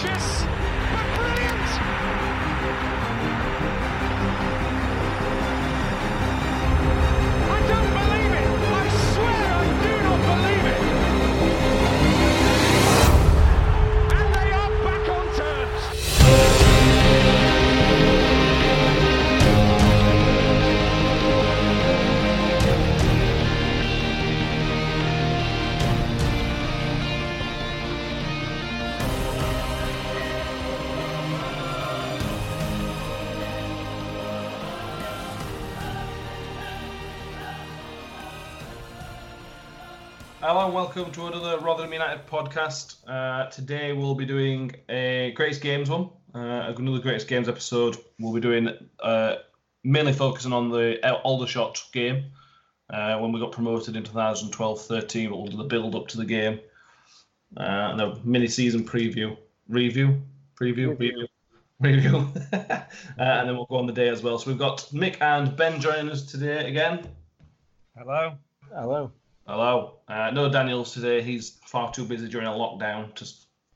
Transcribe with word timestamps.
Funches. 0.00 0.59
Hello 40.60 40.68
and 40.68 40.76
welcome 40.76 41.10
to 41.12 41.26
another 41.26 41.58
Rotherham 41.58 41.90
United 41.90 42.26
podcast. 42.26 42.96
Uh, 43.08 43.48
today 43.48 43.94
we'll 43.94 44.14
be 44.14 44.26
doing 44.26 44.70
a 44.90 45.32
greatest 45.34 45.62
games 45.62 45.88
one, 45.88 46.10
uh, 46.34 46.74
another 46.76 46.98
greatest 46.98 47.28
games 47.28 47.48
episode. 47.48 47.96
We'll 48.18 48.34
be 48.34 48.42
doing 48.42 48.68
uh, 49.02 49.36
mainly 49.84 50.12
focusing 50.12 50.52
on 50.52 50.68
the 50.68 50.98
Aldershot 51.24 51.82
game 51.94 52.32
uh, 52.90 53.16
when 53.20 53.32
we 53.32 53.40
got 53.40 53.52
promoted 53.52 53.96
in 53.96 54.02
2012-13. 54.02 55.30
But 55.30 55.36
we'll 55.38 55.46
do 55.46 55.56
the 55.56 55.64
build 55.64 55.94
up 55.94 56.08
to 56.08 56.18
the 56.18 56.26
game, 56.26 56.60
uh, 57.56 57.62
and 57.62 58.00
a 58.02 58.18
mini 58.22 58.46
season 58.46 58.84
preview, 58.84 59.38
review, 59.66 60.20
preview, 60.60 60.90
review, 60.90 61.26
review, 61.80 62.32
uh, 62.52 62.82
and 63.16 63.48
then 63.48 63.56
we'll 63.56 63.64
go 63.64 63.76
on 63.76 63.86
the 63.86 63.94
day 63.94 64.10
as 64.10 64.22
well. 64.22 64.38
So 64.38 64.50
we've 64.50 64.58
got 64.58 64.80
Mick 64.92 65.22
and 65.22 65.56
Ben 65.56 65.80
joining 65.80 66.10
us 66.10 66.30
today 66.30 66.68
again. 66.68 67.08
Hello. 67.96 68.34
Hello. 68.70 69.10
Hello. 69.50 69.96
Uh, 70.06 70.30
no 70.30 70.48
Daniels 70.48 70.94
today. 70.94 71.22
He's 71.22 71.58
far 71.66 71.90
too 71.90 72.04
busy 72.04 72.28
during 72.28 72.46
a 72.46 72.52
lockdown 72.52 73.12
to 73.16 73.28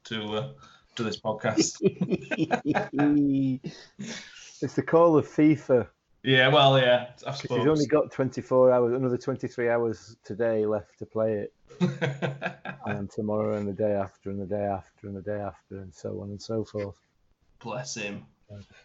to 0.04 0.36
uh, 0.36 0.52
do 0.94 1.02
this 1.02 1.18
podcast. 1.18 1.78
it's 4.62 4.74
the 4.76 4.82
call 4.82 5.18
of 5.18 5.26
FIFA. 5.26 5.88
yeah, 6.22 6.46
well, 6.46 6.78
yeah, 6.78 7.08
I 7.26 7.32
suppose. 7.32 7.58
He's 7.58 7.66
only 7.66 7.86
got 7.86 8.12
24 8.12 8.70
hours, 8.70 8.94
another 8.94 9.18
23 9.18 9.68
hours 9.68 10.16
today 10.22 10.64
left 10.64 10.96
to 11.00 11.06
play 11.06 11.48
it, 11.48 11.52
and 12.86 13.10
tomorrow, 13.10 13.56
and 13.56 13.66
the 13.66 13.72
day 13.72 13.94
after, 13.94 14.30
and 14.30 14.40
the 14.40 14.46
day 14.46 14.62
after, 14.62 15.08
and 15.08 15.16
the 15.16 15.22
day 15.22 15.40
after, 15.40 15.78
and 15.78 15.92
so 15.92 16.20
on 16.20 16.28
and 16.28 16.40
so 16.40 16.64
forth. 16.64 17.00
Bless 17.58 17.96
him. 17.96 18.24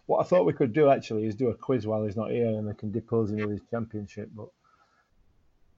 What 0.08 0.22
I 0.22 0.24
thought 0.24 0.48
we 0.48 0.54
could 0.54 0.74
do 0.74 0.90
actually 0.90 1.28
is 1.28 1.36
do 1.36 1.50
a 1.50 1.54
quiz 1.54 1.86
while 1.86 2.04
he's 2.04 2.18
not 2.18 2.32
here, 2.32 2.48
and 2.48 2.68
I 2.68 2.74
can 2.74 2.92
depose 2.92 3.30
him 3.30 3.44
of 3.44 3.52
his 3.52 3.62
championship. 3.70 4.32
But 4.36 4.48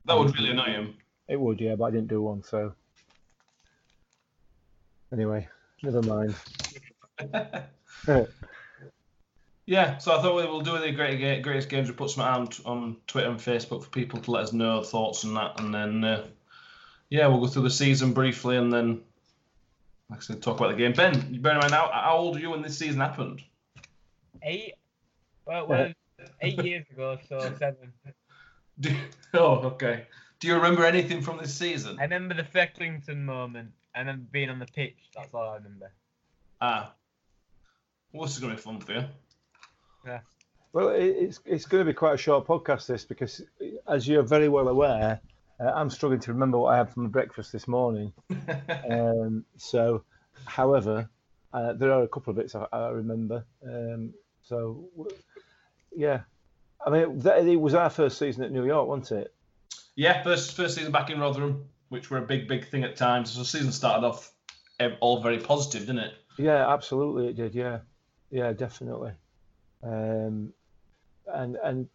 That 0.06 0.18
would 0.18 0.36
really 0.36 0.52
annoy 0.52 0.66
him. 0.66 0.96
it 1.28 1.40
would, 1.40 1.62
yeah, 1.62 1.76
but 1.76 1.86
I 1.86 1.92
didn't 1.92 2.08
do 2.08 2.22
one, 2.22 2.44
so 2.44 2.74
anyway, 5.14 5.48
never 5.84 6.02
mind. 6.02 6.36
Yeah, 9.68 10.00
so 10.00 10.18
I 10.18 10.22
thought 10.22 10.36
we 10.36 10.46
will 10.46 10.62
do 10.62 10.78
the 10.80 10.92
great, 10.92 11.42
greatest 11.44 11.70
games. 11.70 11.88
We 11.88 11.96
put 11.96 12.10
some 12.10 12.26
out 12.26 12.60
on 12.66 12.98
Twitter 13.08 13.30
and 13.30 13.40
Facebook 13.40 13.84
for 13.84 13.90
people 13.90 14.20
to 14.20 14.32
let 14.32 14.44
us 14.44 14.54
know 14.54 14.84
thoughts 14.84 15.24
and 15.24 15.36
that, 15.38 15.62
and 15.62 15.74
then 15.74 16.04
uh, 16.04 16.28
yeah, 17.10 17.28
we'll 17.28 17.40
go 17.40 17.48
through 17.48 17.64
the 17.64 17.70
season 17.70 18.12
briefly, 18.12 18.58
and 18.58 18.74
then 18.74 19.02
like 20.10 20.20
I 20.20 20.24
said, 20.24 20.42
talk 20.42 20.58
about 20.60 20.72
the 20.72 20.78
game. 20.78 20.92
Ben, 20.92 21.34
you 21.34 21.40
bear 21.40 21.54
in 21.54 21.60
mind 21.60 21.72
how, 21.72 21.90
how 21.94 22.18
old 22.18 22.36
are 22.36 22.40
you 22.40 22.50
when 22.50 22.62
this 22.62 22.78
season 22.78 23.00
happened? 23.00 23.44
Eight. 24.44 24.74
Well, 25.46 25.68
well 25.68 25.94
eight 26.42 26.62
years 26.64 26.86
ago, 26.92 27.18
so 27.30 27.40
seven. 27.58 27.94
Do, 28.82 28.96
oh, 29.34 29.56
okay. 29.74 30.08
Do 30.40 30.48
you 30.48 30.56
remember 30.56 30.86
anything 30.86 31.22
from 31.22 31.38
this 31.38 31.54
season? 31.54 31.98
I 32.00 32.04
remember 32.04 32.34
the 32.34 32.44
Frecklington 32.44 33.24
moment 33.24 33.72
and 33.96 34.08
then 34.08 34.28
being 34.32 34.50
on 34.50 34.60
the 34.60 34.66
pitch. 34.66 34.98
That's 35.16 35.34
all 35.34 35.50
I 35.50 35.56
remember. 35.56 35.92
Ah, 36.60 36.94
well, 38.12 38.24
this 38.24 38.36
is 38.36 38.40
gonna 38.40 38.56
be 38.56 38.60
fun 38.60 38.80
for 38.80 38.94
you. 38.94 39.04
Yeah. 40.06 40.20
Well, 40.74 40.90
it's 40.90 41.40
it's 41.46 41.66
going 41.66 41.86
to 41.86 41.92
be 41.92 41.94
quite 41.94 42.14
a 42.14 42.18
short 42.18 42.48
podcast 42.48 42.88
this 42.88 43.04
because, 43.04 43.42
as 43.88 44.08
you're 44.08 44.24
very 44.24 44.48
well 44.48 44.70
aware, 44.70 45.20
uh, 45.60 45.72
I'm 45.76 45.90
struggling 45.90 46.22
to 46.22 46.34
remember 46.34 46.60
what 46.60 46.74
I 46.74 46.78
had 46.78 46.90
for 46.90 47.02
my 47.02 47.10
breakfast 47.10 47.52
this 47.52 47.68
morning. 47.68 48.14
Um, 48.90 49.46
so, 49.58 50.04
however, 50.46 51.10
uh, 51.54 51.74
there 51.74 51.92
are 51.92 52.04
a 52.04 52.08
couple 52.08 52.32
of 52.32 52.38
bits 52.38 52.56
I, 52.56 52.66
I 52.74 52.90
remember. 52.90 53.46
Um, 53.66 54.14
so, 54.42 54.90
yeah, 55.96 56.22
I 56.86 56.90
mean, 56.90 57.20
that, 57.20 57.46
it 57.46 57.56
was 57.60 57.74
our 57.74 57.90
first 57.90 58.18
season 58.18 58.44
at 58.44 58.52
New 58.52 58.66
York, 58.66 58.88
wasn't 58.88 59.22
it? 59.24 59.34
Yeah, 59.96 60.24
first 60.24 60.56
first 60.56 60.76
season 60.76 60.92
back 60.92 61.10
in 61.10 61.20
Rotherham, 61.20 61.66
which 61.90 62.10
were 62.10 62.18
a 62.18 62.22
big 62.26 62.48
big 62.48 62.68
thing 62.70 62.84
at 62.84 62.96
times. 62.96 63.32
So 63.32 63.40
the 63.40 63.46
season 63.46 63.72
started 63.72 64.06
off 64.06 64.32
all 65.00 65.22
very 65.22 65.38
positive, 65.38 65.82
didn't 65.82 66.00
it? 66.00 66.14
Yeah, 66.38 66.72
absolutely, 66.72 67.28
it 67.28 67.36
did. 67.36 67.54
Yeah, 67.54 67.80
yeah, 68.32 68.54
definitely. 68.54 69.12
Um, 69.84 70.54
and 71.28 71.56
and 71.58 71.88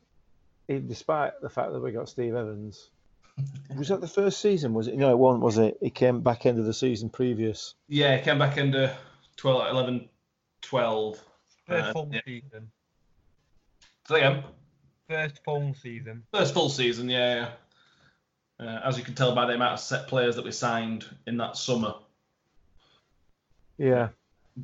it, 0.68 0.88
despite 0.88 1.32
the 1.40 1.48
fact 1.48 1.72
that 1.72 1.80
we 1.80 1.90
got 1.92 2.08
Steve 2.08 2.34
Evans, 2.34 2.90
was 3.76 3.88
that 3.88 4.00
the 4.00 4.08
first 4.08 4.40
season? 4.40 4.74
Was 4.74 4.88
it? 4.88 4.96
No, 4.96 5.10
it 5.10 5.18
wasn't. 5.18 5.42
Was 5.42 5.58
it? 5.58 5.78
He 5.80 5.90
came 5.90 6.20
back 6.20 6.46
end 6.46 6.58
of 6.58 6.64
the 6.66 6.74
season 6.74 7.08
previous. 7.08 7.74
Yeah, 7.88 8.18
came 8.20 8.38
back 8.38 8.56
into 8.56 8.94
12, 9.36 9.70
11, 9.70 10.08
12. 10.62 11.18
First 11.66 11.88
Uh, 11.88 11.92
full 11.92 12.10
yeah. 12.12 12.20
season. 12.24 12.70
Say 14.08 14.16
again. 14.22 14.44
First 15.08 15.44
full 15.44 15.74
season. 15.74 16.24
First 16.32 16.54
full 16.54 16.68
season, 16.68 17.08
yeah. 17.08 17.48
yeah. 18.60 18.66
Uh, 18.66 18.80
as 18.84 18.96
you 18.96 19.04
can 19.04 19.14
tell 19.14 19.34
by 19.34 19.46
the 19.46 19.54
amount 19.54 19.74
of 19.74 19.80
set 19.80 20.08
players 20.08 20.36
that 20.36 20.44
we 20.44 20.50
signed 20.50 21.04
in 21.26 21.36
that 21.36 21.56
summer. 21.56 21.94
Yeah, 23.76 24.08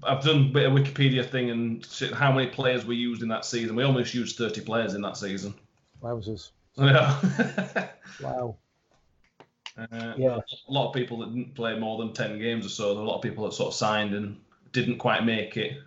I've 0.02 0.24
done 0.24 0.46
a 0.46 0.52
bit 0.52 0.66
of 0.66 0.72
Wikipedia 0.72 1.28
thing 1.28 1.50
and 1.50 1.84
shit, 1.84 2.14
how 2.14 2.32
many 2.32 2.48
players 2.48 2.86
we 2.86 2.96
used 2.96 3.22
in 3.22 3.28
that 3.28 3.44
season. 3.44 3.76
We 3.76 3.82
almost 3.82 4.14
used 4.14 4.36
30 4.38 4.62
players 4.62 4.94
in 4.94 5.02
that 5.02 5.16
season. 5.16 5.54
wowzers! 6.02 6.50
Yeah. 6.76 7.88
Wow. 8.22 8.56
Uh, 9.76 10.14
Yeah. 10.16 10.38
A 10.68 10.72
lot 10.72 10.88
of 10.88 10.94
people 10.94 11.18
that 11.18 11.34
didn't 11.34 11.54
play 11.54 11.78
more 11.78 11.98
than 11.98 12.12
10 12.12 12.38
games 12.38 12.66
or 12.66 12.68
so. 12.68 12.88
There 12.88 12.96
were 12.96 13.02
a 13.02 13.08
lot 13.08 13.16
of 13.16 13.22
people 13.22 13.44
that 13.44 13.52
sort 13.52 13.68
of 13.68 13.74
signed 13.74 14.14
and 14.14 14.38
didn't 14.72 14.98
quite 14.98 15.24
make 15.24 15.56
it. 15.56 15.78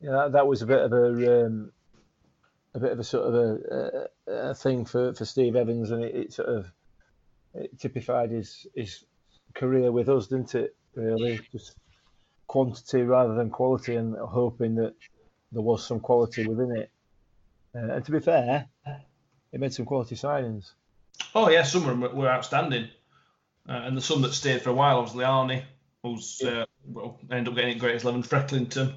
Yeah, 0.00 0.12
that, 0.12 0.32
that 0.32 0.46
was 0.46 0.62
a 0.62 0.66
bit 0.66 0.80
of 0.80 0.92
a 0.92 1.46
um, 1.46 1.72
a 2.76 2.78
bit 2.78 2.92
of 2.92 2.98
a 2.98 3.04
sort 3.04 3.26
of 3.26 3.34
a, 3.34 4.08
a, 4.28 4.32
a 4.50 4.54
thing 4.54 4.84
for, 4.84 5.14
for 5.14 5.24
Steve 5.24 5.56
Evans, 5.56 5.90
and 5.90 6.04
it, 6.04 6.14
it 6.14 6.32
sort 6.32 6.48
of 6.48 6.70
it 7.54 7.78
typified 7.80 8.30
his 8.30 8.66
his 8.74 9.04
career 9.54 9.90
with 9.90 10.08
us, 10.10 10.26
didn't 10.26 10.54
it? 10.54 10.76
Really, 10.94 11.40
just 11.50 11.74
quantity 12.46 13.02
rather 13.02 13.34
than 13.34 13.50
quality, 13.50 13.96
and 13.96 14.14
hoping 14.16 14.74
that 14.76 14.94
there 15.52 15.62
was 15.62 15.84
some 15.84 16.00
quality 16.00 16.46
within 16.46 16.76
it. 16.76 16.90
Uh, 17.74 17.94
and 17.94 18.04
to 18.04 18.12
be 18.12 18.20
fair, 18.20 18.66
he 19.52 19.58
made 19.58 19.72
some 19.72 19.86
quality 19.86 20.14
signings. 20.14 20.72
Oh, 21.34 21.48
yeah, 21.48 21.62
some 21.62 21.82
of 21.82 21.88
them 21.88 22.16
were- 22.16 22.28
outstanding. 22.28 22.88
Uh, 23.68 23.72
and 23.84 23.96
the 23.96 24.00
some 24.02 24.22
that 24.22 24.32
stayed 24.32 24.62
for 24.62 24.70
a 24.70 24.74
while, 24.74 24.98
obviously, 24.98 25.24
Arnie, 25.24 25.64
who's 26.02 26.40
uh, 26.42 26.64
well, 26.86 27.18
ended 27.30 27.48
up 27.48 27.54
getting 27.56 27.76
it 27.76 27.80
greatest 27.80 28.04
11, 28.04 28.22
Frecklington. 28.22 28.94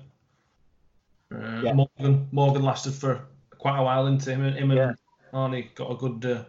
Uh, 1.34 1.62
Yeah. 1.64 1.74
Morgan 1.74 2.28
Morgan 2.32 2.64
lasted 2.64 2.94
for 2.94 3.26
quite 3.60 3.78
a 3.78 3.84
while, 3.84 4.06
didn't? 4.10 4.26
Him, 4.26 4.44
and- 4.44 4.56
him 4.58 4.72
Yeah. 4.72 4.90
and 4.90 4.98
Arnie 5.54 5.76
got 5.76 5.92
a 5.92 5.96
good 5.96 6.26
uh, 6.26 6.44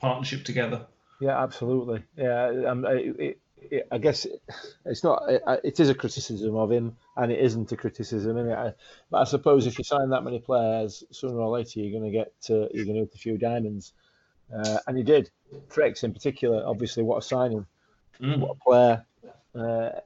partnership 0.00 0.44
together. 0.44 0.86
Yeah, 1.20 1.40
absolutely. 1.40 2.02
Yeah, 2.16 2.64
um, 2.68 2.84
it, 2.88 3.38
I 3.90 3.98
guess 3.98 4.24
it, 4.24 4.40
it's 4.84 5.02
not. 5.02 5.22
It, 5.28 5.42
it 5.64 5.80
is 5.80 5.88
a 5.88 5.94
criticism 5.94 6.54
of 6.56 6.70
him, 6.70 6.96
and 7.16 7.30
it 7.32 7.40
isn't 7.40 7.72
a 7.72 7.76
criticism. 7.76 8.36
I, 8.50 8.72
but 9.10 9.18
I 9.18 9.24
suppose 9.24 9.66
if 9.66 9.78
you 9.78 9.84
sign 9.84 10.10
that 10.10 10.22
many 10.24 10.38
players, 10.38 11.02
sooner 11.10 11.38
or 11.40 11.50
later 11.50 11.80
you're 11.80 11.98
going 12.00 12.10
to 12.12 12.16
get 12.16 12.32
uh, 12.50 12.68
you're 12.72 12.84
going 12.84 12.94
to 12.94 13.00
hit 13.00 13.14
a 13.14 13.18
few 13.18 13.36
diamonds, 13.36 13.92
uh, 14.54 14.78
and 14.86 14.96
he 14.96 15.02
did. 15.02 15.30
Frex 15.70 16.04
in 16.04 16.12
particular, 16.12 16.62
obviously, 16.66 17.02
what 17.02 17.18
a 17.18 17.22
signing, 17.22 17.66
Mm. 18.20 18.38
what 18.40 18.56
a 18.56 18.64
player. 18.64 19.04
Uh, 19.54 20.00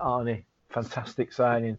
Arnie, 0.00 0.44
fantastic 0.68 1.32
signing. 1.32 1.78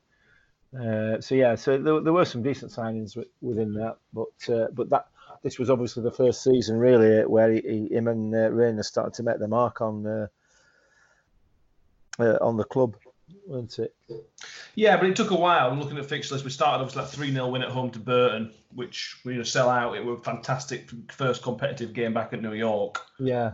Uh, 0.78 1.20
so 1.22 1.36
yeah, 1.36 1.56
so 1.56 1.78
there, 1.78 2.02
there 2.02 2.14
were 2.14 2.26
some 2.26 2.44
decent 2.44 2.72
signings 2.72 3.16
wi- 3.16 3.30
within 3.42 3.74
that, 3.74 3.98
but 4.14 4.54
uh, 4.54 4.68
but 4.74 4.90
that 4.90 5.08
this 5.44 5.58
was 5.58 5.70
obviously 5.70 6.04
the 6.04 6.12
first 6.12 6.44
season 6.44 6.78
really 6.78 7.26
where 7.26 7.52
he, 7.52 7.62
he, 7.62 7.96
him 7.96 8.08
and 8.08 8.34
uh, 8.36 8.52
Raynor 8.52 8.84
started 8.84 9.14
to 9.16 9.24
make 9.24 9.40
the 9.40 9.48
mark 9.48 9.82
on 9.82 10.06
uh, 10.06 10.28
uh, 12.20 12.38
on 12.42 12.58
the 12.58 12.64
club, 12.64 12.96
weren't 13.48 13.80
it? 13.80 13.96
Yeah, 14.76 14.98
but 14.98 15.08
it 15.08 15.16
took 15.16 15.32
a 15.32 15.36
while. 15.36 15.74
Looking 15.74 15.98
at 15.98 16.06
fixture 16.06 16.36
list, 16.36 16.46
we 16.46 16.52
started 16.52 16.82
obviously 16.82 17.02
that 17.02 17.12
3 17.12 17.32
0 17.32 17.48
win 17.48 17.64
at 17.64 17.70
home 17.70 17.90
to 17.92 18.00
Burton, 18.00 18.52
which 18.74 19.18
we 19.24 19.34
you 19.34 19.40
know, 19.40 19.44
sell 19.44 19.70
out. 19.70 19.96
It 19.96 20.06
was 20.06 20.20
a 20.20 20.24
fantastic 20.24 20.90
first 21.12 21.44
competitive 21.44 21.94
game 21.94 22.14
back 22.14 22.34
at 22.34 22.42
New 22.42 22.54
York. 22.54 23.02
Yeah, 23.20 23.54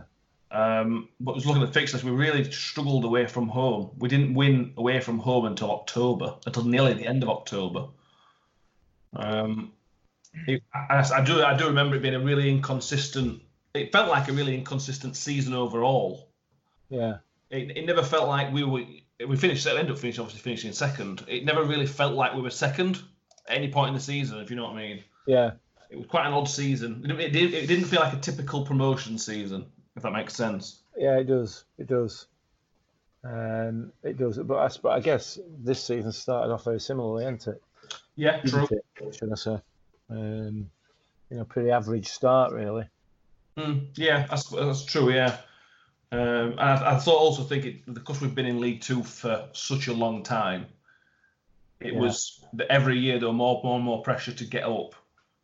Um, 0.54 1.08
but 1.18 1.34
was 1.34 1.46
looking 1.46 1.62
at 1.62 1.66
the 1.66 1.80
fixtures. 1.80 2.04
We 2.04 2.12
really 2.12 2.50
struggled 2.52 3.04
away 3.04 3.26
from 3.26 3.48
home. 3.48 3.90
We 3.98 4.08
didn't 4.08 4.34
win 4.34 4.72
away 4.76 5.00
from 5.00 5.18
home 5.18 5.46
until 5.46 5.72
October, 5.72 6.36
until 6.46 6.64
nearly 6.64 6.94
the 6.94 7.08
end 7.08 7.24
of 7.24 7.28
October. 7.28 7.86
Um, 9.16 9.72
it, 10.46 10.62
I, 10.72 11.04
I 11.12 11.24
do 11.24 11.42
I 11.42 11.56
do 11.56 11.66
remember 11.66 11.96
it 11.96 12.02
being 12.02 12.14
a 12.14 12.20
really 12.20 12.48
inconsistent. 12.48 13.42
It 13.74 13.90
felt 13.90 14.08
like 14.08 14.28
a 14.28 14.32
really 14.32 14.54
inconsistent 14.54 15.16
season 15.16 15.54
overall. 15.54 16.28
Yeah. 16.88 17.16
It, 17.50 17.76
it 17.76 17.86
never 17.86 18.04
felt 18.04 18.28
like 18.28 18.52
we 18.52 18.62
were. 18.62 18.84
We 19.26 19.36
finished. 19.36 19.66
Ended 19.66 19.90
up 19.90 19.98
finishing 19.98 20.22
obviously 20.22 20.42
finishing 20.42 20.72
second. 20.72 21.24
It 21.26 21.44
never 21.44 21.64
really 21.64 21.86
felt 21.86 22.14
like 22.14 22.32
we 22.32 22.42
were 22.42 22.50
second 22.50 23.02
at 23.48 23.56
any 23.56 23.72
point 23.72 23.88
in 23.88 23.94
the 23.94 24.00
season. 24.00 24.38
If 24.38 24.50
you 24.50 24.56
know 24.56 24.64
what 24.64 24.74
I 24.74 24.76
mean. 24.76 25.04
Yeah. 25.26 25.52
It 25.90 25.96
was 25.96 26.06
quite 26.06 26.26
an 26.26 26.32
odd 26.32 26.48
season. 26.48 27.04
It, 27.08 27.34
it, 27.34 27.54
it 27.54 27.66
didn't 27.66 27.86
feel 27.86 28.00
like 28.00 28.12
a 28.12 28.18
typical 28.18 28.64
promotion 28.64 29.18
season, 29.18 29.66
if 29.96 30.02
that 30.02 30.12
makes 30.12 30.34
sense. 30.34 30.80
Yeah, 30.96 31.18
it 31.18 31.24
does. 31.24 31.64
It 31.78 31.86
does. 31.86 32.26
Um, 33.24 33.92
it 34.02 34.16
does. 34.18 34.38
But 34.38 34.56
I, 34.56 34.68
but 34.82 34.88
I 34.90 35.00
guess 35.00 35.38
this 35.62 35.82
season 35.82 36.12
started 36.12 36.52
off 36.52 36.64
very 36.64 36.80
similarly, 36.80 37.24
isn't 37.24 37.46
it? 37.48 37.62
Yeah, 38.16 38.40
true. 38.42 38.68
It, 38.70 39.14
should 39.14 39.32
I 39.32 39.36
say? 39.36 39.58
Um, 40.10 40.70
you 41.30 41.38
know, 41.38 41.44
pretty 41.44 41.70
average 41.70 42.08
start, 42.08 42.52
really. 42.52 42.84
Mm, 43.56 43.86
yeah, 43.96 44.26
that's, 44.26 44.48
that's 44.50 44.84
true. 44.84 45.10
Yeah, 45.12 45.36
um, 46.12 46.20
and 46.52 46.60
I, 46.60 46.94
I 46.94 46.98
thought 46.98 47.16
also 47.16 47.42
think 47.42 47.64
it 47.64 47.94
because 47.94 48.20
we've 48.20 48.34
been 48.34 48.46
in 48.46 48.60
League 48.60 48.82
Two 48.82 49.02
for 49.02 49.48
such 49.52 49.88
a 49.88 49.92
long 49.92 50.22
time, 50.22 50.66
it 51.80 51.94
Yeah. 51.94 52.00
was 52.00 52.44
that 52.54 52.66
every 52.70 52.98
year 52.98 53.18
there 53.18 53.28
were 53.28 53.34
more, 53.34 53.60
more 53.64 53.76
and 53.76 53.84
more 53.84 54.02
pressure 54.02 54.32
to 54.32 54.44
get 54.44 54.64
up, 54.64 54.94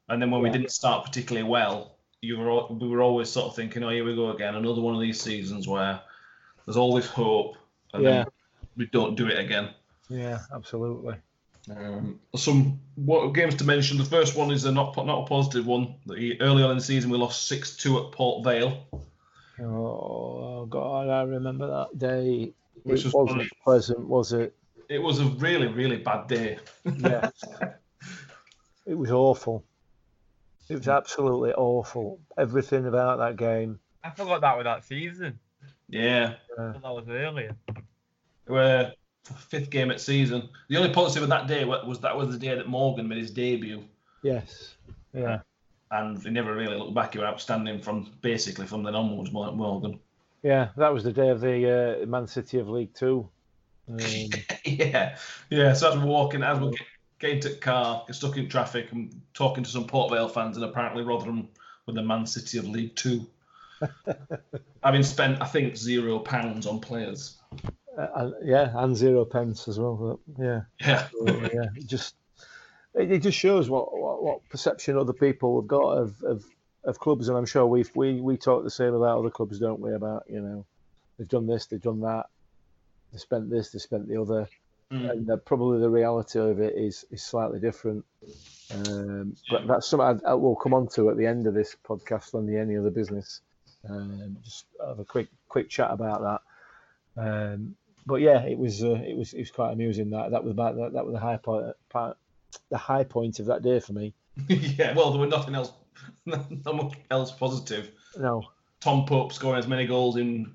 and 0.08 0.20
then 0.20 0.31
when 0.31 0.43
we 0.43 0.49
Yeah. 0.49 0.55
didn't 0.55 0.73
start 0.73 1.05
particularly 1.05 1.49
well, 1.49 1.97
you 2.23 2.39
were 2.39 2.67
we 2.69 2.89
were 2.89 3.01
always 3.01 3.29
sort 3.29 3.47
of 3.47 3.57
thinking, 3.57 3.83
oh 3.83 3.91
here 3.91 4.05
we 4.05 4.15
go 4.15 4.31
again, 4.31 4.55
another 4.55 4.81
one 4.81 4.95
of 4.95 5.01
these 5.01 5.21
seasons 5.21 5.67
where 5.67 6.01
there's 6.65 6.77
always 6.77 7.07
hope, 7.07 7.57
and 7.95 8.03
Yeah. 8.05 8.11
then 8.11 8.27
we 8.77 8.87
don't 8.87 9.15
do 9.17 9.27
it 9.29 9.39
again. 9.39 9.71
Yeah, 10.09 10.41
absolutely. 10.55 11.15
Um, 11.71 12.19
some 12.37 12.81
what 12.97 13.29
games 13.35 13.55
to 13.57 13.65
mention. 13.65 13.99
The 13.99 14.05
first 14.05 14.37
one 14.37 14.51
is 14.51 14.65
a 14.65 14.73
not 14.73 14.97
not 14.97 15.23
a 15.23 15.27
positive 15.27 15.67
one. 15.67 15.95
The, 16.07 16.41
early 16.41 16.63
on 16.63 16.71
in 16.71 16.79
the 16.79 16.83
season, 16.83 17.11
we 17.11 17.19
lost 17.19 17.47
six 17.47 17.77
two 17.77 17.99
at 17.99 18.13
Port 18.13 18.45
Vale. 18.45 18.87
Oh 19.61 20.67
God, 20.67 21.09
I 21.09 21.23
remember 21.23 21.67
that 21.67 21.99
day. 21.99 22.53
Which 22.83 23.01
it 23.01 23.05
was 23.07 23.15
wasn't 23.15 23.39
funny. 23.39 23.49
pleasant, 23.63 24.01
was 24.01 24.33
it? 24.33 24.57
It 24.89 24.99
was 25.01 25.21
a 25.21 25.27
really 25.27 25.69
really 25.69 25.99
bad 25.99 26.27
day. 26.29 26.59
Yeah. 26.99 27.31
it 28.87 28.95
was 28.95 29.11
awful. 29.11 29.65
It 30.71 30.77
was 30.79 30.89
absolutely 30.89 31.53
awful. 31.53 32.21
Everything 32.39 32.87
about 32.87 33.19
that 33.19 33.37
game. 33.37 33.79
I 34.05 34.11
forgot 34.11 34.41
that 34.41 34.57
was 34.57 34.65
that 34.65 34.85
season. 34.85 35.39
yeah, 35.89 36.35
I 36.59 36.73
thought 36.73 36.83
that 36.83 36.95
was 36.95 37.09
earlier. 37.09 37.57
we're 38.49 38.93
fifth 39.49 39.71
game 39.71 39.91
at 39.91 40.01
season. 40.01 40.49
The 40.69 40.77
only 40.77 40.93
positive 40.93 41.25
of 41.25 41.29
that 41.29 41.47
day 41.47 41.65
was 41.65 42.01
that 42.01 42.17
was 42.17 42.31
the 42.31 42.39
day 42.39 42.55
that 42.55 42.69
Morgan 42.69 43.09
made 43.09 43.19
his 43.19 43.31
debut, 43.31 43.83
Yes. 44.23 44.77
Yeah. 45.13 45.41
and 45.91 46.23
he 46.23 46.31
never 46.31 46.55
really 46.55 46.77
looked 46.77 46.95
back. 46.95 47.13
He 47.13 47.19
was 47.19 47.27
outstanding 47.27 47.81
from 47.81 48.11
basically 48.23 48.67
from 48.67 48.83
then 48.83 48.95
onwards. 48.95 49.33
Morgan. 49.33 49.99
Yeah. 50.43 50.69
That 50.77 50.93
was 50.95 51.05
the 51.05 51.13
day 51.13 51.29
of 51.29 51.41
the 51.41 52.03
uh, 52.03 52.07
Man 52.07 52.27
City 52.27 52.59
of 52.59 52.69
League 52.69 52.95
Two. 52.95 53.29
Um, 53.89 53.99
yeah, 54.65 55.17
yeah. 55.51 55.73
So 55.73 55.91
as 55.93 55.99
we're 55.99 56.07
walking, 56.07 56.43
as 56.43 56.59
we're 56.61 56.73
getting 57.21 57.41
to 57.41 57.51
the 57.51 57.57
car, 57.57 58.03
get 58.07 58.17
stuck 58.17 58.37
in 58.37 58.49
traffic, 58.49 58.91
and 58.93 59.21
talking 59.35 59.63
to 59.63 59.71
some 59.71 59.87
Port 59.87 60.11
Vale 60.11 60.29
fans, 60.29 60.57
and 60.57 60.65
apparently 60.65 61.03
Rotherham 61.05 61.49
were 61.87 61.93
the 61.93 62.03
Man 62.03 62.27
City 62.27 62.59
of 62.59 62.67
League 62.69 62.97
Two. 62.97 63.27
Having 64.83 65.03
spent, 65.05 65.41
I 65.41 65.47
think, 65.47 65.77
zero 65.77 66.19
pounds 66.19 66.67
on 66.67 66.81
players. 66.81 67.37
uh, 67.97 68.31
yeah, 68.43 68.71
and 68.75 68.97
zero 68.97 69.25
pence 69.25 69.69
as 69.69 69.79
well. 69.79 70.21
Yeah. 70.39 70.63
Yeah, 70.81 71.09
So, 71.11 71.27
yeah. 71.55 71.67
It 71.77 71.87
just 71.87 72.15
it, 72.95 73.13
it 73.13 73.23
just 73.23 73.39
shows 73.39 73.71
what, 73.71 73.97
what 73.97 74.23
what 74.23 74.49
perception 74.49 74.97
other 74.99 75.13
people 75.13 75.61
have 75.61 75.69
got 75.69 75.99
of, 75.99 76.23
of 76.23 76.45
of 76.85 76.99
clubs, 76.99 77.29
and 77.29 77.37
I'm 77.37 77.47
sure 77.47 77.67
we 77.67 77.85
we 77.95 78.21
we 78.21 78.37
talk 78.37 78.65
the 78.65 78.71
same 78.71 78.95
about 78.95 79.19
other 79.19 79.31
clubs, 79.31 79.59
don't 79.59 79.81
we? 79.81 79.93
About 79.95 80.25
you 80.29 80.41
know 80.41 80.65
they've 81.19 81.29
done 81.29 81.47
this, 81.47 81.67
they've 81.67 81.81
done 81.81 82.01
that, 82.01 82.27
they 83.13 83.19
spent 83.19 83.51
this, 83.51 83.71
they 83.71 83.79
spent 83.79 84.09
the 84.09 84.21
other, 84.21 84.49
Mm. 84.93 85.09
and 85.09 85.27
that 85.29 85.45
probably 85.45 85.79
the 85.79 85.89
reality 85.89 86.41
of 86.41 86.59
it 86.59 86.75
is 86.77 87.05
is 87.13 87.23
slightly 87.23 87.61
different. 87.61 88.05
Um, 88.75 89.37
but 89.49 89.69
that's 89.69 89.87
something 89.89 90.21
I, 90.27 90.31
I 90.31 90.35
will 90.35 90.57
come 90.57 90.75
on 90.75 90.89
to 90.89 91.11
at 91.11 91.17
the 91.17 91.27
end 91.27 91.47
of 91.47 91.55
this 91.55 91.77
podcast 91.85 92.35
on 92.35 92.47
the 92.47 92.59
any 92.59 92.77
other 92.77 92.91
business. 92.91 93.41
Um, 93.89 94.37
just 94.43 94.67
have 94.85 94.99
a 94.99 95.05
quick 95.05 95.29
quick 95.49 95.69
chat 95.69 95.93
about 95.93 96.43
that. 97.17 97.23
Um, 97.23 97.77
but 98.05 98.17
yeah, 98.17 98.43
it 98.43 98.59
was 98.59 98.83
uh, 98.83 99.01
it 99.07 99.17
was 99.17 99.33
it 99.33 99.39
was 99.41 99.53
quite 99.53 99.73
amusing 99.73 100.11
that 100.11 100.33
that 100.33 100.43
was 100.43 100.51
about 100.51 100.77
that, 100.77 100.93
that 100.95 101.07
was 101.07 101.15
the 101.15 101.21
high 101.21 101.37
point 101.37 101.67
part, 101.89 102.17
the 102.71 102.79
high 102.79 103.05
point 103.05 103.39
of 103.39 103.47
that 103.47 103.63
day 103.63 103.79
for 103.79 103.93
me. 103.93 104.13
yeah. 104.49 104.95
Well, 104.95 105.13
there 105.13 105.21
was 105.21 105.31
nothing 105.31 105.55
else, 105.55 105.73
not 106.27 106.51
much 106.65 106.95
else 107.13 107.31
positive. 107.31 107.93
No, 108.19 108.43
Tom 108.81 109.05
Pope 109.07 109.33
scoring 109.33 109.61
as 109.61 109.69
many 109.69 109.87
goals 109.87 110.17
in 110.17 110.55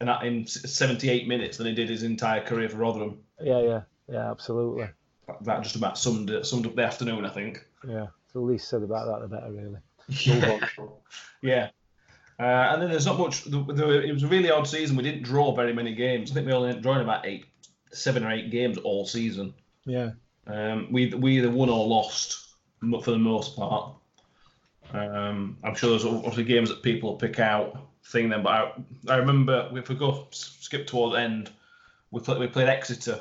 in, 0.00 0.08
in 0.08 0.46
78 0.46 1.28
minutes 1.28 1.58
than 1.58 1.68
he 1.68 1.74
did 1.74 1.88
his 1.88 2.02
entire 2.02 2.40
career 2.40 2.68
for 2.68 2.78
Rotherham. 2.78 3.20
Yeah, 3.42 3.60
yeah, 3.60 3.80
yeah, 4.08 4.30
absolutely. 4.30 4.84
That- 5.26 5.44
That 5.44 5.62
just 5.62 5.76
about 5.76 5.98
summed 5.98 6.30
it, 6.30 6.46
summed 6.46 6.66
up 6.66 6.74
the 6.74 6.82
afternoon, 6.84 7.24
I 7.26 7.28
think. 7.30 7.64
Yeah, 7.86 8.06
the 8.32 8.40
least 8.40 8.68
said 8.68 8.82
about 8.82 9.06
that, 9.06 9.20
the 9.28 9.28
better, 9.36 9.52
really. 9.52 9.78
Yeah. 10.08 10.58
yeah. 11.42 11.68
Uh, 12.40 12.72
and 12.72 12.80
then 12.80 12.88
there's 12.90 13.04
not 13.04 13.18
much. 13.18 13.44
The, 13.44 13.62
the, 13.64 14.00
it 14.08 14.12
was 14.12 14.22
a 14.22 14.28
really 14.28 14.50
odd 14.50 14.66
season. 14.66 14.96
We 14.96 15.02
didn't 15.02 15.24
draw 15.24 15.54
very 15.54 15.74
many 15.74 15.92
games. 15.94 16.30
I 16.30 16.34
think 16.34 16.46
we 16.46 16.52
only 16.52 16.68
ended 16.70 16.82
drawing 16.82 17.02
about 17.02 17.26
eight, 17.26 17.46
seven 17.92 18.24
or 18.24 18.30
eight 18.30 18.50
games 18.50 18.78
all 18.78 19.04
season. 19.04 19.52
Yeah, 19.84 20.10
Um, 20.46 20.86
we 20.92 21.12
we 21.14 21.36
either 21.38 21.50
won 21.50 21.68
or 21.68 21.86
lost 21.86 22.54
for 22.80 23.10
the 23.10 23.18
most 23.18 23.56
part. 23.56 23.96
Um, 24.92 25.58
I'm 25.64 25.74
sure 25.74 25.90
there's 25.90 26.04
obviously 26.04 26.44
games 26.44 26.68
that 26.70 26.82
people 26.82 27.16
pick 27.16 27.38
out 27.40 27.88
thing 28.04 28.28
then, 28.30 28.42
but 28.42 28.50
I, 29.08 29.12
I 29.12 29.16
remember 29.16 29.70
if 29.74 29.88
we 29.88 29.94
go 29.96 30.28
skip 30.30 30.86
toward 30.86 31.14
the 31.14 31.20
end, 31.20 31.50
we 32.10 32.20
played 32.20 32.38
we 32.38 32.46
played 32.46 32.68
Exeter 32.68 33.20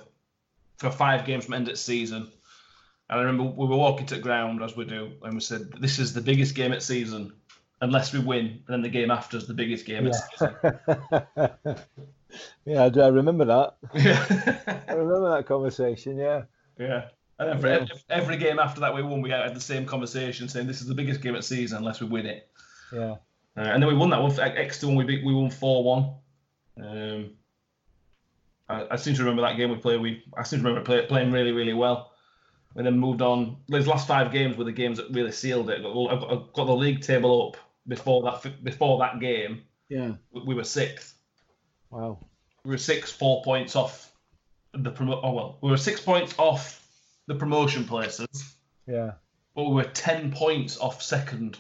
for 0.77 0.91
five 0.91 1.25
games 1.25 1.45
from 1.45 1.53
end 1.55 1.67
of 1.69 1.77
season. 1.77 2.31
And 3.09 3.19
I 3.19 3.23
remember 3.23 3.43
we 3.43 3.67
were 3.67 3.77
walking 3.77 4.05
to 4.07 4.15
the 4.15 4.21
ground 4.21 4.61
as 4.61 4.75
we 4.75 4.85
do, 4.85 5.13
and 5.23 5.33
we 5.33 5.39
said, 5.39 5.71
"This 5.79 5.97
is 5.99 6.13
the 6.13 6.21
biggest 6.21 6.55
game 6.55 6.73
at 6.73 6.83
season, 6.83 7.33
unless 7.81 8.13
we 8.13 8.19
win." 8.19 8.45
And 8.45 8.63
then 8.67 8.81
the 8.81 8.89
game 8.89 9.11
after 9.11 9.37
is 9.37 9.47
the 9.47 9.53
biggest 9.53 9.85
game 9.85 10.07
at 10.07 10.15
season. 10.15 10.55
yeah. 10.63 11.75
yeah, 12.65 12.83
I 12.85 12.89
do. 12.89 13.01
I 13.01 13.07
remember 13.07 13.45
that. 13.45 13.75
Yeah. 13.93 14.83
I 14.87 14.93
remember 14.93 15.29
that 15.35 15.45
conversation. 15.47 16.17
Yeah, 16.17 16.43
Yeah. 16.77 17.09
And 17.39 17.49
then 17.49 17.59
for 17.61 17.67
Yeah. 17.67 17.73
every, 17.75 17.87
every 18.09 18.37
game 18.37 18.57
after 18.59 18.79
that 18.81 18.93
we 18.95 19.03
won, 19.03 19.21
we 19.21 19.29
had 19.29 19.55
the 19.55 19.59
same 19.61 19.85
conversation 19.85 20.49
saying 20.49 20.65
this 20.67 20.81
is 20.81 20.87
the 20.87 20.95
biggest 20.95 21.21
game 21.21 21.35
at 21.35 21.43
season 21.43 21.77
unless 21.77 22.01
we 22.01 22.07
win 22.07 22.25
it. 22.25 22.49
yeah, 22.91 23.11
Uh, 23.55 23.61
and 23.61 23.81
then 23.81 23.87
we 23.87 23.93
won 23.95 24.09
that 24.09 24.21
one 24.21 24.31
Exeter 24.39 24.87
when 24.87 24.95
we 24.95 25.03
beat, 25.03 25.23
we 25.23 25.33
won 25.35 25.49
four 25.51 25.83
one. 25.83 26.15
Um, 26.81 27.31
I, 28.69 28.87
I 28.91 28.95
seem 28.97 29.13
to 29.15 29.21
remember 29.21 29.41
that 29.43 29.57
game 29.57 29.69
we 29.71 29.77
played. 29.77 30.01
We 30.01 30.23
I 30.37 30.43
seem 30.43 30.59
to 30.61 30.65
remember 30.65 30.85
play, 30.85 31.05
playing 31.05 31.31
really 31.31 31.51
really 31.51 31.73
well. 31.73 32.11
We 32.75 32.83
then 32.83 32.99
moved 32.99 33.21
on. 33.21 33.57
Those 33.69 33.87
last 33.87 34.07
five 34.07 34.31
games 34.31 34.57
were 34.57 34.63
the 34.65 34.71
games 34.71 34.97
that 34.97 35.09
really 35.11 35.31
sealed 35.31 35.69
it. 35.69 35.79
I 35.79 35.83
got, 35.83 36.31
I 36.31 36.35
got- 36.53 36.65
the 36.65 36.75
league 36.75 37.01
table 37.01 37.49
up 37.55 37.57
before 37.87 38.21
that 38.23 38.63
before 38.63 38.99
that 38.99 39.19
game. 39.19 39.63
yeah. 39.89 40.11
We, 40.31 40.41
we 40.47 40.55
were 40.55 40.63
sixth. 40.63 41.15
Wow. 41.89 42.19
We 42.65 42.71
were 42.71 42.77
six 42.77 43.11
four 43.11 43.41
points 43.43 43.75
off 43.75 44.11
the 44.73 44.91
promo. 44.91 45.19
Oh 45.23 45.31
well, 45.31 45.57
we 45.61 45.71
were 45.71 45.77
six 45.77 46.01
points 46.01 46.35
off 46.37 46.85
the 47.27 47.35
promotion 47.35 47.85
places. 47.85 48.55
Yeah. 48.85 49.13
but 49.55 49.63
we 49.65 49.75
were 49.75 49.83
10 49.83 50.31
points 50.31 50.77
off 50.77 51.01
second 51.01 51.57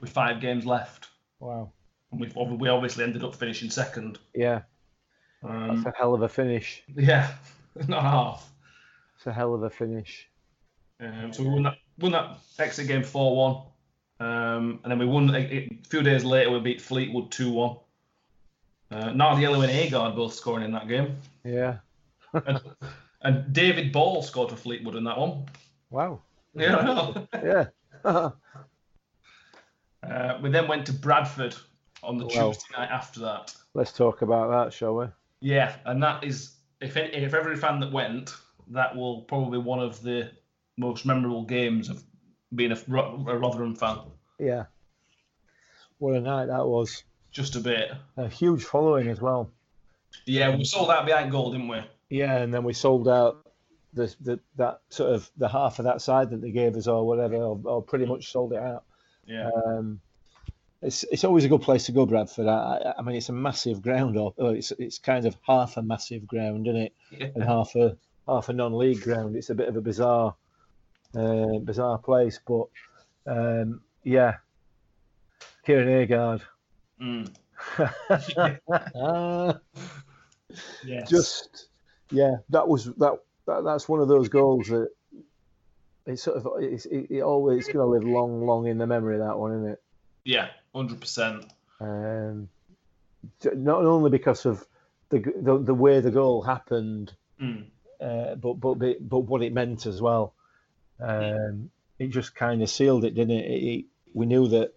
with 0.00 0.10
five 0.10 0.40
games 0.40 0.64
left. 0.64 1.08
Wow. 1.40 1.72
And 2.12 2.20
we, 2.20 2.30
we 2.56 2.68
obviously 2.68 3.02
ended 3.02 3.24
up 3.24 3.34
finishing 3.34 3.68
second. 3.70 4.18
Yeah. 4.34 4.62
Um, 5.44 5.82
That's 5.82 5.96
a 5.96 5.98
hell 5.98 6.14
of 6.14 6.22
a 6.22 6.28
finish. 6.28 6.82
yeah, 6.96 7.32
not 7.88 8.02
half. 8.02 8.50
It's 9.16 9.26
a 9.26 9.32
hell 9.32 9.54
of 9.54 9.62
a 9.62 9.70
finish. 9.70 10.28
Um, 11.00 11.32
so 11.32 11.42
we 11.42 11.50
won 11.50 11.62
that, 11.64 11.74
won 11.98 12.12
that 12.12 12.38
exit 12.58 12.86
game 12.86 13.02
4 13.02 13.36
1. 13.36 13.56
Um, 14.20 14.80
and 14.82 14.90
then 14.90 14.98
we 14.98 15.06
won 15.06 15.34
a, 15.34 15.38
a 15.38 15.78
few 15.88 16.02
days 16.02 16.24
later, 16.24 16.50
we 16.50 16.60
beat 16.60 16.80
Fleetwood 16.80 17.30
2 17.30 17.52
1. 17.52 17.76
Uh, 18.90 19.08
Nardiello 19.10 19.62
and 19.64 19.72
Agard 19.72 20.14
both 20.14 20.34
scoring 20.34 20.64
in 20.64 20.72
that 20.72 20.88
game. 20.88 21.16
Yeah. 21.44 21.78
And, 22.32 22.60
and 23.22 23.52
David 23.52 23.92
Ball 23.92 24.22
scored 24.22 24.50
for 24.50 24.56
Fleetwood 24.56 24.94
in 24.94 25.04
that 25.04 25.18
one. 25.18 25.46
Wow. 25.90 26.20
Yeah, 26.54 27.12
Yeah. 27.42 27.66
Uh, 28.04 28.30
we 30.42 30.50
then 30.50 30.68
went 30.68 30.86
to 30.86 30.92
Bradford 30.92 31.56
on 32.02 32.18
the 32.18 32.26
Wow. 32.26 32.52
Tuesday 32.52 32.66
night 32.78 32.90
after 32.90 33.20
that. 33.20 33.54
Let's 33.74 33.92
talk 33.92 34.22
about 34.22 34.50
that, 34.50 34.72
shall 34.72 34.94
we? 34.96 35.06
Yeah, 35.44 35.76
and 35.84 36.02
that 36.02 36.24
is 36.24 36.52
if 36.80 36.96
any, 36.96 37.12
if 37.12 37.34
every 37.34 37.56
fan 37.56 37.78
that 37.80 37.92
went, 37.92 38.34
that 38.68 38.96
will 38.96 39.20
probably 39.22 39.58
be 39.58 39.62
one 39.62 39.78
of 39.78 40.02
the 40.02 40.30
most 40.78 41.04
memorable 41.04 41.44
games 41.44 41.90
of 41.90 42.02
being 42.54 42.72
a, 42.72 42.76
a 42.76 43.36
Rotherham 43.36 43.74
fan. 43.74 43.98
Yeah. 44.38 44.64
What 45.98 46.14
a 46.14 46.20
night 46.22 46.46
that 46.46 46.66
was. 46.66 47.04
just 47.30 47.56
a 47.56 47.60
bit. 47.60 47.92
A 48.16 48.26
huge 48.26 48.64
following 48.64 49.08
as 49.08 49.20
well. 49.20 49.50
Yeah, 50.24 50.56
we 50.56 50.64
sold 50.64 50.88
out 50.88 51.04
behind 51.04 51.30
goal, 51.30 51.52
didn't 51.52 51.68
we? 51.68 51.80
Yeah, 52.08 52.38
and 52.38 52.54
then 52.54 52.64
we 52.64 52.72
sold 52.72 53.06
out 53.06 53.46
the, 53.92 54.14
the 54.22 54.40
that 54.56 54.80
sort 54.88 55.12
of 55.12 55.30
the 55.36 55.48
half 55.48 55.78
of 55.78 55.84
that 55.84 56.00
side 56.00 56.30
that 56.30 56.40
they 56.40 56.52
gave 56.52 56.74
us 56.74 56.86
or 56.86 57.06
whatever, 57.06 57.36
or, 57.36 57.60
or 57.64 57.82
pretty 57.82 58.06
much 58.06 58.32
sold 58.32 58.54
it 58.54 58.60
out. 58.60 58.84
Yeah. 59.26 59.50
Um, 59.66 60.00
it's 60.84 61.04
it's 61.04 61.24
always 61.24 61.44
a 61.44 61.48
good 61.48 61.62
place 61.62 61.86
to 61.86 61.92
go, 61.92 62.06
Bradford. 62.06 62.46
I, 62.46 62.52
I- 62.52 62.94
I 62.98 63.02
mean, 63.02 63.16
it's 63.16 63.28
a 63.28 63.32
massive 63.32 63.82
ground, 63.82 64.16
or 64.16 64.34
or 64.36 64.54
it's 64.54 64.70
it's 64.78 64.98
kind 64.98 65.26
of 65.26 65.36
half 65.46 65.76
a 65.76 65.82
massive 65.82 66.26
ground, 66.26 66.66
isn't 66.66 66.80
it? 66.80 66.92
And 67.34 67.42
half 67.44 67.74
a 67.74 67.96
half 68.28 68.48
a 68.48 68.52
non-league 68.52 69.00
ground. 69.02 69.36
It's 69.36 69.50
a 69.50 69.54
bit 69.54 69.68
of 69.68 69.76
a 69.76 69.80
bizarre, 69.80 70.34
uh, 71.16 71.58
bizarre 71.58 71.98
place, 71.98 72.38
but 72.46 72.66
um, 73.26 73.80
yeah, 74.02 74.36
Kieran 75.66 75.88
Agard. 76.06 76.42
Mm. 77.00 77.34
Yes. 80.84 81.10
just 81.10 81.66
yeah, 82.10 82.36
that 82.50 82.68
was 82.68 82.84
that, 82.84 83.18
that. 83.46 83.64
That's 83.64 83.88
one 83.88 84.00
of 84.00 84.06
those 84.08 84.28
goals 84.28 84.68
that 84.68 84.88
it's 86.06 86.22
sort 86.22 86.36
of 86.36 86.46
it's, 86.62 86.86
it, 86.86 87.06
it 87.10 87.22
always 87.22 87.66
going 87.66 87.78
to 87.78 87.86
live 87.86 88.04
long, 88.04 88.46
long 88.46 88.66
in 88.68 88.78
the 88.78 88.86
memory. 88.86 89.18
That 89.18 89.38
one, 89.38 89.52
isn't 89.52 89.68
it? 89.72 89.82
Yeah, 90.24 90.48
hundred 90.74 91.00
percent. 91.00 91.44
Um, 91.80 92.48
not 93.54 93.84
only 93.84 94.10
because 94.10 94.46
of 94.46 94.66
the 95.10 95.18
the, 95.40 95.58
the 95.58 95.74
way 95.74 96.00
the 96.00 96.10
goal 96.10 96.42
happened, 96.42 97.12
Mm. 97.40 97.66
uh, 98.00 98.34
but 98.36 98.54
but 98.54 98.74
but 98.74 99.08
but 99.08 99.18
what 99.20 99.42
it 99.42 99.52
meant 99.52 99.86
as 99.86 100.00
well. 100.00 100.34
Um, 101.00 101.70
it 101.98 102.08
just 102.08 102.34
kind 102.34 102.62
of 102.62 102.70
sealed 102.70 103.04
it, 103.04 103.14
didn't 103.14 103.36
it? 103.36 103.44
It, 103.50 103.64
it? 103.80 103.84
We 104.12 104.26
knew 104.26 104.46
that 104.48 104.72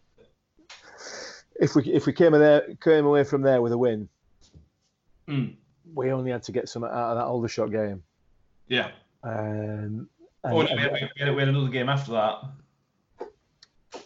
if 1.59 1.75
we 1.75 1.83
if 1.93 2.05
we 2.05 2.13
came 2.13 2.31
there 2.31 2.75
came 2.83 3.05
away 3.05 3.23
from 3.23 3.41
there 3.43 3.61
with 3.61 3.71
a 3.73 3.77
win, 3.77 4.09
Mm. 5.27 5.55
we 5.93 6.11
only 6.11 6.31
had 6.31 6.43
to 6.43 6.51
get 6.51 6.69
some 6.69 6.83
out 6.83 6.91
of 6.91 7.17
that 7.17 7.25
Aldershot 7.25 7.71
game. 7.71 8.01
Yeah. 8.67 8.91
Um, 9.23 10.09
and, 10.43 10.53
Oh, 10.53 10.61
no, 10.61 10.75
we, 10.75 10.79
had, 10.79 10.91
we, 10.93 10.99
had, 11.19 11.35
we 11.35 11.39
had 11.41 11.49
another 11.49 11.69
game 11.69 11.89
after 11.89 12.11
that. 12.13 12.35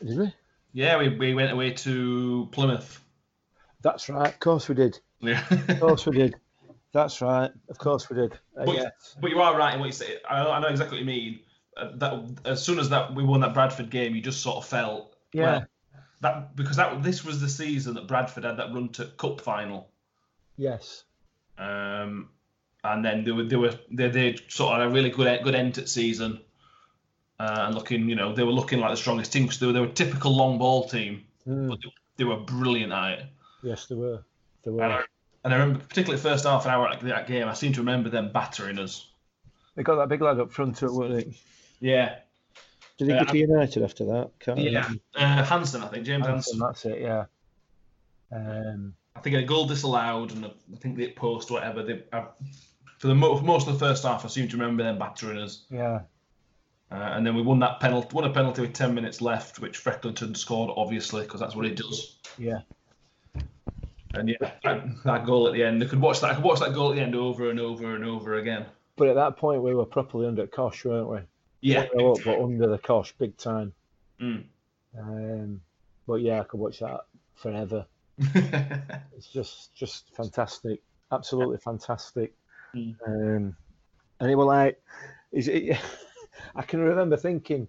did 0.06 0.18
we? 0.18 0.34
Yeah, 0.74 0.98
we, 0.98 1.10
we 1.10 1.34
went 1.34 1.51
away 1.51 1.72
to 1.72 2.48
Plymouth. 2.51 3.04
That's 3.82 4.10
right. 4.10 4.28
Of 4.30 4.40
course 4.40 4.70
we 4.70 4.75
did. 4.75 5.00
Yeah. 5.20 5.44
Of 5.68 5.80
course 5.80 6.06
we 6.06 6.18
did. 6.18 6.36
That's 6.94 7.22
right. 7.22 7.51
Of 7.70 7.78
course 7.78 8.10
we 8.10 8.16
did. 8.16 8.34
Uh, 8.58 8.66
But- 8.66 8.75
yes. 8.75 9.16
But 9.20 9.32
you 9.32 9.40
are 9.42 9.58
right 9.58 9.74
in 9.74 9.80
what 9.80 9.88
you 9.88 9.92
say. 9.92 10.18
I 10.30 10.44
know, 10.44 10.51
I 10.51 10.60
know 10.60 10.68
exactly 10.68 10.98
what 10.98 11.00
you 11.01 11.06
mean. 11.06 11.40
Uh, 11.78 11.92
that 11.96 12.24
as 12.46 12.63
soon 12.63 12.80
as 12.80 12.90
that 12.90 13.13
we 13.16 13.24
won 13.24 13.40
that 13.42 13.54
Bradford 13.54 13.90
game, 13.90 14.13
you 14.16 14.22
just 14.22 14.42
sort 14.42 14.58
of 14.58 14.66
felt 14.66 15.16
Yeah. 15.34 15.44
well, 15.44 15.66
that 16.22 16.56
because 16.56 16.75
that 16.78 17.01
this 17.01 17.24
was 17.24 17.40
the 17.42 17.48
season 17.50 17.94
that 17.96 18.08
Bradford 18.08 18.44
had 18.44 18.58
that 18.58 18.74
run 18.74 18.90
to 18.90 19.06
cup 19.18 19.40
final, 19.42 19.90
Yes. 20.58 21.04
um, 21.58 22.30
and 22.84 23.04
then 23.06 23.24
they 23.24 23.32
were 23.32 23.44
they 23.44 23.56
were 23.56 23.74
they 23.90 24.10
they 24.10 24.36
sort 24.50 24.74
of 24.74 24.80
had 24.82 24.88
a 24.90 24.94
really 24.94 25.10
good 25.10 25.44
good 25.44 25.56
end 25.56 25.75
to 25.75 25.88
season, 25.88 26.42
uh, 27.42 27.66
and 27.66 27.76
looking 27.76 28.08
you 28.10 28.16
know 28.16 28.34
they 28.36 28.44
were 28.44 28.52
looking 28.52 28.80
like 28.80 28.92
the 28.92 28.98
strongest 28.98 29.32
team 29.34 29.44
because 29.44 29.60
they 29.60 29.68
were 29.68 29.74
they 29.74 29.80
were 29.80 29.88
a 29.88 29.92
typical 30.04 30.36
long 30.36 30.58
ball 30.58 30.88
team, 30.88 31.24
Mm, 31.48 31.70
but 31.70 31.80
they, 31.82 31.90
they 32.18 32.24
were 32.24 32.38
brilliant 32.38 32.92
at 32.94 33.12
it. 33.20 33.26
yes, 33.64 33.88
they 33.88 33.96
were. 33.96 34.20
There 34.64 34.74
And 34.74 34.84
I, 34.84 34.98
were. 34.98 35.06
and 35.44 35.54
I 35.54 35.58
remember 35.58 35.80
particularly 35.86 36.22
the 36.22 36.30
first 36.30 36.46
half 36.46 36.66
an 36.66 36.72
hour 36.72 36.88
of 36.90 37.02
that 37.02 37.26
game, 37.28 37.48
I 37.48 37.54
seem 37.54 37.74
to 37.74 37.80
remember 37.80 38.10
them 38.10 38.32
battering 38.32 38.78
us. 38.78 39.10
They 39.76 39.82
got 39.84 39.96
that 39.96 40.10
big 40.10 40.22
lad 40.22 40.40
up 40.40 40.52
front, 40.52 40.80
weren't 40.84 41.16
they? 41.16 41.34
Yeah, 41.80 42.18
Did 42.98 43.08
he 43.08 43.14
Yeah. 43.16 43.24
go 43.26 43.32
to 43.32 43.38
United 43.38 43.82
after 43.84 44.06
that? 44.06 44.30
Can't 44.40 44.60
yeah. 44.60 44.88
Uh, 45.16 45.44
Hanson, 45.44 45.82
I 45.82 45.88
think 45.88 46.06
James 46.06 46.28
Hanson. 46.28 46.60
Hanson, 46.60 46.60
that's 46.60 46.86
it. 46.86 47.02
Yeah. 47.02 47.26
Um, 48.32 48.94
I 49.16 49.20
think 49.22 49.36
a 49.36 49.44
goal 49.44 49.66
disallowed, 49.66 50.32
and 50.34 50.46
I 50.46 50.52
think 50.78 50.96
the 50.98 51.10
post, 51.12 51.50
whatever. 51.52 51.82
They, 51.84 52.04
I, 52.14 52.26
for 53.00 53.08
the 53.08 53.16
mo- 53.16 53.36
for 53.38 53.44
most 53.44 53.68
of 53.68 53.74
the 53.74 53.80
first 53.80 54.04
half, 54.04 54.24
I 54.24 54.28
seem 54.28 54.48
to 54.50 54.58
remember 54.58 54.84
them 54.84 55.00
battering 55.00 55.38
us, 55.40 55.66
yeah. 55.72 56.02
Uh, 56.92 56.96
and 57.14 57.26
then 57.26 57.36
we 57.36 57.42
won 57.42 57.60
that 57.60 57.80
penalty, 57.80 58.10
won 58.14 58.26
a 58.26 58.30
penalty 58.30 58.62
with 58.62 58.74
ten 58.74 58.94
minutes 58.94 59.22
left, 59.22 59.60
which 59.60 59.78
Frecklington 59.78 60.36
scored, 60.36 60.72
obviously, 60.76 61.24
because 61.24 61.40
that's 61.40 61.56
what 61.56 61.66
he 61.66 61.72
does. 61.72 62.18
Yeah. 62.38 62.60
And 64.14 64.28
yeah, 64.28 64.52
that, 64.64 64.84
that 65.06 65.26
goal 65.26 65.48
at 65.48 65.54
the 65.54 65.64
end, 65.64 65.82
I 65.82 65.88
could 65.88 66.02
watch 66.02 66.20
that. 66.20 66.32
I 66.32 66.36
could 66.36 66.44
watch 66.44 66.60
that 66.60 66.74
goal 66.74 66.92
at 66.92 66.96
the 66.98 67.02
end 67.02 67.16
over 67.16 67.50
and 67.50 67.60
over 67.60 67.96
and 67.96 68.04
over 68.04 68.36
again. 68.36 68.66
But 68.98 69.08
at 69.08 69.16
that 69.16 69.38
point, 69.38 69.62
we 69.64 69.74
were 69.74 69.86
properly 69.86 70.28
under 70.28 70.46
Kosh, 70.48 70.84
weren't 70.84 71.10
we? 71.10 71.20
Yeah, 71.62 71.86
We 71.96 72.04
were 72.04 72.12
up, 72.12 72.18
but 72.26 72.42
under 72.42 72.68
the 72.68 72.78
Kosh, 72.78 73.14
big 73.14 73.38
time. 73.38 73.72
Mm. 74.20 74.44
Um, 75.00 75.62
but 76.06 76.16
yeah, 76.16 76.42
I 76.42 76.44
could 76.44 76.60
watch 76.60 76.80
that 76.80 77.02
forever. 77.36 77.86
It's 79.16 79.28
just 79.28 79.74
just 79.76 80.16
fantastic, 80.16 80.82
absolutely 81.12 81.58
fantastic. 81.58 82.34
Mm. 82.76 82.96
Um, 83.06 83.56
and 84.20 84.32
it 84.32 84.36
was 84.36 84.48
like, 84.48 84.82
is 85.32 85.48
it? 85.48 85.78
I 86.56 86.62
can 86.62 86.80
remember 86.80 87.18
thinking, 87.18 87.68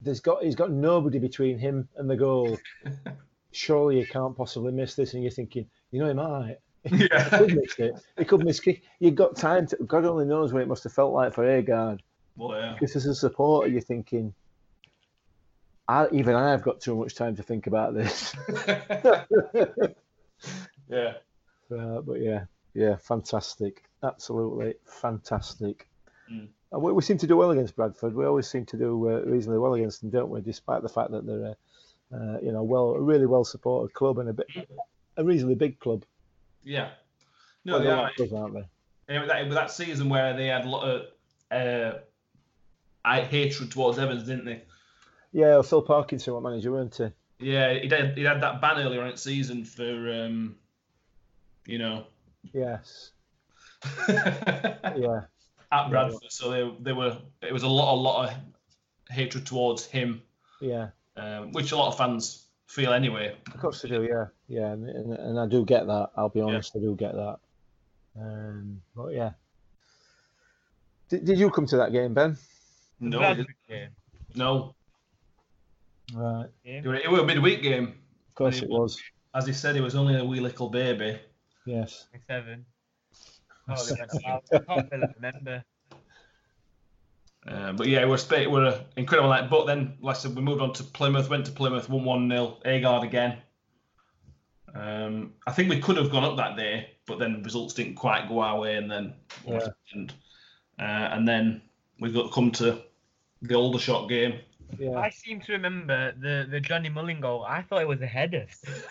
there's 0.00 0.20
got 0.20 0.42
he's 0.42 0.54
got 0.54 0.70
nobody 0.70 1.18
between 1.18 1.58
him 1.58 1.88
and 1.96 2.08
the 2.08 2.16
goal. 2.16 2.58
Surely 3.52 4.00
he 4.00 4.06
can't 4.06 4.36
possibly 4.36 4.72
miss 4.72 4.94
this. 4.94 5.14
And 5.14 5.22
you're 5.22 5.32
thinking, 5.32 5.66
you 5.90 6.00
know, 6.00 6.08
he 6.08 6.14
might. 6.14 6.58
Yeah. 6.90 7.24
He 7.24 7.30
could 7.36 7.56
miss 7.56 7.78
it. 7.78 7.94
He 8.16 8.24
could 8.24 8.44
miss 8.44 8.60
kick. 8.60 8.82
You've 9.00 9.16
got 9.16 9.36
time 9.36 9.66
to. 9.66 9.76
God 9.84 10.04
only 10.04 10.24
knows 10.24 10.52
what 10.52 10.62
it 10.62 10.68
must 10.68 10.84
have 10.84 10.92
felt 10.92 11.12
like 11.12 11.34
for 11.34 11.44
Agard. 11.44 11.98
Well, 12.36 12.58
yeah. 12.58 12.76
Because 12.78 12.94
as 12.96 13.04
a 13.04 13.14
supporter, 13.14 13.68
you're 13.68 13.80
thinking, 13.80 14.32
I, 15.88 16.06
even 16.12 16.34
I 16.36 16.50
have 16.50 16.62
got 16.62 16.80
too 16.80 16.94
much 16.94 17.14
time 17.14 17.34
to 17.36 17.42
think 17.42 17.66
about 17.66 17.94
this. 17.94 18.34
yeah. 20.88 21.14
Uh, 21.70 22.00
but 22.00 22.20
yeah, 22.20 22.44
yeah, 22.74 22.96
fantastic, 22.96 23.82
absolutely 24.02 24.74
fantastic. 24.86 25.88
Mm. 26.32 26.48
We, 26.72 26.92
we 26.92 27.02
seem 27.02 27.18
to 27.18 27.26
do 27.26 27.36
well 27.36 27.50
against 27.50 27.76
Bradford. 27.76 28.14
We 28.14 28.26
always 28.26 28.48
seem 28.48 28.66
to 28.66 28.76
do 28.76 29.08
uh, 29.10 29.20
reasonably 29.22 29.58
well 29.58 29.74
against 29.74 30.00
them, 30.00 30.10
don't 30.10 30.28
we? 30.30 30.40
Despite 30.40 30.82
the 30.82 30.88
fact 30.88 31.10
that 31.12 31.26
they're, 31.26 31.54
a, 32.12 32.14
uh, 32.14 32.38
you 32.42 32.52
know, 32.52 32.62
well, 32.62 32.90
a 32.90 33.00
really 33.00 33.26
well 33.26 33.44
supported 33.44 33.94
club 33.94 34.18
and 34.18 34.28
a 34.28 34.32
bit, 34.34 34.46
a 35.16 35.24
reasonably 35.24 35.54
big 35.54 35.78
club. 35.80 36.04
Yeah. 36.62 36.90
No, 37.64 37.74
Well, 37.74 37.82
they 37.82 37.90
are. 37.90 38.10
us, 38.26 38.32
aren't 38.32 38.54
they? 38.54 38.68
Yeah, 39.14 39.20
with 39.20 39.28
that, 39.28 39.44
with 39.44 39.54
that 39.54 39.70
season 39.70 40.08
where 40.08 40.36
they 40.36 40.46
had 40.46 40.64
a 40.66 40.68
lot 40.68 40.84
of 40.84 41.06
uh, 41.50 41.98
hatred 43.04 43.70
towards 43.70 43.98
Evans, 43.98 44.24
didn't 44.24 44.44
they? 44.44 44.62
Yeah, 45.32 45.62
Phil 45.62 45.82
Parkinson, 45.82 46.34
what 46.34 46.42
manager, 46.42 46.72
weren't 46.72 46.94
he? 46.96 47.08
Yeah, 47.40 47.72
he 47.74 47.88
did. 47.88 48.16
He 48.16 48.24
had 48.24 48.42
that 48.42 48.60
ban 48.60 48.78
earlier 48.78 49.00
on 49.00 49.06
in 49.06 49.12
the 49.12 49.18
season 49.18 49.64
for, 49.64 49.82
um, 50.24 50.56
you 51.66 51.78
know, 51.78 52.04
Yes. 52.52 53.12
at 55.72 55.84
Yeah. 55.84 55.88
Bradford. 55.90 56.30
So 56.32 56.50
they 56.50 56.76
they 56.82 56.92
were. 56.92 57.18
It 57.42 57.52
was 57.52 57.62
a 57.62 57.68
lot, 57.68 57.94
a 57.94 57.96
lot 57.96 58.28
of 58.28 58.34
hatred 59.10 59.46
towards 59.46 59.84
him, 59.86 60.22
Yeah. 60.60 60.88
um, 61.16 61.52
which 61.52 61.72
a 61.72 61.76
lot 61.76 61.88
of 61.88 61.96
fans 61.96 62.46
feel 62.66 62.92
anyway. 62.92 63.34
Of 63.54 63.60
course 63.60 63.80
they 63.82 63.88
do, 63.88 64.02
yeah, 64.04 64.26
yeah, 64.48 64.72
and, 64.72 64.86
and, 64.88 65.12
and 65.14 65.40
I 65.40 65.46
do 65.46 65.64
get 65.64 65.86
that. 65.86 66.10
I'll 66.16 66.28
be 66.28 66.42
honest, 66.42 66.76
I 66.76 66.80
do 66.80 66.94
get 66.94 67.14
that. 67.14 67.38
Um, 68.20 68.82
but 68.94 69.14
yeah, 69.14 69.30
did, 71.08 71.24
did 71.24 71.38
you 71.38 71.50
come 71.50 71.66
to 71.66 71.76
that 71.78 71.92
game, 71.92 72.12
Ben? 72.14 72.36
No, 73.00 73.20
game. 73.68 73.88
no, 74.34 74.74
Right, 76.14 76.48
it 76.64 76.84
was, 76.84 77.00
it 77.04 77.10
was 77.10 77.20
a 77.20 77.24
midweek 77.24 77.62
game. 77.62 77.94
of 78.28 78.34
course 78.34 78.60
it 78.60 78.68
was. 78.68 79.00
As 79.34 79.46
he 79.46 79.52
said, 79.52 79.74
he 79.74 79.80
was 79.80 79.94
only 79.94 80.16
a 80.18 80.24
wee 80.24 80.40
little 80.40 80.68
baby. 80.68 81.18
Yes, 81.64 82.08
Seven. 82.26 82.64
Oh, 83.14 83.16
they 83.16 83.16
went 83.16 83.16
out. 83.16 83.48
I 83.50 83.57
can't 83.76 84.88
really 84.90 85.06
remember. 85.16 85.64
Uh, 87.46 87.72
but 87.72 87.86
yeah, 87.86 88.02
it 88.02 88.08
was 88.08 88.30
it 88.32 88.50
were 88.50 88.66
an 88.66 88.84
incredible 88.96 89.30
night. 89.30 89.48
But 89.48 89.66
then, 89.66 89.96
like 90.00 90.16
I 90.16 90.18
said, 90.18 90.34
we 90.34 90.42
moved 90.42 90.60
on 90.60 90.72
to 90.74 90.84
Plymouth, 90.84 91.30
went 91.30 91.46
to 91.46 91.52
Plymouth, 91.52 91.88
won 91.88 92.04
one 92.04 92.28
0 92.28 92.58
Agard 92.64 93.04
again. 93.04 93.38
Um, 94.74 95.32
I 95.46 95.52
think 95.52 95.70
we 95.70 95.80
could 95.80 95.96
have 95.96 96.10
gone 96.10 96.24
up 96.24 96.36
that 96.36 96.56
day, 96.56 96.90
but 97.06 97.18
then 97.18 97.42
results 97.42 97.74
didn't 97.74 97.94
quite 97.94 98.28
go 98.28 98.40
our 98.40 98.58
way, 98.58 98.76
and 98.76 98.90
then 98.90 99.14
Yeah. 99.46 99.60
happened? 99.60 100.14
Uh, 100.78 100.82
and 100.82 101.26
then 101.26 101.62
we 102.00 102.12
got 102.12 102.32
come 102.32 102.50
to 102.52 102.82
the 103.42 103.54
Aldershot 103.54 104.08
game. 104.08 104.40
yeah, 104.78 104.98
I 104.98 105.10
seem 105.10 105.40
to 105.42 105.52
remember 105.52 106.12
the, 106.12 106.46
the 106.50 106.60
Johnny 106.60 106.88
Mullen 106.88 107.20
goal. 107.20 107.44
I 107.44 107.62
thought 107.62 107.80
it 107.82 107.88
was 107.88 108.02
a 108.02 108.06
header. 108.06 108.46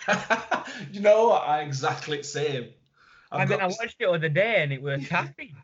you 0.92 1.02
know. 1.02 1.32
I 1.32 1.62
exactly 1.62 2.18
the 2.18 2.24
same. 2.24 2.70
I've 3.32 3.42
and 3.42 3.52
then 3.52 3.58
got 3.60 3.64
I 3.66 3.68
watched 3.68 3.96
it 4.00 4.06
the 4.06 4.10
other 4.12 4.30
day 4.30 4.64
and 4.64 4.72
it 4.74 4.82
was 4.82 5.08
tapping. 5.08 5.56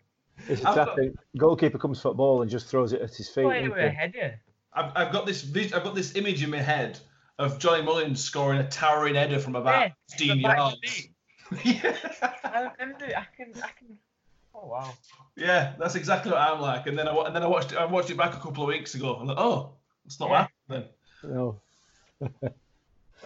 it's 0.48 0.62
a 0.64 0.70
I've 0.70 0.76
got- 0.76 0.88
tapping. 0.90 1.16
Goalkeeper 1.38 1.78
comes 1.78 2.02
for 2.02 2.10
the 2.10 2.16
ball 2.16 2.42
and 2.42 2.52
just 2.52 2.68
throws 2.68 2.94
it 2.94 3.02
at 3.02 3.14
his 3.16 3.30
feet. 3.30 3.44
thought 3.44 3.56
it 3.56 3.70
was 3.70 3.80
a 3.80 3.90
header. 3.90 4.40
I've, 4.74 4.92
I've 4.96 5.12
got 5.14 5.26
this 5.26 5.46
I've 5.74 5.84
got 5.84 5.96
this 5.96 6.16
image 6.16 6.44
in 6.44 6.50
my 6.50 6.60
head 6.60 7.00
of 7.40 7.60
Johnny 7.60 7.84
Mullins 7.84 8.24
scoring 8.24 8.60
a 8.60 8.68
towering 8.70 9.16
header 9.16 9.40
from 9.40 9.56
about 9.56 9.92
Yeah, 10.10 10.18
15 10.18 10.40
yards. 10.40 10.78
seat. 10.86 11.12
yeah. 11.64 11.96
I 12.44 12.70
remember. 12.80 13.06
I 13.06 13.26
can. 13.38 13.54
I 13.58 13.70
can. 13.78 13.98
Oh 14.56 14.68
wow. 14.68 14.94
Yeah, 15.36 15.74
that's 15.78 15.96
exactly 15.96 16.32
what 16.32 16.42
I'm 16.42 16.60
like. 16.62 16.88
And 16.88 16.98
then 16.98 17.08
I 17.08 17.16
and 17.26 17.36
then 17.36 17.44
I 17.44 17.48
watched 17.48 17.72
it. 17.72 17.78
I 17.78 17.86
watched 17.86 18.10
it 18.10 18.18
back 18.18 18.34
a 18.36 18.40
couple 18.40 18.64
of 18.64 18.68
weeks 18.70 18.96
ago. 18.96 19.16
I'm 19.16 19.28
like, 19.28 19.38
oh, 19.38 19.74
it's 20.06 20.20
not 20.20 20.30
Yeah. 20.30 20.48
that 20.70 20.84
then. 21.24 21.32
No, 21.32 21.62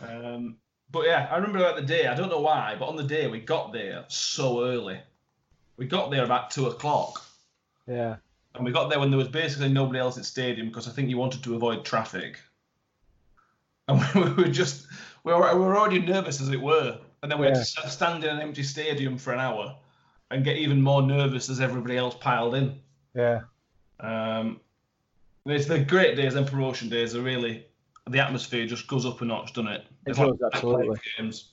Um, 0.02 0.58
but 0.92 1.06
yeah, 1.06 1.28
I 1.32 1.36
remember 1.36 1.60
about 1.60 1.76
the 1.76 1.82
day. 1.82 2.08
I 2.08 2.16
don't 2.16 2.30
know 2.30 2.40
why, 2.40 2.76
but 2.80 2.88
on 2.88 2.96
the 2.96 3.04
day 3.04 3.28
we 3.28 3.40
got 3.40 3.74
there 3.74 4.06
so 4.08 4.64
early. 4.66 5.00
We 5.78 5.86
got 5.86 6.10
there 6.12 6.24
about 6.24 6.50
two 6.52 6.68
o'clock, 6.68 7.24
Yeah. 7.88 8.16
and 8.56 8.66
we 8.66 8.72
got 8.72 8.90
there 8.90 9.00
when 9.00 9.12
there 9.12 9.18
was 9.20 9.28
basically 9.28 9.70
nobody 9.70 10.00
else 10.00 10.18
at 10.18 10.26
stadium 10.26 10.68
because 10.68 10.88
I 10.88 10.92
think 10.92 11.10
you 11.10 11.18
wanted 11.18 11.44
to 11.44 11.56
avoid 11.56 11.86
traffic. 11.86 12.40
And 13.88 14.02
we 14.38 14.44
were 14.44 14.50
just 14.50 14.88
we 15.24 15.34
were, 15.34 15.54
we 15.56 15.60
were 15.66 15.78
already 15.78 16.00
nervous 16.00 16.42
as 16.42 16.50
it 16.50 16.62
were, 16.62 17.00
and 17.22 17.32
then 17.32 17.40
we 17.40 17.46
had 17.48 17.56
to 17.56 17.66
stand 17.90 18.24
in 18.24 18.30
an 18.36 18.42
empty 18.42 18.64
stadium 18.64 19.18
for 19.18 19.34
an 19.34 19.40
hour 19.40 19.76
and 20.32 20.44
get 20.44 20.58
even 20.58 20.82
more 20.82 21.02
nervous 21.02 21.50
as 21.50 21.62
everybody 21.62 21.98
else 21.98 22.16
piled 22.16 22.56
in. 22.56 22.80
Yeah. 23.14 23.42
Um, 24.00 24.60
it's 25.46 25.66
the 25.68 25.80
great 25.80 26.16
days 26.18 26.36
and 26.36 26.46
promotion 26.46 26.90
days 26.90 27.16
are 27.16 27.22
really 27.22 27.66
the 28.10 28.20
atmosphere 28.20 28.66
just 28.66 28.88
goes 28.88 29.06
up 29.06 29.22
a 29.22 29.26
notch, 29.26 29.54
doesn't 29.54 29.72
it? 29.72 29.86
It 30.08 30.12
It's 30.12 30.20
does, 30.20 30.42
absolutely. 30.54 30.98
Games. 31.18 31.52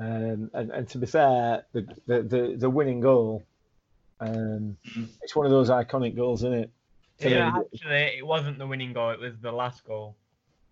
Um, 0.00 0.50
and, 0.54 0.70
and 0.70 0.88
to 0.88 0.98
be 0.98 1.06
fair, 1.06 1.64
the, 1.72 1.86
the, 2.06 2.22
the, 2.22 2.54
the 2.58 2.70
winning 2.70 3.00
goal, 3.00 3.44
um, 4.18 4.76
Mhm. 4.86 5.08
it's 5.22 5.36
one 5.36 5.46
of 5.46 5.52
those 5.52 5.70
iconic 5.70 6.16
goals, 6.16 6.42
isn't 6.42 6.54
it? 6.54 6.70
For 7.20 7.28
Yeah, 7.28 7.50
me. 7.50 7.60
actually, 7.72 8.18
it 8.18 8.26
wasn't 8.26 8.58
the 8.58 8.66
winning 8.66 8.92
goal. 8.92 9.10
It 9.10 9.20
was 9.20 9.38
the 9.40 9.52
last 9.52 9.84
goal. 9.84 10.16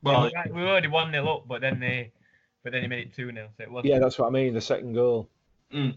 Well, 0.02 0.30
we 0.46 0.52
we 0.52 0.62
already 0.62 0.88
one 0.88 1.12
0 1.12 1.28
up, 1.28 1.48
but 1.48 1.60
then 1.60 1.78
they, 1.80 2.12
but 2.62 2.72
then 2.72 2.82
he 2.82 2.88
made 2.88 3.08
it 3.08 3.14
two 3.14 3.30
0 3.30 3.48
So 3.56 3.62
it 3.62 3.70
wasn't. 3.70 3.92
Yeah, 3.92 3.98
that's 3.98 4.18
what 4.18 4.28
I 4.28 4.30
mean. 4.30 4.54
The 4.54 4.60
second 4.60 4.94
goal, 4.94 5.28
Mm. 5.72 5.96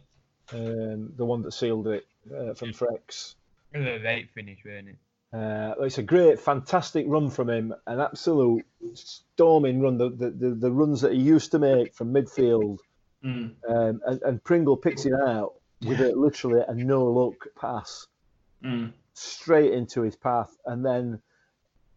um, 0.53 1.13
the 1.15 1.25
one 1.25 1.41
that 1.43 1.53
sealed 1.53 1.88
it 1.88 2.05
uh, 2.35 2.53
from 2.53 2.73
Frex. 2.73 3.35
It 3.73 3.77
was 3.79 3.88
a 3.88 4.03
late 4.03 4.29
finish, 4.31 4.59
wasn't 4.65 4.89
it? 4.89 4.97
Uh, 5.33 5.73
it's 5.79 5.97
a 5.97 6.03
great, 6.03 6.39
fantastic 6.39 7.05
run 7.07 7.29
from 7.29 7.50
him. 7.50 7.73
An 7.88 8.00
absolute 8.00 8.65
storming 8.93 9.81
run. 9.81 9.97
The, 9.97 10.09
the, 10.09 10.55
the, 10.55 10.71
runs 10.71 11.01
that 11.01 11.13
he 11.13 11.19
used 11.19 11.51
to 11.51 11.59
make 11.59 11.93
from 11.93 12.13
midfield. 12.13 12.79
mm, 13.23 13.53
Um, 13.67 14.01
and, 14.05 14.21
and 14.23 14.43
Pringle 14.43 14.75
picks 14.75 15.05
it 15.05 15.13
out 15.13 15.53
with 15.85 16.01
a, 16.01 16.11
literally 16.13 16.63
a 16.67 16.73
no 16.73 17.09
look 17.09 17.47
pass 17.59 18.07
mm, 18.63 18.91
straight 19.13 19.73
into 19.73 20.01
his 20.01 20.17
path. 20.17 20.53
And 20.65 20.85
then, 20.85 21.21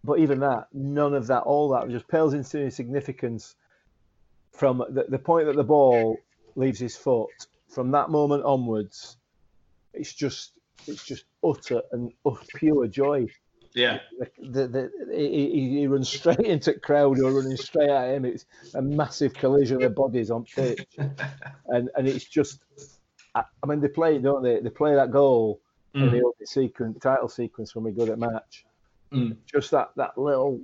but 0.04 0.20
even 0.20 0.40
that, 0.40 0.68
none 0.72 1.14
of 1.14 1.26
that, 1.26 1.42
all 1.42 1.70
that 1.70 1.90
just 1.90 2.06
pales 2.06 2.34
into 2.34 2.62
insignificance 2.62 3.56
from 4.52 4.78
the, 4.90 5.06
the 5.08 5.18
point 5.18 5.46
that 5.46 5.56
the 5.56 5.64
ball 5.64 6.18
leaves 6.54 6.78
his 6.78 6.96
foot. 6.96 7.30
From 7.68 7.90
that 7.90 8.10
moment 8.10 8.44
onwards, 8.44 9.16
it's 9.92 10.12
just 10.12 10.52
it's 10.86 11.04
just 11.04 11.24
utter 11.44 11.82
and 11.92 12.12
utter 12.26 12.46
pure 12.54 12.86
joy. 12.88 13.26
yeah, 13.74 13.98
The, 14.18 14.30
the, 14.38 14.68
the, 14.68 15.16
he, 15.16 15.78
he 15.80 15.86
runs 15.86 16.08
straight 16.08 16.40
into 16.40 16.78
crowd 16.78 17.20
or 17.20 17.32
running 17.32 17.56
straight 17.56 17.90
at 17.90 18.14
him. 18.14 18.24
It's 18.24 18.46
a 18.74 18.82
massive 18.82 19.34
collision 19.34 19.82
of 19.82 19.94
bodies 19.94 20.30
on 20.30 20.46
pitch, 20.46 21.00
and 21.68 21.90
and 21.96 22.08
it's 22.08 22.24
just. 22.24 22.60
I, 23.34 23.44
I 23.62 23.66
mean, 23.66 23.80
they 23.80 23.88
play, 23.88 24.18
don't 24.18 24.42
they? 24.42 24.60
They 24.60 24.70
play 24.70 24.94
that 24.94 25.10
goal 25.10 25.60
in 26.00 26.10
mm, 26.10 26.12
the 26.12 26.18
opening 26.22 26.46
sequence, 26.46 26.98
title 27.00 27.28
sequence 27.28 27.74
when 27.74 27.84
we 27.84 27.92
go 27.92 28.06
to 28.06 28.16
match. 28.16 28.66
mm, 29.12 29.36
Just 29.46 29.70
that 29.72 29.90
that 29.96 30.16
little, 30.18 30.60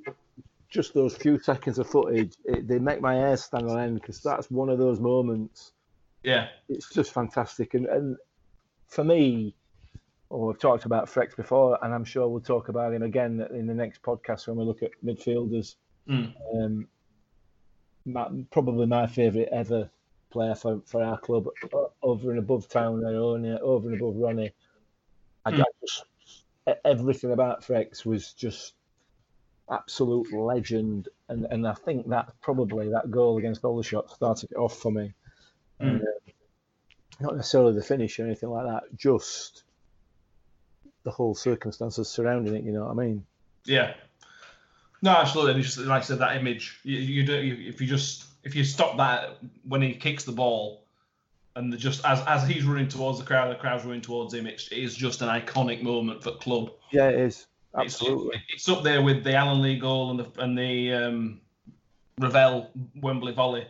just 0.70 0.94
those 0.94 1.16
few 1.16 1.38
seconds 1.38 1.78
of 1.78 1.88
footage, 1.88 2.37
it, 2.44 2.68
they 2.68 2.78
make 2.78 3.00
my 3.00 3.14
hair 3.14 3.37
stand 3.37 3.68
on 3.68 3.78
end 3.80 4.00
because 4.00 4.20
that's 4.22 4.50
one 4.50 4.68
of 4.68 4.78
those 4.78 5.00
moments. 5.00 5.72
yeah, 6.22 6.49
It's 6.68 6.90
just 6.92 7.12
fantastic, 7.12 7.75
and 7.75 7.87
and 7.87 8.16
for 8.88 9.04
me, 9.04 9.56
well, 10.30 10.46
we've 10.46 10.58
talked 10.58 10.84
about 10.84 11.06
Frex 11.06 11.37
before, 11.37 11.78
and 11.82 11.92
I'm 11.92 12.04
sure 12.04 12.28
we'll 12.28 12.40
talk 12.40 12.68
about 12.68 12.94
him 12.94 13.02
again 13.02 13.46
in 13.50 13.66
the 13.66 13.75
next 13.75 14.00
podcast 14.02 14.46
when 14.46 14.56
we 14.56 14.64
look 14.64 14.82
at 14.82 14.92
midfielders. 15.04 15.75
mm, 16.08 16.32
Um, 16.54 16.87
my, 18.06 18.28
probably 18.50 18.87
my 18.87 19.06
favourite 19.06 19.49
ever 19.52 19.90
player 20.30 20.54
for, 20.54 20.80
for 20.87 21.02
our 21.02 21.18
club, 21.18 21.49
over 22.02 22.30
and 22.30 22.38
above 22.38 22.69
Town 22.69 23.04
and 23.04 23.58
over 23.60 23.88
and 23.88 24.00
above 24.00 24.16
Ronnie. 24.16 24.52
I, 25.45 25.50
Mm. 25.50 25.60
I 25.60 25.64
just 25.80 26.04
everything 26.84 27.32
about 27.32 27.62
Frex 27.62 28.04
was 28.06 28.32
just 28.32 28.75
absolute 29.69 30.32
legend, 30.32 31.08
and, 31.28 31.47
and 31.50 31.66
I 31.66 31.75
think 31.75 32.08
that 32.10 32.32
probably 32.40 32.90
that 32.90 33.10
goal 33.10 33.38
against 33.38 33.64
Aldershot 33.64 34.10
started 34.10 34.52
it 34.52 34.56
off 34.56 34.78
for 34.78 34.93
me. 34.93 35.12
Mm. 35.80 36.02
Uh, 36.02 36.30
not 37.21 37.36
necessarily 37.36 37.75
the 37.75 37.82
finish 37.82 38.19
or 38.21 38.26
anything 38.26 38.50
like 38.50 38.66
that, 38.66 38.82
just 38.97 39.64
the 41.02 41.10
whole 41.10 41.34
circumstances 41.34 42.08
surrounding 42.08 42.54
it. 42.54 42.65
You 42.65 42.73
know 42.73 42.84
what 42.84 42.93
I 42.93 42.95
mean? 42.95 43.25
yeah. 43.65 43.95
No, 45.02 45.13
absolutely. 45.13 45.54
And 45.54 45.63
just 45.63 45.78
like 45.78 46.02
I 46.02 46.04
said, 46.04 46.19
that 46.19 46.36
image. 46.36 46.78
You, 46.82 46.99
you 46.99 47.25
do 47.25 47.41
you, 47.41 47.69
if 47.69 47.80
you 47.80 47.86
just 47.86 48.26
if 48.45 48.54
you 48.54 48.65
stop 48.65 48.99
that 48.99 49.39
when 49.67 49.80
he 49.80 49.95
kicks 49.95 50.25
the 50.25 50.32
ball, 50.32 50.84
and 51.56 51.73
the 51.73 51.78
just 51.78 52.04
as 52.04 52.21
as 52.26 52.47
he's 52.47 52.65
running 52.65 52.89
towards 52.89 53.19
the 53.19 53.25
crowd, 53.25 53.50
the 53.50 53.58
crowd's 53.58 53.84
running 53.84 54.02
towards 54.02 54.34
him. 54.34 54.47
It's, 54.47 54.69
it 54.69 54.78
is 54.78 54.95
just 54.95 55.23
an 55.23 55.28
iconic 55.28 55.82
moment 55.82 56.23
for 56.23 56.32
club. 56.32 56.73
Yeah, 56.91 57.08
it 57.08 57.19
is 57.19 57.47
absolutely. 57.75 58.43
It's, 58.52 58.69
up 58.69 58.82
there 58.82 59.00
with 59.00 59.25
the 59.25 59.34
Alan 59.34 59.63
Lee 59.63 59.78
goal 59.78 60.10
and 60.10 60.21
the 60.21 60.43
and 60.43 60.58
the 60.58 60.93
um, 60.93 61.41
Revell 62.19 62.71
Wembley 63.00 63.32
volley 63.32 63.67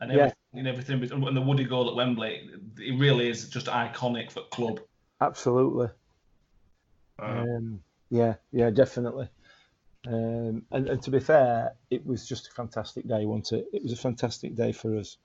and 0.00 0.10
Yeah. 0.10 0.18
everything, 0.18 0.36
and 0.54 0.68
everything 0.68 1.26
and 1.28 1.36
the 1.36 1.40
Woody 1.40 1.64
goal 1.64 1.88
at 1.88 1.94
Wembley. 1.94 2.50
It 2.78 2.98
really 2.98 3.28
is 3.28 3.48
just 3.48 3.66
iconic 3.66 4.32
for 4.32 4.42
club. 4.50 4.80
Absolutely. 5.20 5.88
Um, 7.18 7.82
yeah, 8.10 8.34
yeah, 8.52 8.70
definitely. 8.70 9.28
Um, 10.06 10.64
and, 10.72 10.88
and 10.88 11.02
to 11.02 11.10
be 11.10 11.20
fair, 11.20 11.74
it 11.90 12.04
was 12.04 12.26
just 12.26 12.48
a 12.48 12.52
fantastic 12.52 13.06
day, 13.08 13.24
wasn't 13.24 13.60
it? 13.60 13.66
It 13.72 13.82
was 13.82 13.92
a 13.92 13.96
fantastic 13.96 14.54
day 14.56 14.72
for 14.72 14.96
us. 14.96 15.16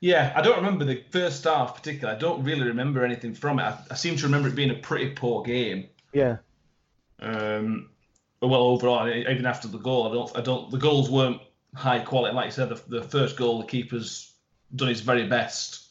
yeah, 0.00 0.32
I 0.36 0.42
don't 0.42 0.56
remember 0.56 0.84
the 0.84 1.02
first 1.10 1.44
half 1.44 1.74
particularly. 1.76 2.16
I 2.16 2.20
don't 2.20 2.44
really 2.44 2.66
remember 2.66 3.04
anything 3.04 3.34
from 3.34 3.58
it. 3.58 3.62
I, 3.62 3.78
I 3.90 3.94
seem 3.94 4.16
to 4.16 4.24
remember 4.24 4.48
it 4.48 4.54
being 4.54 4.70
a 4.70 4.74
pretty 4.74 5.10
poor 5.10 5.42
game. 5.42 5.88
Yeah, 6.12 6.36
Um, 7.20 7.90
well, 8.40 8.62
overall, 8.62 9.08
even 9.08 9.46
after 9.46 9.68
the 9.68 9.78
goal, 9.78 10.08
I 10.08 10.12
don't, 10.12 10.38
I 10.38 10.40
don't. 10.42 10.70
The 10.70 10.78
goals 10.78 11.10
weren't 11.10 11.40
high 11.74 12.00
quality. 12.00 12.34
Like 12.34 12.46
you 12.46 12.50
said, 12.52 12.68
the, 12.68 12.82
the 13.00 13.02
first 13.02 13.36
goal, 13.36 13.60
the 13.60 13.66
keeper's 13.66 14.32
done 14.74 14.88
his 14.88 15.00
very 15.00 15.26
best 15.26 15.83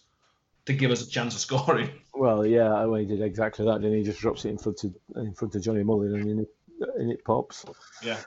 to 0.65 0.73
give 0.73 0.91
us 0.91 1.05
a 1.05 1.09
chance 1.09 1.35
of 1.35 1.41
scoring. 1.41 1.89
well, 2.13 2.45
yeah, 2.45 2.85
well, 2.85 2.99
he 2.99 3.05
did 3.05 3.21
exactly 3.21 3.65
that, 3.65 3.81
didn't 3.81 3.97
he? 3.97 4.03
Just 4.03 4.19
drops 4.19 4.45
it 4.45 4.49
in 4.49 4.57
front 4.57 4.83
of 4.83 4.95
in 5.15 5.33
front 5.33 5.55
of 5.55 5.61
Johnny 5.61 5.83
Mullin, 5.83 6.15
and 6.15 6.29
in 6.29 6.39
it, 6.39 6.49
and 6.97 7.11
it 7.11 7.23
pops. 7.25 7.65
Yeah. 8.01 8.19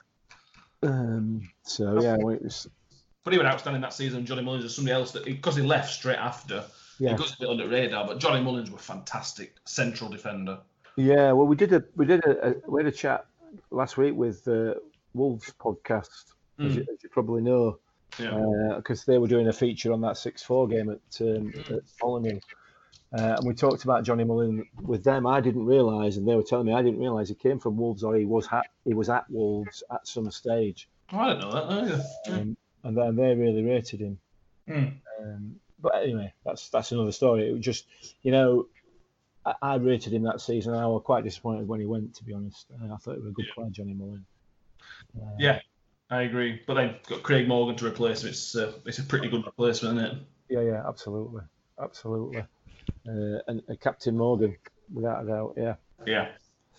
Um, 0.83 1.49
so 1.63 2.01
yeah, 2.01 2.17
well, 2.19 2.35
it 2.35 2.43
was 2.43 2.67
But 3.23 3.33
he 3.33 3.39
was 3.39 3.47
outstanding 3.47 3.81
that 3.81 3.93
season. 3.93 4.25
Johnny 4.25 4.43
Mullins 4.43 4.65
is 4.65 4.75
somebody 4.75 4.93
else 4.93 5.11
that 5.13 5.25
because 5.25 5.55
he 5.55 5.63
left 5.63 5.91
straight 5.91 6.17
after, 6.17 6.63
yeah, 6.99 7.11
he 7.11 7.15
goes 7.15 7.33
a 7.33 7.39
bit 7.39 7.49
under 7.49 7.63
the 7.63 7.69
radar. 7.69 8.05
But 8.05 8.19
Johnny 8.19 8.43
Mullins 8.43 8.71
was 8.71 8.81
fantastic 8.81 9.55
central 9.65 10.09
defender. 10.09 10.59
yeah. 10.95 11.31
Well, 11.31 11.47
we 11.47 11.55
did 11.55 11.73
a 11.73 11.83
we 11.95 12.05
did 12.05 12.23
a, 12.25 12.49
a 12.49 12.53
we 12.67 12.83
had 12.83 12.93
a 12.93 12.95
chat 12.95 13.25
last 13.71 13.97
week 13.97 14.13
with 14.15 14.47
uh, 14.47 14.75
Wolves 15.13 15.51
podcast, 15.59 16.33
as, 16.59 16.75
you, 16.75 16.81
as 16.81 17.03
you 17.03 17.09
probably 17.09 17.41
know. 17.41 17.79
Yeah. 18.19 18.73
because 18.77 19.05
they 19.05 19.17
were 19.17 19.27
doing 19.27 19.47
a 19.47 19.53
feature 19.53 19.93
on 19.93 20.01
that 20.01 20.17
six 20.17 20.41
four 20.43 20.67
game 20.67 20.89
at, 20.89 21.21
um, 21.21 21.53
at 21.69 21.81
Molyneux. 22.01 22.39
Uh, 23.13 23.35
and 23.37 23.47
we 23.47 23.53
talked 23.53 23.83
about 23.85 24.03
Johnny 24.03 24.23
Mullen 24.25 24.67
with 24.81 25.03
them. 25.03 25.25
I 25.25 25.39
didn't 25.39 25.65
realise, 25.65 26.17
and 26.17 26.27
they 26.27 26.35
were 26.35 26.43
telling 26.43 26.65
me 26.65 26.73
I 26.73 26.81
didn't 26.81 26.99
realise 26.99 27.29
he 27.29 27.35
came 27.35 27.57
from 27.59 27.77
Wolves 27.77 28.03
or 28.03 28.15
he 28.15 28.25
was 28.25 28.45
ha- 28.45 28.63
he 28.85 28.93
was 28.93 29.09
at 29.09 29.29
Wolves 29.29 29.81
at 29.91 30.05
some 30.07 30.29
stage, 30.31 30.89
Oh, 31.13 31.19
I 31.19 31.27
don't 31.27 31.39
know 31.39 31.51
that 31.51 31.71
either. 31.83 32.03
um, 32.41 32.57
and 32.83 32.97
then 32.97 33.15
they 33.15 33.33
really 33.35 33.63
rated 33.63 34.01
him. 34.01 34.19
Mm. 34.67 34.93
Um, 35.21 35.55
but 35.79 35.95
anyway, 36.03 36.33
that's 36.43 36.67
that's 36.69 36.91
another 36.91 37.13
story. 37.13 37.47
It 37.49 37.53
was 37.53 37.61
just, 37.61 37.85
you 38.23 38.31
know, 38.31 38.67
I, 39.45 39.53
I 39.61 39.75
rated 39.75 40.11
him 40.11 40.23
that 40.23 40.41
season. 40.41 40.73
I 40.73 40.85
was 40.87 41.01
quite 41.05 41.23
disappointed 41.23 41.65
when 41.67 41.79
he 41.79 41.85
went. 41.85 42.13
To 42.15 42.23
be 42.25 42.33
honest, 42.33 42.65
uh, 42.73 42.93
I 42.93 42.97
thought 42.97 43.13
he 43.15 43.21
was 43.21 43.29
a 43.29 43.33
good 43.33 43.45
player, 43.55 43.69
Johnny 43.69 43.93
Mullen. 43.93 44.25
Uh, 45.17 45.29
Yeah, 45.39 45.59
I 46.09 46.21
agree. 46.23 46.61
But 46.65 46.75
then 46.75 46.95
got 47.07 47.23
Craig 47.23 47.47
Morgan 47.47 47.75
to 47.77 47.87
replace 47.87 48.23
him. 48.23 48.29
It's 48.29 48.55
uh, 48.55 48.73
it's 48.85 48.99
a 48.99 49.03
pretty 49.03 49.29
good 49.29 49.45
replacement, 49.45 49.97
isn't 49.97 50.11
it? 50.11 50.17
yeah, 50.49 50.61
yeah, 50.61 50.83
absolutely, 50.87 51.41
absolutely. 51.81 52.39
Uh, 53.07 53.39
and 53.47 53.61
uh, 53.69 53.73
Captain 53.81 54.15
Morgan, 54.15 54.55
without 54.93 55.25
a 55.25 55.27
doubt, 55.27 55.53
yeah. 55.57 55.75
Yeah. 56.05 56.29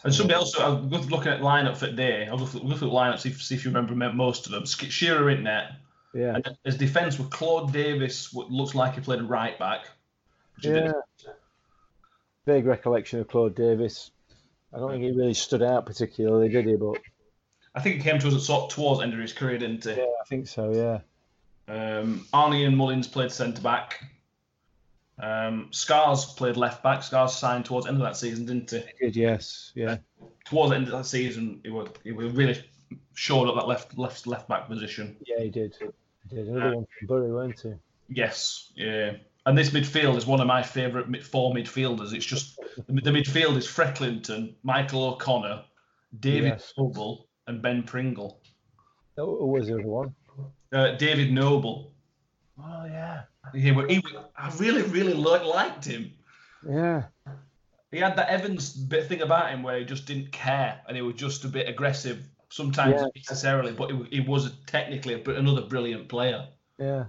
And 0.04 0.14
somebody 0.14 0.34
else, 0.34 0.56
I 0.58 0.68
was 0.68 1.10
looking 1.10 1.32
at 1.32 1.40
lineup 1.40 1.76
for 1.76 1.86
today. 1.86 2.28
I'll 2.30 2.42
at, 2.42 2.54
look 2.54 2.82
at 2.82 2.88
lineup, 2.88 3.18
see 3.18 3.30
if, 3.30 3.42
see 3.42 3.56
if 3.56 3.64
you 3.64 3.70
remember 3.72 3.94
most 4.14 4.46
of 4.46 4.52
them. 4.52 4.64
Shearer 4.64 5.28
in 5.30 5.42
net. 5.42 5.72
Yeah, 6.14 6.36
And 6.36 6.56
his 6.64 6.76
defence 6.76 7.18
with 7.18 7.30
Claude 7.30 7.72
Davis, 7.72 8.32
what 8.32 8.50
looks 8.50 8.74
like 8.74 8.94
he 8.94 9.00
played 9.00 9.20
a 9.20 9.24
right 9.24 9.58
back. 9.58 9.86
yeah. 10.62 10.92
Vague 12.46 12.64
recollection 12.64 13.20
of 13.20 13.28
Claude 13.28 13.54
Davis. 13.54 14.10
I 14.72 14.78
don't 14.78 14.90
think 14.90 15.02
he 15.02 15.10
really 15.10 15.34
stood 15.34 15.62
out 15.62 15.84
particularly, 15.84 16.48
did 16.48 16.66
he? 16.66 16.76
But 16.76 16.98
I 17.78 17.80
think 17.80 17.96
he 17.96 18.02
came 18.02 18.18
to 18.18 18.28
us 18.28 18.34
at 18.34 18.40
sort 18.40 18.70
towards 18.70 18.98
the 18.98 19.04
end 19.04 19.14
of 19.14 19.20
his 19.20 19.32
career, 19.32 19.58
didn't 19.58 19.84
he? 19.84 19.90
yeah, 19.90 20.04
I 20.20 20.24
think 20.28 20.48
so. 20.48 20.72
Yeah, 20.72 21.00
Um, 21.72 22.26
Arnie 22.32 22.66
and 22.66 22.76
Mullins 22.76 23.06
played 23.06 23.30
centre 23.30 23.62
back. 23.62 24.02
Um, 25.20 25.68
Skarz 25.72 26.36
played 26.36 26.56
left 26.56 26.82
back. 26.82 27.00
Skarz 27.00 27.30
signed 27.30 27.64
towards 27.64 27.86
the 27.86 27.92
end 27.92 28.00
of 28.00 28.06
that 28.06 28.16
season, 28.16 28.46
didn't 28.46 28.70
he? 28.70 28.78
he 28.98 29.06
did. 29.06 29.16
Yes, 29.16 29.72
yeah, 29.74 29.98
Towards 30.44 30.70
the 30.70 30.76
end 30.76 30.86
of 30.86 30.92
that 30.92 31.06
season, 31.06 31.60
he 31.64 31.70
was 31.70 31.88
he 32.04 32.12
was 32.12 32.32
really 32.32 32.62
shored 33.14 33.48
up 33.48 33.54
that 33.56 33.66
left 33.68 33.98
left 33.98 34.26
left 34.26 34.48
back 34.48 34.68
position. 34.68 35.16
yeah, 35.26 35.40
he 35.42 35.48
did. 35.50 35.74
Did 36.28 36.48
another 36.48 36.76
one 36.76 36.86
from 36.98 37.06
Bury, 37.08 37.32
weren't 37.32 37.60
he? 37.60 37.72
Yes, 38.08 38.72
yeah. 38.76 39.14
And 39.46 39.56
this 39.56 39.70
midfield 39.70 40.16
is 40.16 40.26
one 40.26 40.40
of 40.40 40.46
my 40.46 40.62
favourite 40.62 41.08
mid- 41.08 41.24
four 41.26 41.54
midfielders. 41.54 42.12
It's 42.12 42.24
just 42.26 42.58
the, 42.86 43.10
midfield 43.10 43.56
is 43.56 43.66
Frecklington, 43.66 44.54
Michael 44.62 45.04
O'Connor, 45.04 45.64
David 46.20 46.48
Yes. 46.48 46.72
Noble, 46.76 47.27
and 47.48 47.60
Ben 47.60 47.82
Pringle. 47.82 48.40
Who 49.16 49.46
was 49.46 49.66
the 49.66 49.74
other 49.74 49.82
one? 49.88 50.14
Uh, 50.72 50.92
David 50.92 51.32
Noble. 51.32 51.92
Oh 52.60 52.84
yeah, 52.86 53.22
He, 53.52 53.60
he, 53.72 54.04
I 54.36 54.52
really, 54.58 54.82
really 54.82 55.14
liked 55.14 55.84
him. 55.84 56.12
yeah, 56.68 57.04
He 57.90 57.98
had 57.98 58.16
that 58.16 58.28
Evans 58.28 58.74
bit 58.74 59.06
thing 59.06 59.22
about 59.22 59.50
him 59.50 59.62
where 59.62 59.78
he 59.78 59.84
just 59.84 60.06
didn't 60.06 60.30
care 60.32 60.80
and 60.86 60.96
he 60.96 61.02
was 61.02 61.14
just 61.14 61.44
a 61.44 61.48
bit 61.48 61.68
aggressive, 61.68 62.22
sometimes 62.50 63.00
Yeah. 63.00 63.06
necessarily, 63.16 63.72
but 63.72 63.90
he, 63.90 64.04
he 64.10 64.20
was 64.20 64.52
technically 64.66 65.14
a, 65.14 65.30
another 65.30 65.62
brilliant 65.62 66.08
player. 66.08 66.46
yeah. 66.78 67.04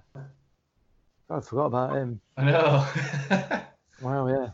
I 1.31 1.39
forgot 1.41 1.65
about 1.67 1.95
him. 1.95 2.19
I 2.37 2.43
know. 2.45 2.87
Wow, 4.01 4.27
yeah, 4.27 4.47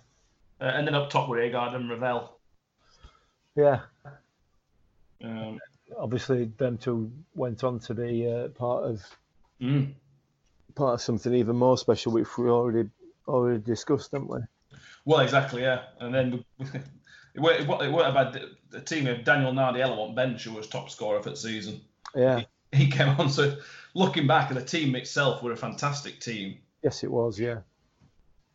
Uh, 0.60 0.72
and 0.74 0.88
then 0.88 0.96
up 0.96 1.10
top 1.12 1.30
were 1.30 1.38
Agard 1.38 1.76
and 1.76 1.88
Revell. 1.90 2.40
yeah. 3.56 3.82
Um, 5.24 5.60
Obviously, 5.98 6.46
them 6.58 6.78
two 6.78 7.12
went 7.36 7.64
on 7.64 7.80
to 7.80 7.94
be 7.94 8.30
uh, 8.30 8.48
part 8.50 8.84
of 8.84 9.04
mm. 9.62 9.94
part 10.74 10.96
of 10.96 11.02
something 11.02 11.34
even 11.34 11.56
more 11.56 11.78
special, 11.78 12.12
which 12.12 12.38
we 12.38 12.50
already 12.50 12.90
already 13.28 13.60
discussed, 13.60 14.12
haven't 14.12 14.30
we? 14.30 14.40
Well, 15.06 15.20
exactly, 15.20 15.62
yeah. 15.62 15.84
And 16.00 16.14
then 16.14 16.44
it 16.60 17.40
weren't, 17.40 17.62
it 17.62 17.68
weren't 17.68 17.82
it 17.84 17.92
weren't 17.92 18.10
a 18.10 18.12
bad 18.12 18.42
the 18.72 18.82
team 18.82 19.08
of 19.08 19.24
Daniel 19.24 19.54
Nardiello 19.54 19.98
on 20.00 20.16
bench 20.16 20.44
who 20.44 20.54
was 20.54 20.68
top 20.68 20.90
scorer 20.90 21.22
for 21.22 21.30
the 21.30 21.38
season. 21.38 21.82
Yeah, 22.16 22.42
He 22.72 22.88
came 22.88 23.10
on. 23.10 23.30
So 23.30 23.58
looking 23.94 24.28
back 24.28 24.52
at 24.52 24.58
the 24.58 24.64
team 24.64 24.96
itself, 24.96 25.42
were 25.42 25.52
a 25.52 25.58
fantastic 25.58 26.20
team. 26.20 26.58
yes, 26.84 27.04
it 27.04 27.12
was. 27.12 27.40
Yeah, 27.40 27.60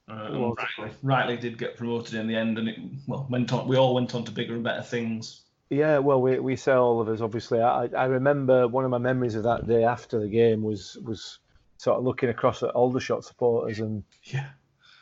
Uh, 0.08 0.52
rightly, 0.52 0.96
rightly 1.02 1.36
did 1.36 1.58
get 1.58 1.76
promoted 1.76 2.14
in 2.14 2.26
the 2.26 2.36
end, 2.36 2.58
and 2.58 2.68
it 2.68 2.78
well 3.06 3.26
went 3.30 3.52
on. 3.52 3.66
We 3.66 3.76
all 3.76 3.94
went 3.94 4.14
on 4.14 4.24
to 4.24 4.32
bigger 4.32 4.54
and 4.54 4.64
better 4.64 4.82
things. 4.82 5.42
Yeah. 5.70 5.98
Well, 5.98 6.20
we 6.20 6.38
we 6.40 6.56
say 6.56 6.72
all 6.72 7.00
of 7.00 7.08
us. 7.08 7.20
Obviously, 7.20 7.60
I 7.60 7.86
I 7.96 8.04
remember 8.06 8.68
one 8.68 8.84
of 8.84 8.90
my 8.90 8.98
memories 8.98 9.34
of 9.36 9.44
that 9.44 9.66
day 9.66 9.84
after 9.84 10.18
the 10.20 10.28
game 10.28 10.62
was 10.62 10.98
was 11.04 11.38
sort 11.78 11.98
of 11.98 12.04
looking 12.04 12.28
across 12.28 12.62
at 12.62 12.70
Aldershot 12.70 13.24
supporters 13.24 13.78
and 13.80 14.02
Yeah, 14.24 14.48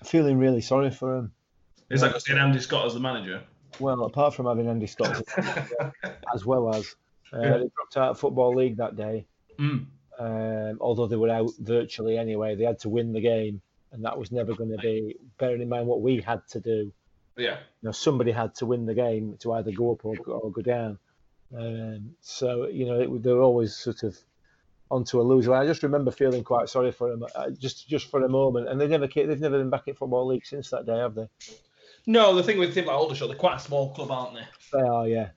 feeling 0.04 0.38
really 0.38 0.60
sorry 0.60 0.90
for 0.90 1.16
them. 1.16 1.32
it's 1.90 2.02
like 2.02 2.18
seeing 2.20 2.38
Andy 2.38 2.60
Scott 2.60 2.86
as 2.86 2.94
the 2.94 3.00
manager. 3.00 3.42
Well, 3.80 4.04
apart 4.04 4.34
from 4.34 4.46
having 4.46 4.68
Andy 4.68 4.86
Scott 4.86 5.22
as 6.34 6.46
well 6.46 6.72
as 6.74 6.94
uh, 7.32 7.40
Yeah. 7.40 7.50
they 7.58 7.68
dropped 7.74 7.96
out 7.96 8.10
of 8.10 8.18
football 8.20 8.54
league 8.54 8.76
that 8.76 8.96
day. 8.96 9.26
Mm. 9.58 9.86
um, 10.20 10.78
although 10.80 11.06
they 11.08 11.16
were 11.16 11.30
out 11.30 11.50
virtually 11.58 12.16
anyway. 12.16 12.54
They 12.54 12.64
had 12.64 12.78
to 12.80 12.88
win 12.88 13.12
the 13.12 13.20
game, 13.20 13.60
and 13.92 14.04
that 14.04 14.16
was 14.16 14.30
never 14.30 14.54
going 14.54 14.70
to 14.70 14.78
be. 14.78 15.16
Bearing 15.38 15.60
in 15.62 15.68
mind 15.68 15.86
what 15.88 16.00
we 16.00 16.20
had 16.20 16.42
to 16.50 16.60
do, 16.60 16.92
Yeah, 17.38 17.58
you 17.82 17.88
know, 17.88 17.92
somebody 17.92 18.32
had 18.32 18.54
to 18.56 18.66
win 18.66 18.84
the 18.84 18.94
game 18.94 19.36
to 19.40 19.54
either 19.54 19.72
go 19.72 19.92
up 19.92 20.04
or, 20.04 20.16
or 20.26 20.50
go 20.50 20.62
down. 20.62 20.98
Um, 21.56 22.14
so 22.20 22.66
you 22.66 22.86
know, 22.86 23.00
it, 23.00 23.22
they 23.22 23.32
were 23.32 23.42
always 23.42 23.74
sort 23.74 24.02
of 24.02 24.18
onto 24.90 25.20
a 25.20 25.22
loser. 25.22 25.54
I 25.54 25.66
just 25.66 25.82
remember 25.82 26.10
feeling 26.10 26.44
quite 26.44 26.68
sorry 26.68 26.92
for 26.92 27.10
them, 27.10 27.24
uh, 27.34 27.50
just 27.50 27.88
just 27.88 28.10
for 28.10 28.22
a 28.22 28.28
moment. 28.28 28.68
And 28.68 28.80
they 28.80 28.86
never 28.86 29.06
they've 29.06 29.40
never 29.40 29.58
been 29.58 29.70
back 29.70 29.88
in 29.88 29.94
football 29.94 30.26
league 30.26 30.46
since 30.46 30.70
that 30.70 30.86
day, 30.86 30.98
have 30.98 31.14
they? 31.14 31.28
no, 32.06 32.34
the 32.34 32.42
thing 32.42 32.58
with 32.58 32.70
a 32.70 32.72
team 32.72 32.86
like 32.86 32.96
Aldershot, 32.96 33.28
they're 33.28 33.36
quite 33.36 33.56
a 33.56 33.60
small 33.60 33.92
club, 33.92 34.10
aren't 34.10 34.34
they? 34.34 34.46
They 34.72 34.86
are, 34.86 35.08
yeah. 35.08 35.28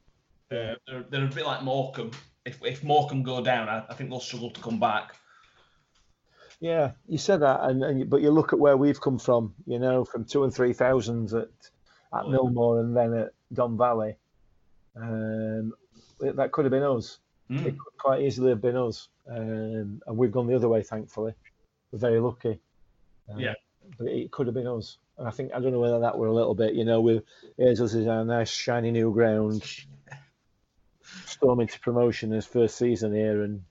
Uh, 0.52 0.76
they're, 0.88 1.06
they're 1.10 1.26
a 1.26 1.28
bit 1.28 1.46
like 1.46 1.64
Morecambe. 1.64 2.12
If 2.46 2.60
if 2.64 2.84
Morecambe 2.84 3.24
go 3.24 3.44
down, 3.44 3.70
I, 3.70 3.84
I 3.90 3.94
think 3.94 4.10
they'll 4.10 4.20
struggle 4.20 4.50
to 4.50 4.62
come 4.62 4.80
back. 4.80 5.16
Yeah, 6.60 6.92
you 7.08 7.18
said 7.18 7.42
that, 7.42 7.62
and, 7.64 7.84
and 7.84 8.10
but 8.10 8.22
you 8.22 8.32
look 8.32 8.54
at 8.54 8.60
where 8.60 8.78
we've 8.78 9.00
come 9.00 9.20
from. 9.20 9.54
You 9.66 9.80
know, 9.80 10.06
from 10.06 10.26
two 10.26 10.44
and 10.44 10.54
three 10.54 10.74
thousands 10.74 11.34
at 11.34 11.50
at. 12.14 12.26
Millmoor 12.26 12.80
and 12.82 12.96
then 12.96 13.14
at 13.14 13.34
Don 13.54 13.78
Valley. 13.78 14.16
Um, 14.96 15.74
it- 16.22 16.36
that 16.36 16.52
could 16.52 16.66
have 16.66 16.72
been 16.72 16.84
us. 16.84 17.20
Mm. 17.50 17.66
It 17.66 17.78
could 17.78 17.98
quite 17.98 18.22
easily 18.22 18.50
have 18.50 18.62
been 18.62 18.78
us, 18.78 19.10
um, 19.28 20.02
and 20.08 20.18
we've 20.18 20.32
gone 20.32 20.48
the 20.48 20.56
other 20.56 20.70
way. 20.70 20.84
Thankfully, 20.84 21.34
we're 21.92 22.00
very 22.00 22.20
lucky. 22.20 22.60
Uh, 23.30 23.38
Yeah. 23.38 23.54
but 23.98 24.08
it 24.08 24.32
could 24.32 24.48
have 24.48 24.54
been 24.54 24.68
us. 24.68 24.98
And 25.18 25.28
I 25.28 25.32
think 25.32 25.54
I 25.54 25.60
don't 25.60 25.72
know 25.74 25.80
whether 25.80 26.00
that 26.00 26.18
were 26.18 26.28
a 26.28 26.34
little 26.34 26.56
bit. 26.56 26.74
You 26.76 26.86
know, 26.86 27.02
with 27.02 27.24
here's 27.58 27.82
us 27.82 27.94
is 27.94 28.08
our 28.08 28.24
nice 28.24 28.50
shiny 28.50 28.92
new 28.92 29.12
ground, 29.14 29.64
storming 31.26 31.68
to 31.68 31.80
promotion 31.80 32.32
as 32.34 32.46
first 32.46 32.78
season 32.78 33.14
here 33.14 33.44
and 33.44 33.64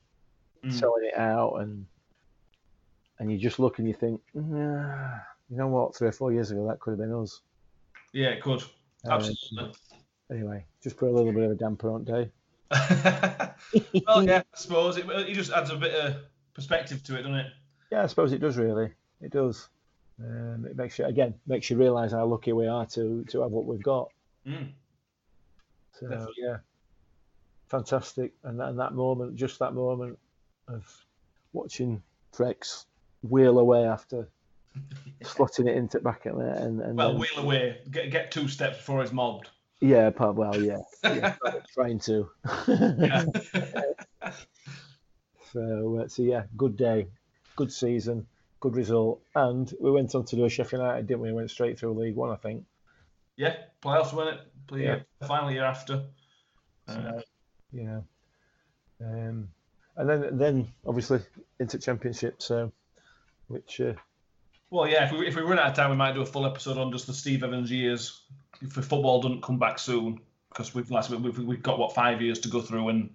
Mm. 0.62 0.72
selling 0.74 1.05
it 1.07 1.16
out 1.16 1.55
and 1.61 1.87
and 3.18 3.33
you 3.33 3.38
just 3.38 3.59
look 3.59 3.79
and 3.79 3.88
you 3.88 3.94
think, 3.94 4.20
nah, 4.35 5.18
you 5.48 5.57
know 5.57 5.68
what, 5.68 5.94
three 5.94 6.09
or 6.09 6.12
four 6.12 6.33
years 6.33 6.50
ago 6.50 6.66
that 6.68 6.81
could 6.81 6.90
have 6.90 6.98
been 6.98 7.12
us. 7.14 7.40
Yeah, 8.12 8.28
it 8.28 8.42
could. 8.42 8.62
Absolutely. 9.08 9.72
Anyway, 10.30 10.64
just 10.82 10.96
put 10.96 11.08
a 11.08 11.12
little 11.12 11.32
bit 11.32 11.44
of 11.44 11.50
a 11.52 11.54
damper 11.54 11.90
on 11.90 12.04
day. 12.04 12.30
well, 14.06 14.24
yeah, 14.24 14.42
I 14.54 14.56
suppose 14.56 14.96
it, 14.96 15.08
it 15.08 15.34
just 15.34 15.50
adds 15.50 15.70
a 15.70 15.76
bit 15.76 15.94
of 15.94 16.16
perspective 16.54 17.02
to 17.04 17.16
it, 17.16 17.22
doesn't 17.22 17.34
it? 17.34 17.52
Yeah, 17.90 18.04
I 18.04 18.06
suppose 18.06 18.32
it 18.32 18.40
does 18.40 18.56
really. 18.56 18.92
It 19.20 19.32
does. 19.32 19.68
Um, 20.20 20.66
it 20.68 20.76
makes 20.76 20.98
you 20.98 21.06
again 21.06 21.34
makes 21.46 21.70
you 21.70 21.76
realise 21.76 22.12
how 22.12 22.26
lucky 22.26 22.52
we 22.52 22.66
are 22.66 22.86
to 22.86 23.24
to 23.24 23.42
have 23.42 23.50
what 23.50 23.64
we've 23.64 23.82
got. 23.82 24.10
Mm. 24.46 24.70
So 25.98 26.08
Definitely. 26.08 26.34
yeah, 26.38 26.56
fantastic. 27.68 28.32
And 28.44 28.60
that, 28.60 28.68
and 28.68 28.78
that 28.78 28.94
moment, 28.94 29.36
just 29.36 29.58
that 29.58 29.74
moment 29.74 30.18
of 30.68 30.84
watching 31.52 32.02
Frex 32.32 32.84
wheel 33.22 33.58
away 33.58 33.84
after 33.84 34.28
slotting 35.22 35.68
it 35.68 35.76
into 35.76 36.00
back 36.00 36.26
at 36.26 36.37
net 36.37 36.59
and, 36.59 36.80
and 36.80 36.96
Well, 36.96 37.12
then- 37.12 37.20
wheel 37.20 37.38
away, 37.44 37.78
get 37.90 38.11
get 38.11 38.30
two 38.30 38.48
steps 38.48 38.76
before 38.78 39.02
he's 39.02 39.12
mobbed. 39.12 39.48
yeah, 39.80 40.11
well, 40.37 40.61
yeah, 40.61 40.78
yeah 41.04 41.37
trying 41.74 41.98
to. 42.00 42.28
Yeah. 42.68 43.24
So, 45.52 46.00
uh, 46.04 46.09
so 46.09 46.22
yeah, 46.22 46.44
good 46.56 46.76
day, 46.76 47.09
good 47.56 47.72
season, 47.72 48.26
good 48.61 48.76
result, 48.76 49.20
and 49.35 49.72
we 49.80 49.90
went 49.90 50.14
on 50.14 50.24
to 50.26 50.37
do 50.37 50.44
a 50.44 50.48
Sheffield 50.48 50.83
United, 50.83 51.06
didn't 51.09 51.22
we? 51.22 51.33
Went 51.33 51.50
straight 51.50 51.78
through 51.78 51.94
League 51.98 52.14
One, 52.14 52.30
I 52.30 52.37
think. 52.37 52.64
yeah, 53.37 53.54
playoffs 53.83 54.12
win 54.12 54.28
it. 54.28 54.40
Play, 54.68 54.85
Yeah. 54.85 55.00
Final 55.26 55.50
year 55.50 55.64
after. 55.64 56.04
Uh, 56.87 56.92
So, 56.92 57.22
know, 57.85 58.04
um, 59.00 59.48
and 59.96 60.09
then 60.09 60.38
then 60.38 60.68
obviously 60.87 61.20
into 61.59 61.78
Championship, 61.78 62.40
so 62.42 62.72
which 63.48 63.80
uh, 63.80 63.94
well, 64.70 64.88
yeah, 64.88 65.06
if 65.06 65.12
we, 65.12 65.26
if 65.26 65.35
we 65.35 65.42
run 65.42 65.59
out 65.59 65.70
of 65.70 65.74
time, 65.74 65.90
we 65.90 65.96
might 65.96 66.14
do 66.14 66.22
a 66.22 66.26
full 66.26 66.46
episode 66.46 66.78
on 66.78 66.92
just 66.92 67.06
the 67.06 67.12
Steve 67.12 67.42
Evans 67.42 67.70
years. 67.70 68.22
If 68.62 68.74
the 68.74 68.83
football 68.83 69.20
doesn't 69.20 69.42
come 69.42 69.59
back 69.59 69.78
soon, 69.78 70.20
because 70.48 70.74
we've 70.74 70.90
last 70.90 71.11
we've, 71.11 71.38
we've 71.38 71.62
got 71.62 71.78
what 71.78 71.94
five 71.94 72.22
years 72.22 72.38
to 72.40 72.48
go 72.48 72.61
through, 72.61 72.88
and 72.88 73.11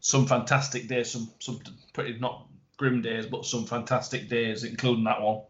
some 0.00 0.26
fantastic 0.26 0.88
days, 0.88 1.10
some 1.10 1.30
some 1.38 1.60
pretty 1.92 2.18
not 2.18 2.46
grim 2.76 3.02
days, 3.02 3.26
but 3.26 3.44
some 3.44 3.64
fantastic 3.64 4.28
days, 4.28 4.64
including 4.64 5.04
that 5.04 5.20
one. 5.20 5.42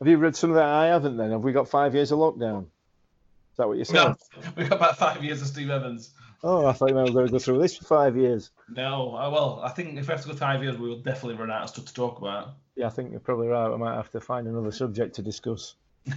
have 0.00 0.08
you 0.08 0.18
read 0.18 0.36
some 0.36 0.50
of 0.50 0.56
that? 0.56 0.68
I 0.68 0.86
haven't. 0.86 1.16
Then 1.16 1.30
have 1.30 1.42
we 1.42 1.52
got 1.52 1.68
five 1.68 1.94
years 1.94 2.12
of 2.12 2.18
lockdown? 2.18 2.64
Is 2.64 3.56
that 3.56 3.68
what 3.68 3.78
you 3.78 3.84
said? 3.84 3.94
No, 3.94 4.16
we've 4.56 4.68
got 4.68 4.78
about 4.78 4.98
five 4.98 5.24
years 5.24 5.40
of 5.40 5.48
Steve 5.48 5.70
Evans. 5.70 6.10
Oh, 6.42 6.66
I 6.66 6.72
thought 6.72 6.88
you 6.88 6.94
might 6.94 7.12
going 7.12 7.26
to 7.26 7.32
go 7.32 7.38
through 7.38 7.58
this 7.60 7.76
for 7.76 7.84
five 7.84 8.16
years. 8.16 8.50
No, 8.68 9.14
uh, 9.14 9.28
well, 9.30 9.60
I 9.62 9.68
think 9.70 9.98
if 9.98 10.08
we 10.08 10.12
have 10.12 10.22
to 10.22 10.28
go 10.28 10.34
five 10.34 10.62
years, 10.62 10.78
we 10.78 10.88
will 10.88 11.00
definitely 11.00 11.34
run 11.34 11.50
out 11.50 11.64
of 11.64 11.68
stuff 11.70 11.84
to 11.86 11.94
talk 11.94 12.18
about. 12.18 12.54
Yeah, 12.76 12.86
I 12.86 12.90
think 12.90 13.10
you're 13.10 13.20
probably 13.20 13.48
right. 13.48 13.70
I 13.70 13.76
might 13.76 13.94
have 13.96 14.10
to 14.12 14.20
find 14.20 14.46
another 14.48 14.72
subject 14.72 15.16
to 15.16 15.22
discuss. 15.22 15.74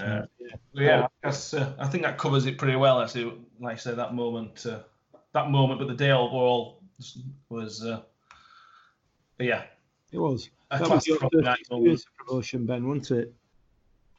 Uh, 0.00 0.22
yeah, 0.74 1.08
that's, 1.22 1.54
uh, 1.54 1.74
I 1.78 1.88
think 1.88 2.04
that 2.04 2.18
covers 2.18 2.46
it 2.46 2.56
pretty 2.56 2.76
well. 2.76 3.00
Actually, 3.02 3.32
like 3.58 3.74
I 3.74 3.78
said, 3.78 3.96
that 3.96 4.14
moment, 4.14 4.64
uh, 4.64 4.80
that 5.32 5.50
moment, 5.50 5.80
but 5.80 5.88
the 5.88 5.94
day 5.94 6.12
overall 6.12 6.80
was, 7.48 7.84
uh, 7.84 8.02
yeah, 9.40 9.64
It 10.12 10.18
was. 10.18 10.50
a 10.70 10.78
That 10.78 10.82
was 10.82 10.88
classic 10.88 11.08
your 11.08 11.18
first 11.18 11.34
night 11.44 11.66
moment. 11.70 12.04
promotion, 12.16 12.66
Ben, 12.66 12.86
wasn't 12.86 13.10
it? 13.10 13.34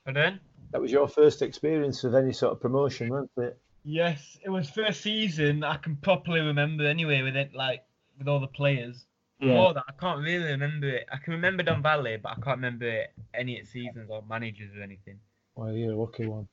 Pardon? 0.04 0.40
That 0.72 0.82
was 0.82 0.92
your 0.92 1.08
first 1.08 1.42
experience 1.42 2.04
of 2.04 2.14
any 2.16 2.32
sort 2.34 2.54
of 2.54 2.62
promotion, 2.62 3.10
wasn't 3.10 3.32
it? 3.38 3.58
Yes, 3.84 4.38
it 4.44 4.50
was 4.50 4.70
first 4.70 5.02
season. 5.02 5.64
I 5.64 5.78
can 5.78 5.96
properly 5.96 6.42
remember 6.42 6.86
anyway 6.86 7.22
with 7.22 7.36
it, 7.36 7.56
like 7.56 7.84
with 8.18 8.28
all 8.28 8.40
the 8.40 8.48
players. 8.48 9.06
Yeah. 9.40 9.54
More 9.56 9.74
that 9.74 9.84
I 9.88 9.94
can't 9.94 10.20
really 10.20 10.52
remember 10.52 10.90
it. 10.90 11.08
I 11.12 11.18
can 11.18 11.32
remember 11.34 11.64
Don 11.64 11.82
Valley, 11.82 12.18
but 12.22 12.34
I 12.34 12.36
can't 12.36 12.58
remember 12.58 13.06
any 13.34 13.64
seasons 13.64 14.10
or 14.10 14.22
managers 14.30 14.76
or 14.78 14.84
anything. 14.84 15.18
Well, 15.56 15.72
you're 15.72 15.94
a 15.94 15.96
lucky 15.96 16.26
one. 16.26 16.48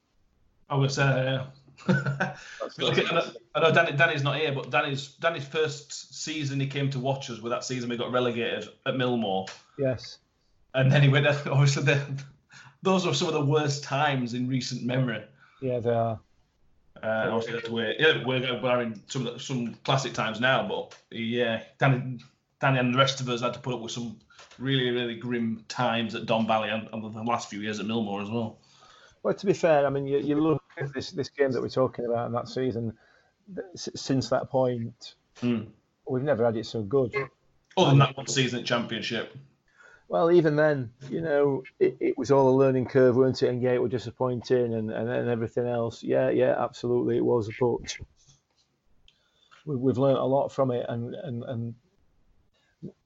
I 0.71 0.77
was, 0.77 0.99
uh, 0.99 1.47
Look, 1.89 2.99
I 2.99 3.15
know, 3.15 3.25
I 3.55 3.61
know 3.61 3.73
Danny, 3.73 3.93
Danny's 3.97 4.23
not 4.23 4.37
here, 4.37 4.53
but 4.53 4.71
Danny's 4.71 5.09
Danny's 5.21 5.47
first 5.47 6.15
season 6.15 6.59
he 6.59 6.67
came 6.67 6.89
to 6.91 6.99
watch 6.99 7.29
us 7.29 7.41
with 7.41 7.51
that 7.53 7.65
season 7.65 7.91
we 7.91 7.97
got 7.97 8.13
relegated 8.13 8.69
at 8.87 8.95
Millmoor, 8.95 9.49
Yes. 9.79 10.19
and 10.75 10.91
then 10.91 11.03
he 11.03 11.09
went. 11.09 11.27
Obviously, 11.47 11.83
the, 11.85 12.01
those 12.83 13.07
are 13.07 13.15
some 13.15 13.29
of 13.29 13.35
the 13.35 13.45
worst 13.45 13.85
times 13.85 14.35
in 14.35 14.49
recent 14.49 14.85
memory. 14.85 15.25
Yeah, 15.61 15.81
they 15.81 15.91
are. 15.91 16.21
Uh, 17.03 17.07
and 17.07 17.31
obviously, 17.31 17.53
that's 17.55 17.69
where 17.69 17.95
yeah, 18.01 18.25
we're, 18.25 18.61
we're 18.63 18.83
in 18.83 19.03
some 19.09 19.25
the, 19.25 19.39
some 19.39 19.75
classic 19.85 20.15
times 20.15 20.41
now, 20.41 20.67
but 20.67 20.97
yeah, 21.11 21.63
Danny 21.79 22.19
Danny 22.61 22.79
and 22.79 22.95
the 22.95 22.99
rest 22.99 23.21
of 23.21 23.29
us 23.29 23.43
had 23.43 23.55
to 23.55 23.61
put 23.61 23.75
up 23.75 23.81
with 23.81 23.93
some 23.93 24.19
really, 24.59 24.91
really 24.91 25.15
grim 25.17 25.65
times 25.69 26.15
at 26.15 26.25
Don 26.27 26.47
Valley 26.47 26.71
and, 26.71 26.89
and 26.93 27.03
the 27.03 27.23
last 27.23 27.51
few 27.51 27.61
years 27.61 27.79
at 27.81 27.87
Millmoor 27.87 28.23
as 28.23 28.31
well. 28.31 28.59
Well, 29.23 29.35
to 29.35 29.47
be 29.47 29.53
fair, 29.53 29.87
I 29.87 29.91
mean, 29.91 30.07
you, 30.07 30.19
you 30.19 30.41
look 30.41 30.63
at 30.79 30.93
this 30.95 31.11
this 31.11 31.29
game 31.29 31.53
that 31.53 31.61
we're 31.61 31.69
talking 31.69 32.07
about 32.07 32.27
in 32.27 32.33
that 32.33 32.49
season. 32.49 32.97
Since 33.75 34.31
that 34.31 34.51
point, 34.51 35.15
Mm. 35.43 35.67
we've 36.09 36.23
never 36.23 36.45
had 36.45 36.57
it 36.57 36.67
so 36.67 36.83
good. 36.83 37.15
Other 37.77 37.91
than 37.91 37.99
that 37.99 38.17
one 38.17 38.27
season 38.27 38.61
at 38.61 38.65
Championship. 38.65 39.37
Well, 40.09 40.31
even 40.31 40.55
then, 40.55 40.91
you 41.11 41.21
know, 41.21 41.65
it, 41.81 41.97
it 41.99 42.19
was 42.19 42.31
all 42.31 42.49
a 42.49 42.57
learning 42.57 42.87
curve, 42.87 43.17
weren't 43.17 43.43
it? 43.43 43.49
And 43.49 43.61
yeah, 43.61 43.73
it 43.73 43.83
was 43.83 43.91
disappointing 43.91 44.75
and, 44.75 44.91
and, 44.91 45.09
and 45.11 45.29
everything 45.29 45.67
else. 45.67 46.03
Yeah, 46.03 46.31
yeah, 46.31 46.55
absolutely, 46.57 47.17
it 47.17 47.25
was. 47.25 47.51
But 47.59 47.99
we, 49.65 49.75
we've 49.75 49.99
learned 49.99 50.19
a 50.19 50.25
lot 50.25 50.53
from 50.53 50.71
it. 50.71 50.87
And, 50.89 51.15
and, 51.17 51.43
and 51.43 51.75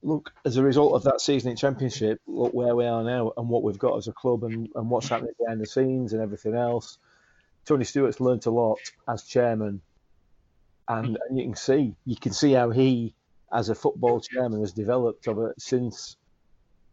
look, 0.02 0.34
as 0.44 0.58
a 0.58 0.62
result 0.62 0.92
of 0.92 1.04
that 1.04 1.22
season 1.22 1.50
in 1.50 1.56
Championship, 1.56 2.20
look 2.26 2.52
where 2.52 2.76
we 2.76 2.84
are 2.84 3.02
now 3.02 3.32
and 3.38 3.48
what 3.48 3.62
we've 3.62 3.78
got 3.78 3.96
as 3.96 4.06
a 4.06 4.12
club 4.12 4.44
and, 4.44 4.68
and 4.74 4.90
what's 4.90 5.08
happening 5.08 5.32
behind 5.38 5.60
the 5.60 5.66
scenes 5.66 6.12
and 6.12 6.20
everything 6.20 6.54
else. 6.54 6.98
Tony 7.64 7.84
Stewart's 7.84 8.20
learnt 8.20 8.44
a 8.44 8.50
lot 8.50 8.78
as 9.08 9.22
chairman. 9.22 9.80
And, 10.86 11.16
and 11.28 11.38
you 11.38 11.44
can 11.44 11.56
see, 11.56 11.94
you 12.04 12.16
can 12.16 12.32
see 12.32 12.52
how 12.52 12.68
he, 12.68 13.14
as 13.50 13.70
a 13.70 13.74
football 13.74 14.20
chairman, 14.20 14.60
has 14.60 14.72
developed 14.72 15.28
over 15.28 15.54
since 15.56 16.16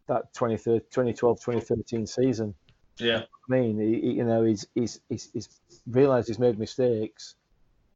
that 0.08 0.32
2012 0.34 1.40
2013 1.40 2.06
season. 2.06 2.54
Yeah. 2.98 3.22
I 3.48 3.52
mean, 3.52 3.78
he, 3.78 4.12
you 4.12 4.24
know, 4.24 4.42
he's 4.44 4.66
he's 4.74 5.00
he's, 5.08 5.30
he's 5.32 5.48
realised 5.86 6.28
he's 6.28 6.38
made 6.38 6.58
mistakes. 6.58 7.36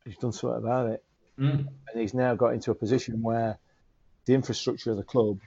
He's 0.04 0.16
done 0.16 0.32
something 0.32 0.58
about 0.58 0.90
it, 0.90 1.04
Mm. 1.38 1.66
and 1.88 2.00
he's 2.00 2.14
now 2.14 2.34
got 2.34 2.52
into 2.54 2.70
a 2.70 2.74
position 2.74 3.22
where 3.22 3.58
the 4.26 4.34
infrastructure 4.34 4.90
of 4.90 4.96
the 4.96 5.02
club, 5.02 5.38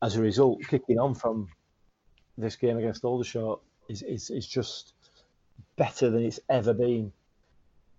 as 0.00 0.16
a 0.16 0.22
result, 0.22 0.60
kicking 0.68 0.98
on 0.98 1.14
from 1.14 1.48
this 2.38 2.56
game 2.56 2.78
against 2.78 3.04
Aldershot, 3.04 3.60
is 3.88 4.02
is, 4.02 4.30
is 4.30 4.46
just 4.46 4.94
better 5.76 6.10
than 6.10 6.24
it's 6.24 6.40
ever 6.48 6.72
been. 6.72 7.12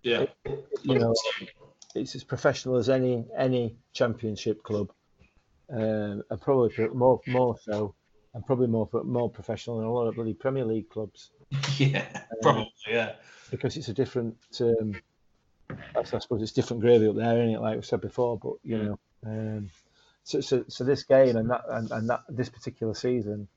Yeah. 0.02 0.26
You 0.82 0.98
know, 0.98 1.14
it's 1.94 2.14
as 2.14 2.24
professional 2.24 2.76
as 2.76 2.88
any 2.88 3.24
any 3.36 3.76
championship 3.92 4.62
club, 4.62 4.90
um, 5.72 6.22
and 6.30 6.40
probably 6.40 6.88
more 6.88 7.20
more 7.26 7.56
so, 7.58 7.94
and 8.34 8.44
probably 8.46 8.66
more 8.66 8.88
more 9.04 9.30
professional 9.30 9.78
than 9.78 9.86
a 9.86 9.92
lot 9.92 10.06
of 10.06 10.14
bloody 10.14 10.34
Premier 10.34 10.64
League 10.64 10.90
clubs 10.90 11.30
Yeah. 11.78 12.06
Probably, 12.42 12.72
yeah. 12.88 13.12
because 13.50 13.76
it's 13.76 13.88
a 13.88 13.94
different. 13.94 14.36
Um, 14.60 14.94
I 15.70 16.00
I 16.00 16.02
suppose 16.02 16.42
it's 16.42 16.52
different 16.52 16.82
gravy 16.82 17.08
up 17.08 17.16
there, 17.16 17.42
isn't 17.42 17.54
it? 17.54 17.60
Like 17.60 17.76
we 17.76 17.82
said 17.82 18.00
before, 18.00 18.38
but 18.38 18.54
you 18.62 18.78
know, 18.78 18.98
um, 19.26 19.70
so, 20.24 20.40
so 20.40 20.64
so 20.68 20.84
this 20.84 21.04
game 21.04 21.36
and 21.36 21.50
that 21.50 21.62
and, 21.68 21.90
and 21.90 22.10
that 22.10 22.22
this 22.28 22.48
particular 22.48 22.94
season 22.94 23.48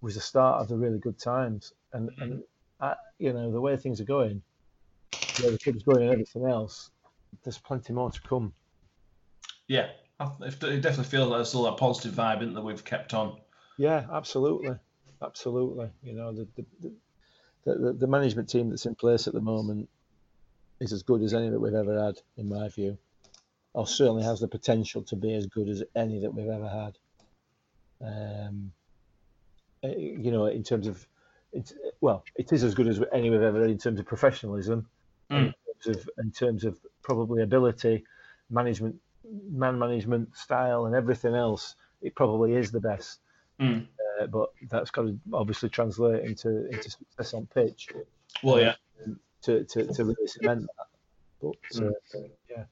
was 0.00 0.14
the 0.14 0.20
start 0.20 0.60
of 0.60 0.68
the 0.68 0.76
really 0.76 0.98
good 0.98 1.18
times, 1.18 1.72
and 1.92 2.10
and 2.18 2.42
I, 2.80 2.94
you 3.18 3.32
know 3.32 3.50
the 3.52 3.60
way 3.60 3.76
things 3.76 4.00
are 4.00 4.04
going, 4.04 4.42
where 5.40 5.52
the 5.52 5.58
club's 5.58 5.82
going 5.82 6.02
and 6.02 6.12
everything 6.12 6.46
else, 6.46 6.90
there's 7.44 7.58
plenty 7.58 7.92
more 7.92 8.10
to 8.10 8.20
come. 8.22 8.52
Yeah. 9.66 9.88
It 10.20 10.60
definitely 10.60 11.04
feels 11.04 11.28
like 11.28 11.38
there's 11.38 11.48
still 11.48 11.64
that 11.64 11.76
positive 11.76 12.12
vibe 12.12 12.42
in 12.42 12.54
that 12.54 12.62
we've 12.62 12.84
kept 12.84 13.14
on. 13.14 13.38
Yeah, 13.76 14.04
absolutely, 14.12 14.74
absolutely. 15.22 15.90
You 16.02 16.14
know, 16.14 16.32
the 16.32 16.48
the, 16.56 16.64
the 17.64 17.74
the 17.74 17.92
the 17.92 18.06
management 18.06 18.48
team 18.48 18.70
that's 18.70 18.86
in 18.86 18.96
place 18.96 19.28
at 19.28 19.34
the 19.34 19.40
moment 19.40 19.88
is 20.80 20.92
as 20.92 21.02
good 21.02 21.22
as 21.22 21.34
any 21.34 21.48
that 21.50 21.60
we've 21.60 21.74
ever 21.74 22.04
had, 22.04 22.16
in 22.36 22.48
my 22.48 22.68
view, 22.68 22.98
or 23.74 23.86
certainly 23.86 24.24
has 24.24 24.40
the 24.40 24.48
potential 24.48 25.02
to 25.02 25.16
be 25.16 25.34
as 25.34 25.46
good 25.46 25.68
as 25.68 25.84
any 25.94 26.20
that 26.20 26.34
we've 26.34 26.48
ever 26.48 26.68
had. 26.68 26.98
Um, 28.00 28.72
eh, 29.84 29.94
you 29.96 30.30
know, 30.32 30.46
in 30.46 30.62
terms 30.64 30.86
of, 30.88 31.06
it's 31.52 31.74
well, 32.00 32.24
it 32.34 32.52
is 32.52 32.64
as 32.64 32.74
good 32.74 32.88
as 32.88 33.00
any 33.12 33.30
we've 33.30 33.42
ever 33.42 33.60
had 33.60 33.70
in 33.70 33.78
terms 33.78 34.00
of 34.00 34.06
professionalism, 34.06 34.88
Mm. 35.30 35.46
in 35.46 35.54
terms 35.84 35.96
of 35.98 36.10
in 36.18 36.30
terms 36.32 36.64
of 36.64 36.78
probably 37.02 37.42
ability, 37.42 38.02
management, 38.50 38.96
man 39.50 39.78
management 39.78 40.36
style, 40.36 40.86
and 40.86 40.94
everything 40.94 41.34
else. 41.34 41.74
It 42.02 42.14
probably 42.14 42.54
is 42.54 42.70
the 42.70 42.80
best 42.80 43.20
Mm. 43.60 43.86
uh, 44.20 44.26
but 44.28 44.50
that's 44.70 44.90
got 44.92 45.02
to 45.02 45.18
obviously 45.32 45.68
translate 45.68 46.24
into 46.24 46.66
into 46.70 46.90
success 46.90 47.34
on 47.34 47.46
pitch 47.52 47.88
Well, 48.44 48.60
yeah. 48.60 48.74
to, 49.42 49.64
to, 49.64 49.86
to 49.92 50.04
really 50.04 50.26
cement 50.28 50.62
that. 50.62 50.86
But 51.42 51.82
uh, 51.84 51.90
yeah. 52.48 52.64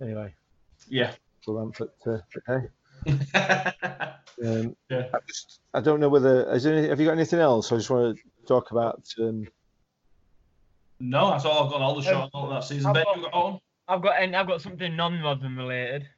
Anyway, 0.00 0.34
Yeah. 0.88 1.12
we'll 1.46 1.58
rant 1.58 1.76
for 1.76 1.88
for 2.02 2.24
today. 2.32 2.68
Um, 4.44 4.74
yeah. 4.90 5.06
I, 5.14 5.18
just, 5.28 5.60
I 5.74 5.80
don't 5.80 6.00
know 6.00 6.08
whether 6.08 6.52
is 6.52 6.64
there 6.64 6.74
any, 6.76 6.88
have 6.88 6.98
you 6.98 7.06
got 7.06 7.12
anything 7.12 7.38
else? 7.38 7.70
I 7.70 7.76
just 7.76 7.90
want 7.90 8.16
to 8.18 8.22
talk 8.46 8.72
about. 8.72 9.06
Um, 9.20 9.46
No, 10.98 11.30
that's 11.30 11.44
all 11.44 11.64
I've 11.66 11.70
got. 11.70 11.80
All 11.82 11.94
the 11.94 12.02
shot 12.02 12.30
all 12.34 12.48
that 12.50 12.64
season. 12.64 12.86
I've 12.88 12.94
Ben, 12.94 13.04
got- 13.04 13.16
you 13.16 13.22
got 13.22 13.32
on? 13.34 13.60
I've 13.88 14.02
got 14.02 14.22
and 14.22 14.34
I've 14.36 14.46
got 14.46 14.60
something 14.62 14.94
non-Rotherham 14.96 15.58
related. 15.58 16.08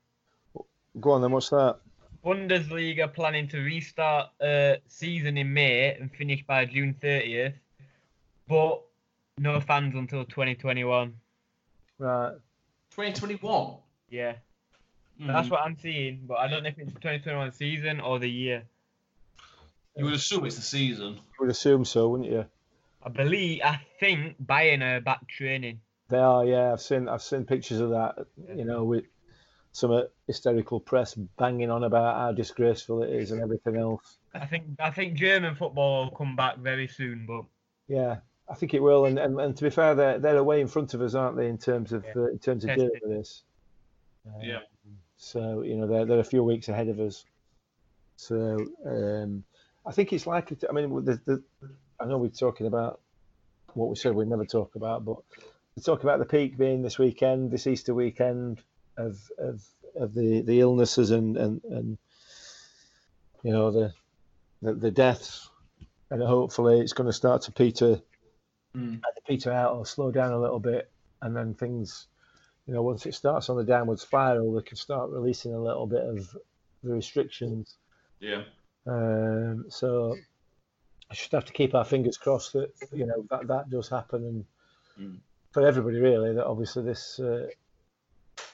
go 1.00 1.10
on 1.12 1.22
then. 1.22 1.32
What's 1.32 1.50
that? 1.50 1.76
Bundesliga 2.24 3.12
planning 3.12 3.48
to 3.48 3.58
restart 3.58 4.30
uh, 4.40 4.74
season 4.88 5.36
in 5.36 5.52
May 5.52 5.94
and 5.94 6.10
finish 6.10 6.42
by 6.46 6.64
June 6.64 6.94
30th, 7.02 7.54
but 8.48 8.80
no 9.38 9.60
fans 9.60 9.94
until 9.94 10.24
2021. 10.24 11.12
Right. 11.98 12.32
2021. 12.90 13.76
Yeah, 14.10 14.34
Mm. 15.20 15.28
that's 15.28 15.48
what 15.48 15.60
I'm 15.60 15.76
seeing, 15.78 16.20
but 16.26 16.38
I 16.38 16.48
don't 16.48 16.62
know 16.64 16.70
if 16.70 16.78
it's 16.78 16.92
the 16.92 16.98
2021 16.98 17.52
season 17.52 18.00
or 18.00 18.18
the 18.18 18.28
year. 18.30 18.64
You 19.96 20.06
would 20.06 20.14
assume 20.14 20.44
it's 20.44 20.56
the 20.56 20.62
season. 20.62 21.14
You 21.14 21.20
would 21.40 21.50
assume 21.50 21.84
so, 21.84 22.08
wouldn't 22.08 22.28
you? 22.30 22.44
I 23.02 23.08
believe, 23.10 23.60
I 23.62 23.80
think 24.00 24.34
Bayern 24.44 24.82
are 24.82 25.00
back 25.00 25.26
training. 25.28 25.80
They 26.08 26.18
are. 26.18 26.44
Yeah, 26.44 26.72
I've 26.72 26.80
seen 26.80 27.08
I've 27.08 27.22
seen 27.22 27.44
pictures 27.44 27.80
of 27.80 27.90
that. 27.90 28.26
You 28.54 28.64
know, 28.64 28.84
with 28.84 29.04
some 29.72 30.04
hysterical 30.26 30.78
press 30.78 31.14
banging 31.14 31.70
on 31.70 31.84
about 31.84 32.16
how 32.16 32.32
disgraceful 32.32 33.02
it 33.02 33.10
is 33.10 33.32
and 33.32 33.42
everything 33.42 33.76
else. 33.76 34.18
I 34.32 34.46
think 34.46 34.64
I 34.78 34.90
think 34.90 35.14
German 35.14 35.54
football 35.54 36.04
will 36.04 36.16
come 36.16 36.36
back 36.36 36.58
very 36.58 36.86
soon, 36.86 37.26
but 37.26 37.44
Yeah, 37.88 38.18
I 38.48 38.54
think 38.54 38.74
it 38.74 38.80
will. 38.80 39.06
And, 39.06 39.18
and, 39.18 39.40
and 39.40 39.56
to 39.56 39.64
be 39.64 39.70
fair, 39.70 39.94
they're 39.94 40.18
they're 40.18 40.36
away 40.36 40.60
in 40.60 40.68
front 40.68 40.94
of 40.94 41.00
us, 41.00 41.14
aren't 41.14 41.36
they? 41.36 41.48
In 41.48 41.58
terms 41.58 41.92
of 41.92 42.04
Yeah. 42.04 42.22
uh, 42.22 42.26
in 42.26 42.38
terms 42.38 42.64
of 42.64 42.74
dealing 42.74 43.00
with 43.02 43.10
this. 43.18 43.42
Uh, 44.26 44.38
Yeah. 44.40 44.60
So 45.16 45.62
you 45.62 45.76
know 45.76 45.86
they're 45.86 46.04
they're 46.06 46.20
a 46.20 46.24
few 46.24 46.44
weeks 46.44 46.68
ahead 46.68 46.88
of 46.88 47.00
us. 47.00 47.24
So 48.16 48.58
um, 48.86 49.42
I 49.86 49.92
think 49.92 50.12
it's 50.12 50.26
likely 50.26 50.56
to. 50.58 50.68
I 50.68 50.72
mean, 50.72 51.04
the, 51.04 51.20
the 51.24 51.42
I 51.98 52.04
know 52.04 52.18
we're 52.18 52.28
talking 52.28 52.66
about 52.66 53.00
what 53.74 53.88
we 53.88 53.96
said 53.96 54.14
we'd 54.14 54.28
never 54.28 54.44
talk 54.44 54.76
about, 54.76 55.04
but 55.04 55.16
we 55.76 55.82
talk 55.82 56.02
about 56.04 56.18
the 56.18 56.24
peak 56.24 56.56
being 56.56 56.82
this 56.82 56.98
weekend, 56.98 57.50
this 57.50 57.66
Easter 57.66 57.94
weekend 57.94 58.60
of 58.96 59.18
of, 59.38 59.62
of 59.96 60.14
the, 60.14 60.42
the 60.42 60.60
illnesses 60.60 61.10
and, 61.10 61.36
and, 61.36 61.62
and 61.64 61.98
you 63.42 63.52
know 63.52 63.70
the, 63.70 63.92
the 64.62 64.74
the 64.74 64.90
deaths, 64.90 65.50
and 66.10 66.22
hopefully 66.22 66.80
it's 66.80 66.92
going 66.92 67.08
to 67.08 67.12
start 67.12 67.42
to 67.42 67.52
peter 67.52 68.00
Mm. 68.76 69.00
peter 69.28 69.52
out 69.52 69.76
or 69.76 69.86
slow 69.86 70.10
down 70.10 70.32
a 70.32 70.40
little 70.40 70.58
bit, 70.58 70.90
and 71.22 71.36
then 71.36 71.54
things, 71.54 72.08
you 72.66 72.74
know, 72.74 72.82
once 72.82 73.06
it 73.06 73.14
starts 73.14 73.48
on 73.48 73.56
the 73.56 73.62
downward 73.62 74.00
spiral, 74.00 74.52
they 74.52 74.62
can 74.62 74.76
start 74.76 75.10
releasing 75.10 75.54
a 75.54 75.62
little 75.62 75.86
bit 75.86 76.02
of 76.02 76.36
the 76.82 76.92
restrictions. 76.92 77.76
Yeah. 78.18 78.42
Um, 78.84 79.66
so 79.68 80.16
I 81.08 81.14
should 81.14 81.30
have 81.30 81.44
to 81.44 81.52
keep 81.52 81.72
our 81.72 81.84
fingers 81.84 82.16
crossed 82.16 82.54
that 82.54 82.72
you 82.92 83.06
know 83.06 83.24
that 83.30 83.46
that 83.46 83.70
does 83.70 83.88
happen, 83.88 84.24
and 84.24 84.44
Mm. 85.00 85.18
For 85.54 85.64
everybody 85.64 86.00
really, 86.00 86.34
that 86.34 86.46
obviously 86.46 86.82
this 86.82 87.20
uh, 87.20 87.46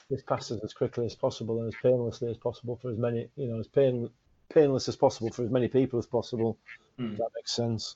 this 0.09 0.21
passes 0.21 0.63
as 0.63 0.71
quickly 0.71 1.05
as 1.07 1.15
possible 1.15 1.59
and 1.59 1.67
as 1.67 1.79
painlessly 1.81 2.29
as 2.29 2.37
possible 2.37 2.77
for 2.79 2.91
as 2.91 2.97
many, 2.97 3.27
you 3.35 3.47
know, 3.47 3.59
as 3.59 3.67
pain 3.67 4.07
painless 4.53 4.87
as 4.87 4.95
possible 4.95 5.31
for 5.31 5.43
as 5.43 5.49
many 5.49 5.67
people 5.67 5.97
as 5.97 6.05
possible. 6.05 6.57
Mm. 6.99 7.17
That 7.17 7.29
makes 7.35 7.51
sense. 7.51 7.95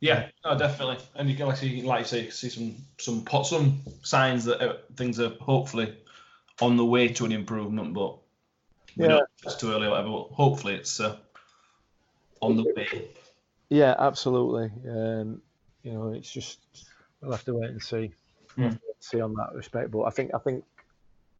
Yeah, 0.00 0.28
no, 0.44 0.58
definitely. 0.58 0.98
And 1.14 1.30
you 1.30 1.36
can 1.36 1.48
actually, 1.48 1.80
like 1.82 2.00
you 2.00 2.04
say, 2.04 2.30
see 2.30 2.50
some 2.50 2.74
some 2.98 3.24
pot 3.24 3.46
some 3.46 3.80
signs 4.02 4.44
that 4.44 4.60
uh, 4.60 4.76
things 4.96 5.18
are 5.18 5.30
hopefully 5.40 5.96
on 6.60 6.76
the 6.76 6.84
way 6.84 7.08
to 7.08 7.24
an 7.24 7.32
improvement, 7.32 7.94
but 7.94 8.18
we 8.98 9.04
Yeah. 9.04 9.08
know 9.08 9.26
it's 9.44 9.56
too 9.56 9.72
early 9.72 9.86
or 9.86 9.90
whatever. 9.90 10.10
But 10.10 10.34
hopefully, 10.34 10.74
it's 10.74 11.00
uh, 11.00 11.16
on 12.42 12.56
the 12.56 12.64
way. 12.76 13.08
Yeah, 13.70 13.94
absolutely. 13.98 14.70
Um, 14.90 15.40
you 15.82 15.92
know, 15.92 16.12
it's 16.12 16.30
just 16.30 16.58
we'll 17.22 17.32
have 17.32 17.44
to 17.44 17.54
wait 17.54 17.70
and 17.70 17.82
see. 17.82 18.12
We'll 18.56 18.68
have 18.68 18.78
to 18.78 18.80
wait 18.86 18.94
and 18.94 19.04
see 19.04 19.20
on 19.20 19.34
that 19.34 19.54
respect. 19.54 19.90
But 19.90 20.02
I 20.02 20.10
think 20.10 20.32
I 20.34 20.38
think 20.38 20.64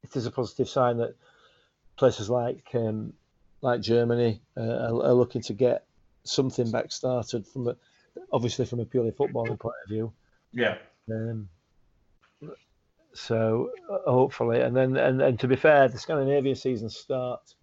it 0.03 0.17
is 0.17 0.27
a 0.27 0.31
positive 0.31 0.69
sign 0.69 0.99
that 0.99 1.15
places 1.97 2.31
like 2.31 2.65
um, 2.75 3.13
like 3.61 3.81
Germany 3.81 4.41
uh, 4.57 4.61
are, 4.61 5.07
are 5.07 5.13
looking 5.13 5.43
to 5.43 5.53
get 5.53 5.85
something 6.25 6.71
back 6.71 6.93
started 6.93 7.47
from 7.47 7.69
a, 7.69 7.77
obviously 8.33 8.65
from 8.65 8.81
a 8.81 8.85
purely 8.85 9.11
footballing 9.11 9.59
point 9.59 9.75
of 9.85 9.89
view. 9.89 10.13
Yeah. 10.53 10.79
Um, 11.11 11.49
so 13.15 13.71
uh, 13.91 14.11
hopefully, 14.11 14.61
and 14.61 14.75
then 14.75 14.97
and, 14.97 15.21
and 15.21 15.39
to 15.41 15.49
be 15.49 15.57
fair, 15.57 15.89
the 15.89 15.99
Scandinavian 15.99 16.57
seasons 16.57 16.97
start 16.97 17.55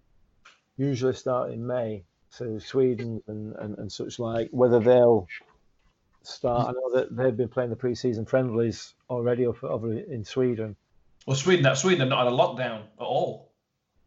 usually 0.77 1.13
start 1.13 1.51
in 1.51 1.65
May. 1.65 2.03
So 2.31 2.59
Sweden 2.59 3.23
and, 3.27 3.55
and, 3.55 3.77
and 3.79 3.91
such 3.91 4.19
like, 4.19 4.49
whether 4.51 4.79
they'll 4.79 5.27
start. 6.23 6.69
I 6.69 6.71
know 6.71 6.95
that 6.95 7.15
they've 7.15 7.35
been 7.35 7.49
playing 7.49 7.69
the 7.69 7.75
pre-season 7.75 8.25
friendlies 8.25 8.93
already 9.09 9.45
over, 9.45 9.67
over 9.67 9.93
in 9.93 10.23
Sweden. 10.23 10.75
Well, 11.25 11.35
Sweden, 11.35 11.63
that 11.63 11.77
Sweden 11.77 12.01
have 12.01 12.09
not 12.09 12.23
had 12.23 12.33
a 12.33 12.35
lockdown 12.35 12.81
at 12.99 13.03
all. 13.03 13.51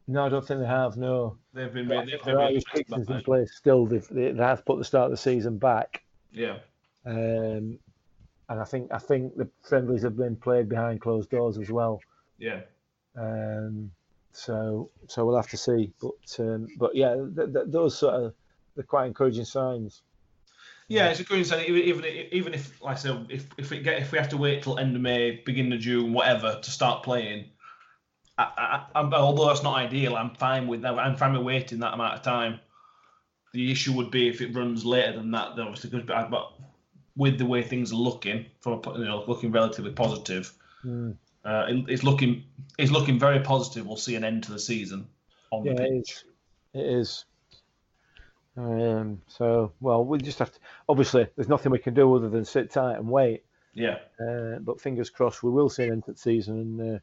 No, 0.09 0.27
I 0.27 0.29
don't 0.29 0.46
think 0.46 0.61
they 0.61 0.66
have. 0.66 0.96
No, 0.96 1.38
They've 1.55 1.72
been 1.72 1.88
really, 1.88 2.11
they've 2.11 2.25
there 2.25 2.40
are 2.40 2.48
restrictions 2.48 3.09
in 3.09 3.20
place 3.22 3.55
still. 3.55 3.87
They've, 3.87 4.07
they, 4.09 4.33
they 4.33 4.42
have 4.42 4.64
put 4.64 4.79
the 4.79 4.85
start 4.85 5.07
of 5.07 5.11
the 5.12 5.16
season 5.16 5.59
back, 5.59 6.03
yeah. 6.33 6.59
um, 7.07 7.79
and 8.48 8.61
I 8.61 8.64
think 8.64 8.90
I 8.92 8.98
think 8.98 9.37
the 9.37 9.48
friendlies 9.62 10.03
have 10.03 10.16
been 10.16 10.37
played 10.37 10.68
behind 10.68 11.01
closed 11.01 11.31
doors 11.31 11.59
as 11.59 11.70
well. 11.70 12.01
Yeah. 12.38 12.62
Um, 13.16 13.92
so 14.33 14.90
so 15.07 15.25
we'll 15.25 15.37
have 15.37 15.51
to 15.51 15.57
see. 15.57 15.92
But 16.01 16.40
um, 16.40 16.66
but 16.79 16.96
yeah, 16.96 17.14
th- 17.14 17.53
th- 17.53 17.66
those 17.68 17.96
sort 17.96 18.14
of 18.14 18.35
they're 18.75 18.85
quite 18.85 19.07
encouraging 19.07 19.44
signs. 19.44 20.03
Yeah, 20.93 21.09
it's 21.09 21.21
a 21.21 21.25
good 21.25 21.39
insight. 21.39 21.69
Even 21.69 21.83
even 21.83 22.05
even 22.33 22.55
if, 22.55 22.81
like 22.83 22.97
I 22.97 23.01
said, 23.01 23.27
if 23.31 23.47
if 23.57 23.71
we 23.71 23.81
get 23.81 24.03
if 24.03 24.13
we 24.13 24.19
have 24.19 24.29
to 24.31 24.37
wait 24.37 24.63
till 24.63 24.79
end 24.79 24.95
of 24.95 25.03
May, 25.03 25.43
beginning 25.47 25.73
of 25.73 25.81
June, 25.81 26.13
whatever, 26.13 26.61
to 26.63 26.71
start 26.71 27.03
playing, 27.03 27.47
I, 28.37 28.43
I, 28.45 28.87
I'm, 29.01 29.13
although 29.15 29.47
that's 29.47 29.63
not 29.63 29.77
ideal, 29.77 30.17
I'm 30.17 30.35
fine 30.35 30.67
with 30.67 30.83
that. 30.83 30.99
I'm 30.99 31.17
fine 31.17 31.33
with 31.33 31.43
waiting 31.43 31.79
that 31.81 31.95
amount 31.95 32.15
of 32.15 32.23
time. 32.23 32.61
The 33.53 33.71
issue 33.71 33.93
would 33.95 34.11
be 34.11 34.29
if 34.29 34.41
it 34.41 34.55
runs 34.55 34.85
later 34.85 35.13
than 35.13 35.31
that, 35.31 35.57
then 35.57 35.67
obviously, 35.67 35.91
because 35.91 36.07
but, 36.07 36.31
but 36.31 36.53
with 37.17 37.39
the 37.39 37.47
way 37.47 37.63
things 37.63 37.93
are 37.93 37.97
looking, 37.97 38.47
from 38.61 38.81
a, 38.85 38.99
you 38.99 39.05
know 39.05 39.25
looking 39.27 39.51
relatively 39.53 39.93
positive, 39.93 40.53
Mm. 40.85 41.17
uh, 41.45 41.67
it, 41.69 41.85
it's 41.89 42.03
looking 42.03 42.45
it's 42.77 42.91
looking 42.91 43.19
very 43.19 43.39
positive. 43.41 43.87
We'll 43.87 43.97
see 43.97 44.17
an 44.17 44.25
end 44.25 44.43
to 44.45 44.53
the 44.53 44.59
season 44.59 45.07
on 45.53 45.65
Yeah, 45.65 45.75
the 45.75 45.83
pitch. 45.83 46.11
is. 46.11 46.25
It 46.75 46.87
is. 46.87 47.25
Um, 48.57 49.23
so 49.29 49.73
well, 49.81 50.05
we 50.05 50.19
just 50.19 50.38
have 50.38 50.53
to. 50.53 50.59
Obviously, 50.88 51.27
there's 51.37 51.49
nothing 51.49 51.73
we 51.73 51.79
can 51.79 51.95
do 51.95 52.15
other 52.15 52.29
than 52.29 52.45
sit 52.45 52.71
tight 52.71 52.97
and 52.97 53.09
wait. 53.09 53.45
Yeah, 53.75 54.01
Uh, 54.21 54.59
but 54.61 54.81
fingers 54.81 55.09
crossed, 55.09 55.43
we 55.43 55.51
will 55.51 55.71
see 55.71 55.85
an 55.85 55.93
end 55.93 56.05
to 56.05 56.12
the 56.12 56.19
season, 56.19 56.57
and 56.59 56.97
uh, 56.97 56.99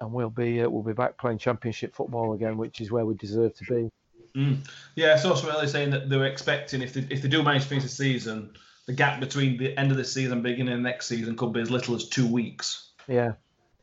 and 0.00 0.12
we'll 0.12 0.30
be 0.30 0.62
uh, 0.62 0.68
we'll 0.70 0.82
be 0.82 0.94
back 0.94 1.18
playing 1.18 1.36
championship 1.38 1.94
football 1.94 2.32
again, 2.32 2.56
which 2.56 2.80
is 2.80 2.90
where 2.90 3.04
we 3.04 3.14
deserve 3.14 3.54
to 3.56 3.64
be. 3.64 3.90
Mm. 4.34 4.66
Yeah, 4.94 5.14
it's 5.14 5.26
also 5.26 5.46
really 5.46 5.66
saying 5.66 5.90
that 5.90 6.08
they 6.08 6.16
were 6.16 6.26
expecting 6.26 6.80
if 6.80 6.94
they 6.94 7.06
if 7.10 7.20
they 7.20 7.28
do 7.28 7.42
manage 7.42 7.64
to 7.64 7.68
finish 7.68 7.84
the 7.84 7.90
season, 7.90 8.54
the 8.86 8.94
gap 8.94 9.20
between 9.20 9.58
the 9.58 9.76
end 9.78 9.90
of 9.90 9.98
the 9.98 10.04
season 10.04 10.32
and 10.32 10.42
beginning 10.42 10.72
of 10.72 10.80
next 10.80 11.06
season 11.08 11.36
could 11.36 11.52
be 11.52 11.60
as 11.60 11.70
little 11.70 11.94
as 11.94 12.08
two 12.08 12.26
weeks. 12.26 12.92
Yeah, 13.06 13.32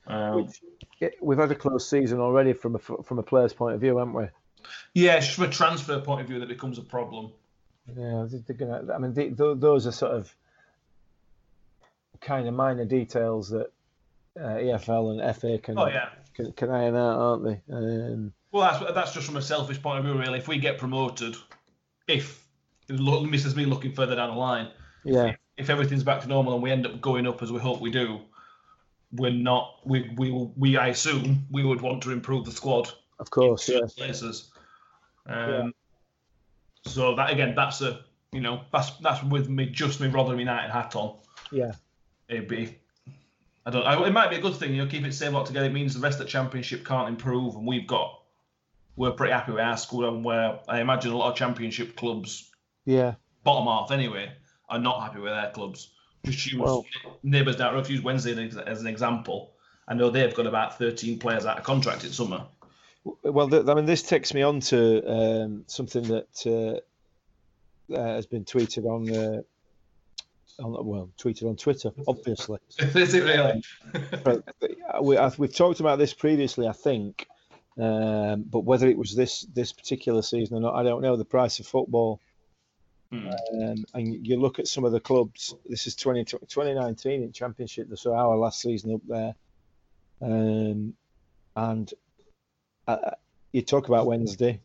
Um, 0.07 0.45
Which- 0.47 1.13
we've 1.21 1.37
had 1.37 1.51
a 1.51 1.55
close 1.55 1.87
season 1.87 2.19
already 2.19 2.53
from 2.53 2.75
a 2.75 2.79
from 2.79 3.19
a 3.19 3.23
player's 3.23 3.53
point 3.53 3.75
of 3.75 3.81
view, 3.81 3.97
haven't 3.97 4.13
we? 4.15 4.25
Yeah, 4.93 5.15
it's 5.15 5.25
just 5.27 5.35
from 5.37 5.45
a 5.45 5.51
transfer 5.51 5.99
point 5.99 6.21
of 6.21 6.27
view 6.27 6.39
that 6.39 6.49
becomes 6.49 6.77
a 6.77 6.81
problem. 6.81 7.31
Yeah, 7.95 8.25
they- 8.29 8.37
they're 8.39 8.55
gonna. 8.55 8.93
I 8.93 8.97
mean, 8.97 9.13
they, 9.13 9.29
those 9.29 9.87
are 9.87 9.91
sort 9.91 10.11
of 10.13 10.33
kind 12.21 12.47
of 12.47 12.53
minor 12.53 12.85
details 12.85 13.49
that 13.49 13.71
uh, 14.39 14.43
EFL 14.57 15.11
and 15.21 15.35
FA 15.35 15.57
can, 15.57 15.77
Oh 15.77 15.87
yeah. 15.87 16.09
can 16.33 16.51
can 16.53 16.69
iron 16.69 16.95
out, 16.95 17.19
aren't 17.19 17.43
they? 17.43 17.61
Um, 17.73 18.33
Well, 18.51 18.69
that's 18.79 18.93
that's 18.93 19.13
just 19.13 19.25
from 19.25 19.37
a 19.37 19.41
selfish 19.41 19.81
point 19.81 19.99
of 19.99 20.05
view, 20.05 20.17
really. 20.19 20.37
If 20.39 20.47
we 20.47 20.57
get 20.57 20.77
promoted, 20.77 21.35
if 22.07 22.45
this 22.87 23.45
is 23.45 23.55
me 23.55 23.65
looking 23.65 23.93
further 23.93 24.15
down 24.15 24.29
the 24.31 24.35
line, 24.35 24.69
yeah, 25.03 25.35
if 25.57 25.69
everything's 25.69 26.03
back 26.03 26.21
to 26.21 26.27
normal 26.27 26.53
and 26.53 26.63
we 26.63 26.71
end 26.71 26.85
up 26.85 26.99
going 27.01 27.25
up 27.27 27.41
as 27.41 27.51
we 27.51 27.59
hope 27.59 27.81
we 27.81 27.91
do, 27.91 28.19
we're 29.13 29.31
not. 29.31 29.79
We 29.85 30.11
we 30.17 30.31
we 30.55 30.77
I 30.77 30.87
assume 30.89 31.45
we 31.51 31.63
would 31.63 31.81
want 31.81 32.03
to 32.03 32.11
improve 32.11 32.45
the 32.45 32.51
squad 32.51 32.91
of 33.19 33.29
course, 33.31 33.67
yeah, 33.67 33.79
places. 33.97 34.51
Um, 35.25 35.49
Yeah. 35.49 35.69
So 36.85 37.15
that 37.15 37.29
again, 37.31 37.55
that's 37.55 37.81
a 37.81 38.01
you 38.31 38.41
know 38.41 38.61
that's 38.71 38.91
that's 39.01 39.21
with 39.23 39.49
me 39.49 39.65
just 39.67 39.99
me 39.99 40.07
Rotherham 40.07 40.39
United 40.39 40.69
hat 40.71 40.95
on. 40.95 41.17
yeah, 41.51 41.73
It'd 42.29 42.47
be. 42.47 42.75
I 43.65 43.71
don't. 43.71 43.83
I, 43.85 44.01
it 44.07 44.11
might 44.13 44.29
be 44.29 44.37
a 44.37 44.41
good 44.41 44.55
thing, 44.55 44.73
you 44.73 44.83
know, 44.83 44.89
keep 44.89 45.03
it 45.05 45.13
safe 45.13 45.33
lot 45.33 45.45
together. 45.45 45.65
It 45.65 45.73
means 45.73 45.93
the 45.93 45.99
rest 45.99 46.19
of 46.19 46.25
the 46.25 46.31
championship 46.31 46.85
can't 46.85 47.09
improve, 47.09 47.55
and 47.55 47.67
we've 47.67 47.85
got. 47.87 48.15
We're 48.95 49.11
pretty 49.11 49.33
happy 49.33 49.51
with 49.51 49.61
our 49.61 49.77
school, 49.77 50.07
and 50.07 50.23
where 50.23 50.59
I 50.67 50.79
imagine 50.81 51.11
a 51.11 51.17
lot 51.17 51.31
of 51.31 51.37
championship 51.37 51.95
clubs, 51.95 52.49
yeah, 52.85 53.15
bottom 53.43 53.67
half 53.67 53.91
anyway, 53.91 54.31
are 54.69 54.79
not 54.79 55.01
happy 55.01 55.19
with 55.19 55.31
their 55.33 55.51
clubs. 55.51 55.91
Just 56.25 56.51
use 56.51 56.61
Well- 56.61 56.85
neighbours 57.23 57.57
down. 57.57 57.77
If 57.77 57.89
use 57.89 58.01
Wednesday 58.01 58.31
as 58.47 58.57
as 58.57 58.81
an 58.81 58.87
example, 58.87 59.53
I 59.87 59.93
know 59.95 60.09
they've 60.09 60.33
got 60.33 60.47
about 60.47 60.77
13 60.77 61.19
players 61.19 61.45
out 61.45 61.57
of 61.57 61.63
contract 61.63 62.03
in 62.05 62.11
summer. 62.11 62.45
Well, 63.23 63.49
th- 63.49 63.67
I 63.67 63.73
mean, 63.73 63.85
this 63.85 64.03
takes 64.03 64.33
me 64.33 64.41
on 64.41 64.59
to 64.61 65.03
um, 65.05 65.63
something 65.67 66.03
that 66.03 66.81
uh, 67.91 67.93
uh, 67.93 68.15
has 68.15 68.25
been 68.25 68.45
tweeted 68.45 68.85
on, 68.85 69.09
uh, 69.15 69.41
on, 70.63 70.85
well, 70.85 71.09
tweeted 71.17 71.47
on 71.47 71.55
Twitter, 71.55 71.91
obviously. 72.07 72.59
Is 72.79 73.13
it 73.13 73.23
really? 73.23 73.63
we, 75.01 75.17
I, 75.17 75.31
we've 75.37 75.55
talked 75.55 75.79
about 75.79 75.99
this 75.99 76.13
previously, 76.13 76.67
I 76.67 76.73
think, 76.73 77.27
um, 77.79 78.43
but 78.43 78.61
whether 78.61 78.87
it 78.87 78.97
was 78.97 79.15
this 79.15 79.41
this 79.53 79.71
particular 79.71 80.21
season 80.21 80.57
or 80.57 80.59
not, 80.61 80.75
I 80.75 80.83
don't 80.83 81.01
know. 81.01 81.15
The 81.15 81.25
price 81.25 81.59
of 81.59 81.67
football, 81.67 82.19
Hmm. 83.11 83.27
um, 83.27 83.85
and 83.95 84.27
you 84.27 84.39
look 84.39 84.59
at 84.59 84.67
some 84.67 84.83
of 84.85 84.91
the 84.91 84.99
clubs. 84.99 85.55
This 85.65 85.87
is 85.87 85.95
20, 85.95 86.25
2019 86.25 87.23
in 87.23 87.31
Championship, 87.31 87.87
so 87.95 88.13
our 88.13 88.37
last 88.37 88.61
season 88.61 88.93
up 88.93 89.01
there, 89.07 89.33
um, 90.21 90.93
and 91.55 91.91
uh, 92.89 93.11
you 93.51 93.61
talk 93.61 93.87
about 93.87 94.05
Wednesday. 94.05 94.61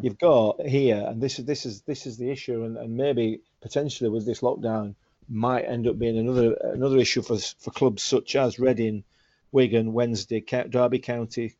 You've 0.00 0.18
got 0.18 0.60
here, 0.60 1.02
and 1.08 1.22
this 1.22 1.38
is 1.38 1.44
this 1.46 1.64
is 1.64 1.80
this 1.82 2.06
is 2.06 2.18
the 2.18 2.30
issue, 2.30 2.64
and, 2.64 2.76
and 2.76 2.96
maybe 2.96 3.40
potentially 3.62 4.10
with 4.10 4.26
this 4.26 4.40
lockdown 4.40 4.94
might 5.28 5.62
end 5.62 5.86
up 5.86 5.98
being 5.98 6.18
another 6.18 6.52
another 6.62 6.98
issue 6.98 7.22
for 7.22 7.38
for 7.38 7.70
clubs 7.70 8.02
such 8.02 8.36
as 8.36 8.58
Reading, 8.58 9.04
Wigan, 9.52 9.92
Wednesday, 9.92 10.40
Derby 10.40 10.98
County, 10.98 11.54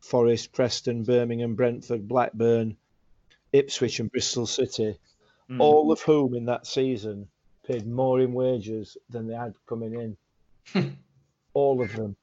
Forest, 0.00 0.52
Preston, 0.52 1.04
Birmingham, 1.04 1.54
Brentford, 1.54 2.08
Blackburn, 2.08 2.76
Ipswich, 3.52 4.00
and 4.00 4.10
Bristol 4.10 4.46
City, 4.46 4.96
Hmm. 5.48 5.60
all 5.60 5.92
of 5.92 6.00
whom 6.00 6.34
in 6.34 6.46
that 6.46 6.66
season 6.66 7.28
paid 7.66 7.86
more 7.86 8.20
in 8.20 8.32
wages 8.32 8.96
than 9.10 9.26
they 9.26 9.34
had 9.34 9.54
coming 9.66 10.16
in. 10.74 10.96
all 11.54 11.82
of 11.82 11.92
them. 11.94 12.16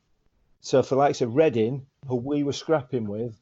So 0.62 0.84
for 0.84 0.96
likes 0.96 1.22
of 1.22 1.36
Reading, 1.36 1.86
who 2.08 2.16
we 2.16 2.44
were 2.44 2.54
scrapping 2.54 3.08
with, 3.08 3.40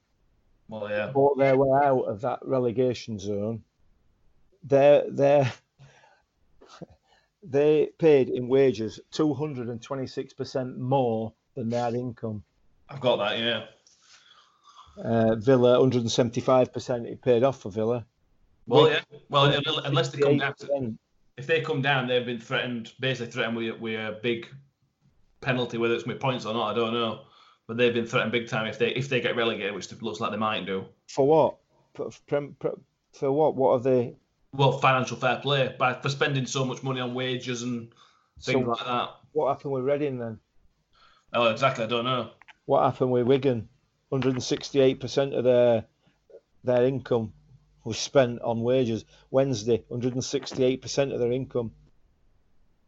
Well, 0.68 0.90
yeah. 0.90 1.12
bought 1.12 1.38
their 1.38 1.58
way 1.58 1.80
out 1.84 2.04
of 2.04 2.22
that 2.22 2.40
relegation 2.44 3.18
zone. 3.18 3.64
They're, 4.64 5.04
they're, 5.10 5.52
they 7.44 7.90
paid 7.98 8.30
in 8.30 8.48
wages 8.48 9.00
226% 9.14 10.78
more 10.78 11.34
than 11.56 11.70
their 11.70 11.96
income. 11.96 12.44
I've 12.90 13.02
got 13.02 13.18
that. 13.18 13.40
Yeah. 13.40 13.66
Uh, 15.04 15.36
Villa, 15.36 15.78
175% 15.78 17.06
it 17.06 17.22
paid 17.22 17.44
off 17.44 17.62
for 17.62 17.72
Villa. 17.72 18.06
Well, 18.68 18.90
yeah. 18.90 19.02
Well, 19.30 19.46
unless 19.86 20.10
they 20.10 20.20
come 20.20 20.38
down, 20.38 20.54
to, 20.60 20.94
if 21.38 21.48
they 21.48 21.62
come 21.62 21.82
down, 21.82 22.08
they've 22.08 22.26
been 22.26 22.40
threatened, 22.40 22.94
basically 23.00 23.32
threatened 23.32 23.58
with, 23.58 23.80
with 23.80 23.96
a 23.96 24.20
big 24.22 24.48
penalty, 25.42 25.78
whether 25.78 25.94
it's 25.96 26.06
with 26.06 26.20
points 26.20 26.46
or 26.46 26.54
not, 26.54 26.72
I 26.72 26.74
don't 26.76 26.94
know. 26.94 27.22
But 27.68 27.78
they've 27.78 27.94
been 27.94 28.06
threatened 28.06 28.32
big 28.32 28.48
time 28.48 28.66
if 28.68 28.80
they 28.80 28.90
if 28.90 29.10
they 29.10 29.20
get 29.22 29.36
relegated, 29.36 29.74
which 29.76 29.92
looks 30.02 30.20
like 30.20 30.32
they 30.32 30.38
might 30.38 30.66
do. 30.66 30.86
For 31.10 31.28
what? 31.28 31.58
For, 31.96 32.12
for, 32.28 32.50
for 33.14 33.32
what? 33.32 33.56
What 33.56 33.72
are 33.72 33.80
they? 33.80 34.16
Well, 34.54 34.80
financial 34.80 35.18
fair 35.18 35.38
play 35.38 35.76
by 35.78 35.94
for 35.94 36.10
spending 36.10 36.46
so 36.46 36.64
much 36.66 36.82
money 36.82 37.02
on 37.02 37.14
wages 37.14 37.64
and 37.64 37.92
things 38.42 38.66
So 38.66 38.72
like 38.72 38.86
that. 38.86 39.10
what 39.34 39.50
happened 39.50 39.74
with 39.74 39.84
Reading 39.84 40.18
then? 40.18 40.40
Oh, 41.34 41.48
exactly. 41.52 41.84
I 41.84 41.88
don't 41.88 42.06
know. 42.06 42.32
What 42.66 42.84
happened 42.84 43.12
with 43.12 43.28
Wigan? 43.28 43.68
168% 44.12 45.38
of 45.38 45.44
their 45.44 45.86
their 46.64 46.86
income 46.86 47.34
was 47.84 47.98
spent 47.98 48.42
on 48.42 48.62
wages. 48.62 49.04
Wednesday, 49.32 49.84
168% 49.92 51.14
of 51.14 51.20
their 51.20 51.32
income. 51.32 51.72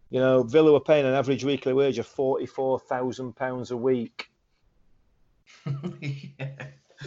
You 0.10 0.20
know, 0.20 0.44
Villa 0.44 0.72
were 0.72 0.80
paying 0.80 1.06
an 1.06 1.14
average 1.14 1.44
weekly 1.44 1.74
wage 1.74 2.00
of 2.00 2.08
£44,000 2.08 3.72
a 3.72 3.78
week. 3.78 4.32
yeah. 6.02 6.48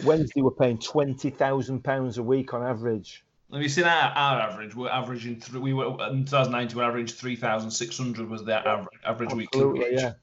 Wednesday 0.03 0.41
were 0.41 0.51
paying 0.51 0.77
£20,000 0.77 2.17
a 2.17 2.23
week 2.23 2.53
on 2.53 2.63
average. 2.63 3.23
Have 3.51 3.61
you 3.61 3.69
seen 3.69 3.83
our, 3.83 4.11
our 4.11 4.39
average? 4.39 4.75
We're 4.75 4.89
averaging 4.89 5.39
three. 5.39 5.59
We 5.59 5.73
were 5.73 5.85
in 6.09 6.25
2019. 6.25 6.77
We 6.77 6.83
averaged 6.83 7.15
3,600 7.15 8.29
was 8.29 8.43
their 8.43 8.67
average, 8.67 8.99
average 9.05 9.33
weekly 9.33 9.65
wage. 9.65 9.99
yeah. 9.99 10.13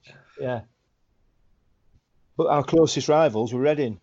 Yeah. 0.41 0.61
But 2.37 2.49
our 2.49 2.65
closest 2.65 3.09
rivals 3.09 3.53
were 3.53 3.61
Reading. 3.61 4.01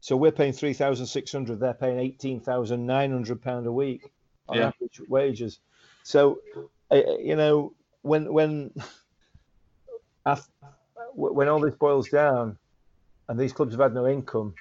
So 0.00 0.16
we're 0.16 0.32
paying 0.32 0.52
3,600, 0.52 1.60
they're 1.60 1.74
paying 1.74 1.98
18,900 1.98 3.40
pound 3.40 3.66
a 3.66 3.72
week 3.72 4.10
on 4.48 4.58
Yeah. 4.58 4.66
average 4.68 5.00
wages. 5.08 5.60
So, 6.02 6.40
uh, 6.90 7.00
you 7.20 7.36
know, 7.36 7.72
when 8.02 8.32
when 8.32 8.70
af- 10.26 10.50
w- 11.16 11.34
when 11.34 11.48
all 11.48 11.60
this 11.60 11.74
boils 11.74 12.08
down, 12.08 12.58
and 13.28 13.38
these 13.38 13.52
clubs 13.52 13.72
have 13.72 13.80
had 13.80 13.94
no 13.94 14.06
income, 14.06 14.54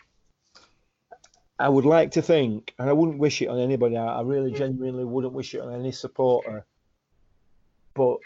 I 1.59 1.69
would 1.69 1.85
like 1.85 2.11
to 2.11 2.21
think, 2.21 2.73
and 2.79 2.89
I 2.89 2.93
wouldn't 2.93 3.19
wish 3.19 3.41
it 3.41 3.47
on 3.47 3.59
anybody. 3.59 3.97
I, 3.97 4.19
I 4.19 4.21
really 4.21 4.51
genuinely 4.51 5.03
wouldn't 5.03 5.33
wish 5.33 5.53
it 5.53 5.61
on 5.61 5.73
any 5.73 5.91
supporter. 5.91 6.65
But 7.93 8.17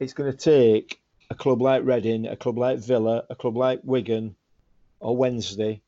it's 0.00 0.12
going 0.12 0.30
to 0.30 0.36
take 0.36 1.00
a 1.30 1.34
club 1.34 1.62
like 1.62 1.84
Reading, 1.84 2.26
a 2.26 2.36
club 2.36 2.58
like 2.58 2.78
Villa, 2.78 3.24
a 3.30 3.36
club 3.36 3.56
like 3.56 3.80
Wigan, 3.84 4.36
or 5.00 5.16
Wednesday. 5.16 5.80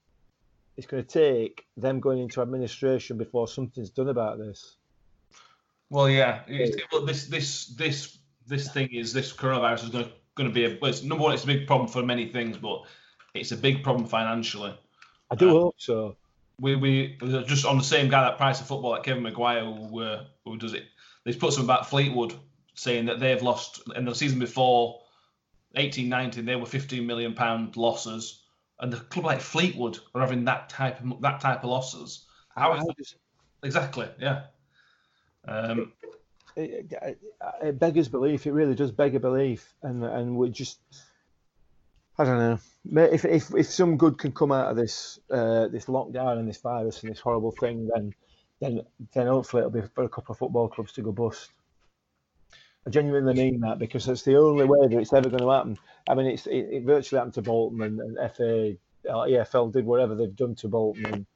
It's 0.77 0.87
going 0.87 1.05
to 1.05 1.09
take 1.09 1.67
them 1.77 2.01
going 2.01 2.21
into 2.21 2.41
administration 2.41 3.19
before 3.19 3.49
something's 3.49 3.91
done 3.91 4.09
about 4.09 4.39
this. 4.39 4.77
Well, 5.91 6.09
yeah. 6.09 6.41
It's, 6.49 6.77
well, 6.91 7.05
this 7.05 7.27
this 7.27 7.67
this 7.67 8.19
this 8.47 8.73
thing 8.73 8.93
is 8.93 9.13
this 9.13 9.33
coronavirus 9.33 9.85
is 9.85 9.91
going 9.91 10.05
to 10.05 10.11
going 10.37 10.49
to 10.49 10.55
be 10.55 10.65
a 10.65 10.79
well, 10.81 10.91
it's, 10.91 11.03
number 11.03 11.25
one. 11.25 11.35
It's 11.35 11.45
a 11.45 11.49
big 11.49 11.67
problem 11.67 11.89
for 11.89 12.03
many 12.03 12.27
things, 12.29 12.57
but 12.57 12.83
it's 13.35 13.53
a 13.53 13.57
big 13.57 13.83
problem 13.83 14.07
financially. 14.07 14.77
I 15.31 15.35
do 15.35 15.49
Uh, 15.49 15.61
hope 15.61 15.75
so. 15.79 16.17
We 16.61 16.77
we 16.77 17.19
just 17.47 17.65
on 17.65 17.79
the 17.79 17.85
same 17.85 18.09
guy 18.09 18.23
that 18.23 18.37
price 18.37 18.61
of 18.61 18.67
football, 18.67 18.91
like 18.91 19.05
Kevin 19.05 19.23
Maguire, 19.23 19.65
who 19.65 20.01
uh, 20.01 20.25
who 20.45 20.57
does 20.57 20.75
it. 20.75 20.85
They've 21.25 21.39
put 21.39 21.53
some 21.53 21.65
about 21.65 21.89
Fleetwood, 21.89 22.35
saying 22.75 23.07
that 23.07 23.19
they've 23.19 23.43
lost 23.43 23.83
in 23.97 24.05
the 24.05 24.15
season 24.15 24.39
before, 24.39 25.01
18, 25.77 26.09
19, 26.09 26.45
they 26.45 26.57
were 26.57 26.67
15 26.67 27.07
million 27.07 27.35
pound 27.35 27.77
losses, 27.77 28.43
and 28.81 28.93
the 28.93 28.99
club 28.99 29.25
like 29.25 29.41
Fleetwood 29.41 29.99
are 30.15 30.21
having 30.21 30.45
that 30.45 30.69
type 30.69 31.01
of 31.01 31.21
that 31.23 31.41
type 31.41 31.65
of 31.65 31.71
losses. 31.71 32.27
How 32.55 32.75
is 32.75 32.81
How 32.81 32.87
that? 32.87 33.15
Exactly, 33.65 34.09
yeah. 34.21 34.43
Um, 35.47 35.93
it, 36.57 36.93
it, 37.03 37.21
it 37.63 37.79
beggars 37.79 38.09
belief. 38.09 38.47
It 38.47 38.53
really 38.53 38.75
does 38.75 38.93
beg 38.93 39.15
a 39.15 39.21
belief, 39.21 39.75
and 39.83 40.05
and 40.05 40.37
we 40.37 40.51
just, 40.51 40.79
I 42.19 42.25
don't 42.25 42.39
know. 42.39 43.03
If 43.03 43.25
if 43.25 43.55
if 43.55 43.67
some 43.67 43.97
good 43.97 44.19
can 44.19 44.33
come 44.33 44.53
out 44.53 44.71
of 44.71 44.77
this 44.77 45.19
uh, 45.31 45.69
this 45.69 45.87
lockdown 45.87 46.39
and 46.39 46.49
this 46.49 46.61
virus 46.61 47.03
and 47.03 47.11
this 47.11 47.21
horrible 47.21 47.53
thing, 47.53 47.89
then 47.93 48.15
then 48.61 48.83
then 49.13 49.27
hopefully 49.27 49.61
it'll 49.61 49.71
be 49.71 49.83
for 49.95 50.05
a 50.05 50.09
couple 50.09 50.33
of 50.33 50.39
football 50.39 50.69
clubs 50.69 50.93
to 50.93 51.03
go 51.03 51.13
bust. 51.13 51.51
I 52.87 52.91
genuinely 52.91 53.35
mean 53.35 53.61
that 53.61 53.79
because 53.79 54.05
that's 54.05 54.23
the 54.23 54.37
only 54.37 54.67
way 54.67 54.87
that 54.89 54.99
it's 54.99 55.13
ever 55.13 55.31
going 55.31 55.43
to 55.43 55.51
happen. 55.51 55.79
I 56.09 56.15
mean, 56.15 56.27
it's 56.27 56.47
it, 56.47 56.69
it 56.71 56.85
virtually 56.85 57.19
happened 57.19 57.35
to 57.35 57.43
Bolton 57.43 57.81
and, 57.83 57.99
and 57.99 58.33
FA, 58.33 58.77
uh, 59.09 59.25
EFL 59.25 59.73
did 59.73 59.87
whatever 59.87 60.15
they've 60.15 60.37
done 60.37 60.55
to 60.57 60.69
Bolton 60.69 61.07
and 61.07 61.27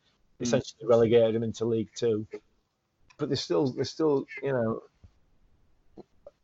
essentially 0.41 0.87
relegated 0.87 1.35
them 1.35 1.43
into 1.43 1.65
League 1.65 1.91
Two. 1.97 2.27
But 3.17 3.31
there's 3.31 3.41
still 3.41 3.73
there's 3.73 3.91
still 3.91 4.27
you 4.43 4.53
know 4.53 4.83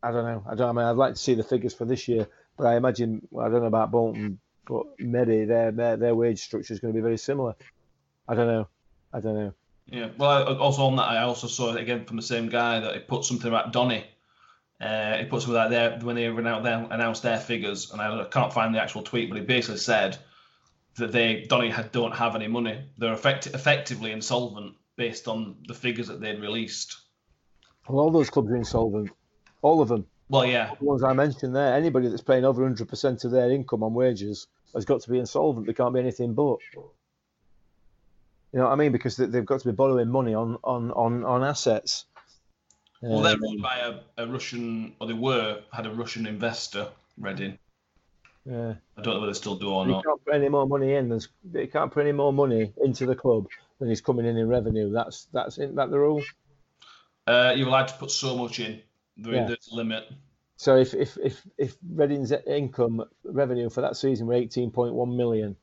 I 0.04 0.10
don't 0.10 0.24
know. 0.24 0.44
I 0.46 0.54
don't. 0.54 0.68
I 0.68 0.72
mean, 0.72 0.86
I'd 0.86 0.96
like 0.96 1.14
to 1.14 1.20
see 1.20 1.34
the 1.34 1.42
figures 1.42 1.72
for 1.72 1.86
this 1.86 2.08
year, 2.08 2.28
but 2.58 2.66
I 2.66 2.76
imagine 2.76 3.26
well, 3.30 3.46
I 3.46 3.48
don't 3.48 3.62
know 3.62 3.68
about 3.68 3.90
Bolton, 3.90 4.38
but 4.66 4.84
maybe 4.98 5.46
their 5.46 5.72
their, 5.72 5.96
their 5.96 6.14
wage 6.14 6.42
structure 6.42 6.74
is 6.74 6.80
going 6.80 6.92
to 6.92 6.96
be 6.96 7.02
very 7.02 7.16
similar. 7.16 7.54
I 8.28 8.34
don't 8.34 8.46
know. 8.46 8.68
I 9.14 9.20
don't 9.20 9.34
know. 9.34 9.54
Yeah. 9.86 10.08
Well, 10.18 10.30
I, 10.30 10.58
also 10.58 10.84
on 10.84 10.96
that, 10.96 11.08
I 11.08 11.22
also 11.22 11.46
saw 11.46 11.74
it 11.74 11.80
again 11.80 12.04
from 12.04 12.16
the 12.16 12.22
same 12.22 12.50
guy 12.50 12.80
that 12.80 12.92
he 12.92 13.00
put 13.00 13.24
something 13.24 13.48
about 13.48 13.72
Donny. 13.72 14.04
Uh, 14.78 15.16
he 15.16 15.24
put 15.24 15.40
something 15.40 15.54
like 15.54 15.70
there 15.70 15.98
when 16.02 16.16
they 16.16 16.26
announced 16.26 16.64
their, 16.64 16.86
announced 16.90 17.22
their 17.22 17.38
figures, 17.38 17.90
and 17.90 18.02
I 18.02 18.24
can't 18.24 18.52
find 18.52 18.74
the 18.74 18.82
actual 18.82 19.02
tweet, 19.02 19.30
but 19.30 19.38
he 19.38 19.44
basically 19.44 19.78
said 19.78 20.18
that 20.96 21.12
they 21.12 21.46
Donny 21.48 21.70
had, 21.70 21.92
don't 21.92 22.14
have 22.14 22.34
any 22.34 22.48
money. 22.48 22.84
They're 22.98 23.12
effect, 23.14 23.46
effectively 23.46 24.12
insolvent 24.12 24.74
based 24.96 25.28
on 25.28 25.56
the 25.66 25.74
figures 25.74 26.08
that 26.08 26.20
they'd 26.20 26.40
released. 26.40 26.98
Well, 27.88 28.00
all 28.00 28.10
those 28.10 28.28
clubs 28.28 28.50
are 28.50 28.56
insolvent. 28.56 29.10
All 29.64 29.80
of 29.80 29.88
them. 29.88 30.06
Well, 30.28 30.44
yeah, 30.44 30.74
The 30.78 30.84
ones 30.84 31.02
I 31.02 31.14
mentioned 31.14 31.56
there. 31.56 31.74
Anybody 31.74 32.08
that's 32.08 32.22
paying 32.22 32.44
over 32.44 32.62
100% 32.68 33.24
of 33.24 33.30
their 33.30 33.50
income 33.50 33.82
on 33.82 33.94
wages 33.94 34.46
has 34.74 34.84
got 34.84 35.00
to 35.00 35.10
be 35.10 35.18
insolvent. 35.18 35.66
They 35.66 35.72
can't 35.72 35.94
be 35.94 36.00
anything 36.00 36.34
but. 36.34 36.58
You 36.74 38.60
know 38.60 38.64
what 38.64 38.72
I 38.72 38.76
mean? 38.76 38.92
Because 38.92 39.16
they- 39.16 39.24
they've 39.26 39.44
got 39.44 39.60
to 39.60 39.66
be 39.68 39.72
borrowing 39.74 40.08
money 40.10 40.34
on 40.34 40.58
on 40.64 40.90
on, 40.92 41.24
on 41.24 41.42
assets. 41.42 42.04
well, 43.00 43.20
they're 43.22 43.34
Um, 43.34 43.40
run 43.42 43.58
by 43.62 43.78
a, 43.78 44.00
a 44.22 44.26
Russian, 44.26 44.94
or 45.00 45.06
they 45.06 45.14
were 45.14 45.62
had 45.72 45.86
a 45.86 45.90
Russian 45.94 46.26
investor, 46.26 46.88
Reading. 47.18 47.58
yeah. 48.44 48.74
I 48.96 49.02
don't 49.02 49.14
know 49.14 49.20
whether 49.20 49.32
they 49.32 49.38
still 49.38 49.56
do 49.56 49.70
or 49.72 49.86
He 49.86 49.92
not. 49.92 50.04
can't 50.04 50.24
put 50.24 50.34
any 50.34 50.48
more 50.50 50.66
money 50.66 50.94
in. 50.94 51.08
There's, 51.08 51.28
he 51.52 51.66
can't 51.68 51.90
put 51.90 52.02
any 52.02 52.12
more 52.12 52.32
money 52.34 52.72
into 52.84 53.06
the 53.06 53.16
club 53.16 53.46
than 53.78 53.88
he's 53.88 54.00
coming 54.02 54.26
in 54.26 54.36
in 54.36 54.46
revenue. 54.48 54.90
That's 54.92 55.24
that's 55.32 55.56
that 55.56 55.90
the 55.90 55.98
rule? 55.98 56.22
Uh, 57.26 57.54
you're 57.56 57.68
allowed 57.68 57.88
to 57.88 57.94
put 57.94 58.10
so 58.10 58.36
much 58.36 58.60
in. 58.60 58.82
There, 59.16 59.34
Yeah. 59.34 59.46
There's 59.46 59.68
a 59.68 59.74
limit. 59.74 60.04
So 60.56 60.76
if 60.76 60.94
if 60.94 61.18
if 61.18 61.46
if 61.58 61.76
Reading's 61.88 62.32
income 62.32 63.04
revenue 63.24 63.70
for 63.70 63.80
that 63.80 63.96
season 63.96 64.26
were 64.26 64.34
18.1 64.34 65.16
million, 65.16 65.56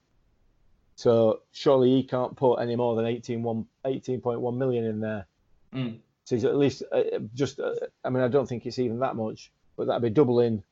so 0.95 1.41
surely 1.51 1.89
he 1.89 2.03
can't 2.03 2.35
put 2.35 2.55
any 2.55 2.75
more 2.75 2.95
than 2.95 3.05
18.1 3.05 3.65
18.1 3.85 4.57
million 4.57 4.85
in 4.85 4.99
there. 4.99 5.27
Mm. 5.73 5.99
So 6.25 6.35
he's 6.35 6.45
at 6.45 6.55
least 6.55 6.83
uh, 6.91 7.19
just. 7.33 7.59
Uh, 7.59 7.73
I 8.03 8.09
mean, 8.09 8.23
I 8.23 8.27
don't 8.27 8.47
think 8.47 8.65
it's 8.65 8.79
even 8.79 8.99
that 8.99 9.15
much, 9.15 9.51
but 9.77 9.87
that'd 9.87 10.01
be 10.01 10.09
doubling, 10.09 10.63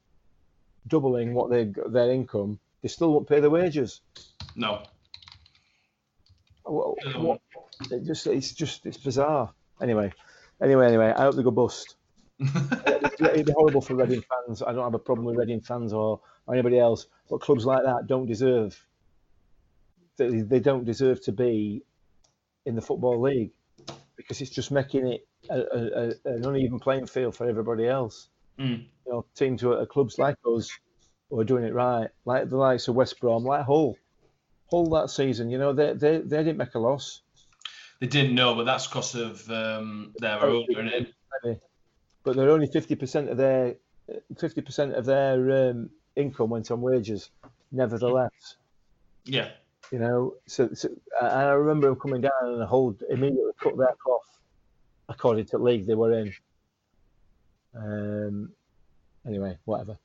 doubling 0.88 1.34
what 1.34 1.50
they 1.50 1.72
their 1.88 2.12
income. 2.12 2.60
They 2.82 2.90
still 2.90 3.14
won't 3.14 3.28
pay 3.28 3.40
the 3.40 3.50
wages. 3.50 4.02
No. 4.56 4.84
What, 6.64 6.98
what, 7.18 7.42
it 7.90 8.06
just 8.06 8.28
it's 8.28 8.54
just 8.54 8.86
it's 8.86 8.98
bizarre. 8.98 9.54
Anyway, 9.82 10.12
anyway, 10.62 10.88
anyway. 10.88 11.14
I 11.16 11.22
hope 11.24 11.36
they 11.36 11.44
go 11.44 11.52
bust. 11.52 11.96
It'd 12.40 13.46
be 13.46 13.52
horrible 13.52 13.82
for 13.82 13.96
Reading 13.96 14.24
fans. 14.24 14.62
I 14.62 14.72
don't 14.72 14.84
have 14.84 14.94
a 14.94 15.00
problem 15.00 15.26
with 15.26 15.38
Reading 15.38 15.62
fans 15.62 15.94
or, 15.94 16.22
or 16.48 16.54
anybody 16.54 16.80
else, 16.80 17.08
but 17.30 17.42
clubs 17.42 17.66
like 17.66 17.84
that 17.84 18.08
don't 18.08 18.26
deserve. 18.26 18.82
They, 20.18 20.42
they 20.42 20.60
don't 20.60 20.86
deserve 20.86 21.22
to 21.24 21.32
be 21.32 21.84
in 22.66 22.76
the 22.76 22.82
football 22.82 23.22
league 23.22 23.52
because 24.16 24.42
it's 24.42 24.52
just 24.52 24.72
making 24.72 25.08
it 25.08 25.28
a, 25.50 25.60
a, 25.60 26.14
an 26.26 26.46
uneven 26.46 26.80
playing 26.80 27.08
field 27.08 27.36
for 27.36 27.48
everybody 27.48 27.88
else. 27.88 28.30
Mm. 28.60 28.86
You 29.06 29.12
know, 29.12 29.26
teams 29.36 29.62
who 29.62 29.74
are 29.74 29.86
clubs 29.86 30.18
like 30.20 30.36
us 30.46 30.70
who 31.30 31.40
are 31.40 31.46
doing 31.46 31.64
it 31.64 31.74
right, 31.74 32.10
like 32.26 32.50
the 32.50 32.58
likes 32.58 32.88
of 32.88 32.96
West 32.96 33.20
Brom, 33.20 33.44
like 33.44 33.66
Hull. 33.66 33.98
Hull 34.70 34.90
that 34.90 35.10
season, 35.10 35.50
you 35.50 35.58
know, 35.58 35.74
they 35.74 35.94
they, 35.94 36.18
they 36.20 36.38
didn't 36.38 36.58
make 36.58 36.76
a 36.76 36.80
loss. 36.80 37.22
They 38.00 38.08
didn't 38.08 38.36
know, 38.36 38.56
but 38.56 38.66
that's 38.66 38.88
because 38.88 39.16
of 39.16 39.50
um, 39.50 40.14
their 40.20 40.40
owner? 40.42 41.08
But 42.24 42.36
they're 42.36 42.50
only 42.50 42.68
fifty 42.68 42.96
percent 42.96 43.30
of 43.30 43.38
their 43.38 43.76
fifty 44.38 44.62
percent 44.62 44.94
of 44.96 45.06
their 45.06 45.70
um, 45.70 45.90
income 46.16 46.50
went 46.50 46.72
on 46.72 46.82
wages. 46.82 47.30
Nevertheless, 47.72 48.56
Yeah. 49.26 49.50
you 49.92 50.00
know, 50.00 50.34
so, 50.48 50.70
so 50.74 50.90
and 51.22 51.30
I 51.32 51.52
remember 51.52 51.88
them 51.88 52.00
coming 52.00 52.22
down 52.22 52.32
and 52.42 52.62
the 52.62 52.66
whole 52.66 52.96
immediately 53.10 53.52
cut 53.62 53.78
their 53.78 53.96
cloth 54.04 54.40
according 55.08 55.46
to 55.46 55.58
the 55.58 55.64
league 55.64 55.86
they 55.88 55.96
were 55.96 56.14
in. 56.14 56.34
Um. 57.76 58.52
Anyway, 59.28 59.58
whatever. 59.66 59.98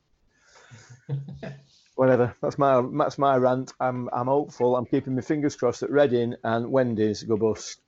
Whatever. 1.97 2.35
That's 2.43 2.59
my 2.59 2.83
that's 2.99 3.19
my 3.19 3.37
rant. 3.37 3.73
I'm 3.79 4.11
I'm 4.13 4.27
hopeful. 4.27 4.75
I'm 4.77 4.85
keeping 4.85 5.15
my 5.15 5.21
fingers 5.21 5.55
crossed 5.55 5.81
that 5.81 5.91
Reading 5.91 6.35
and 6.43 6.71
Wendy's 6.73 7.23
go 7.23 7.37
bust. 7.37 7.81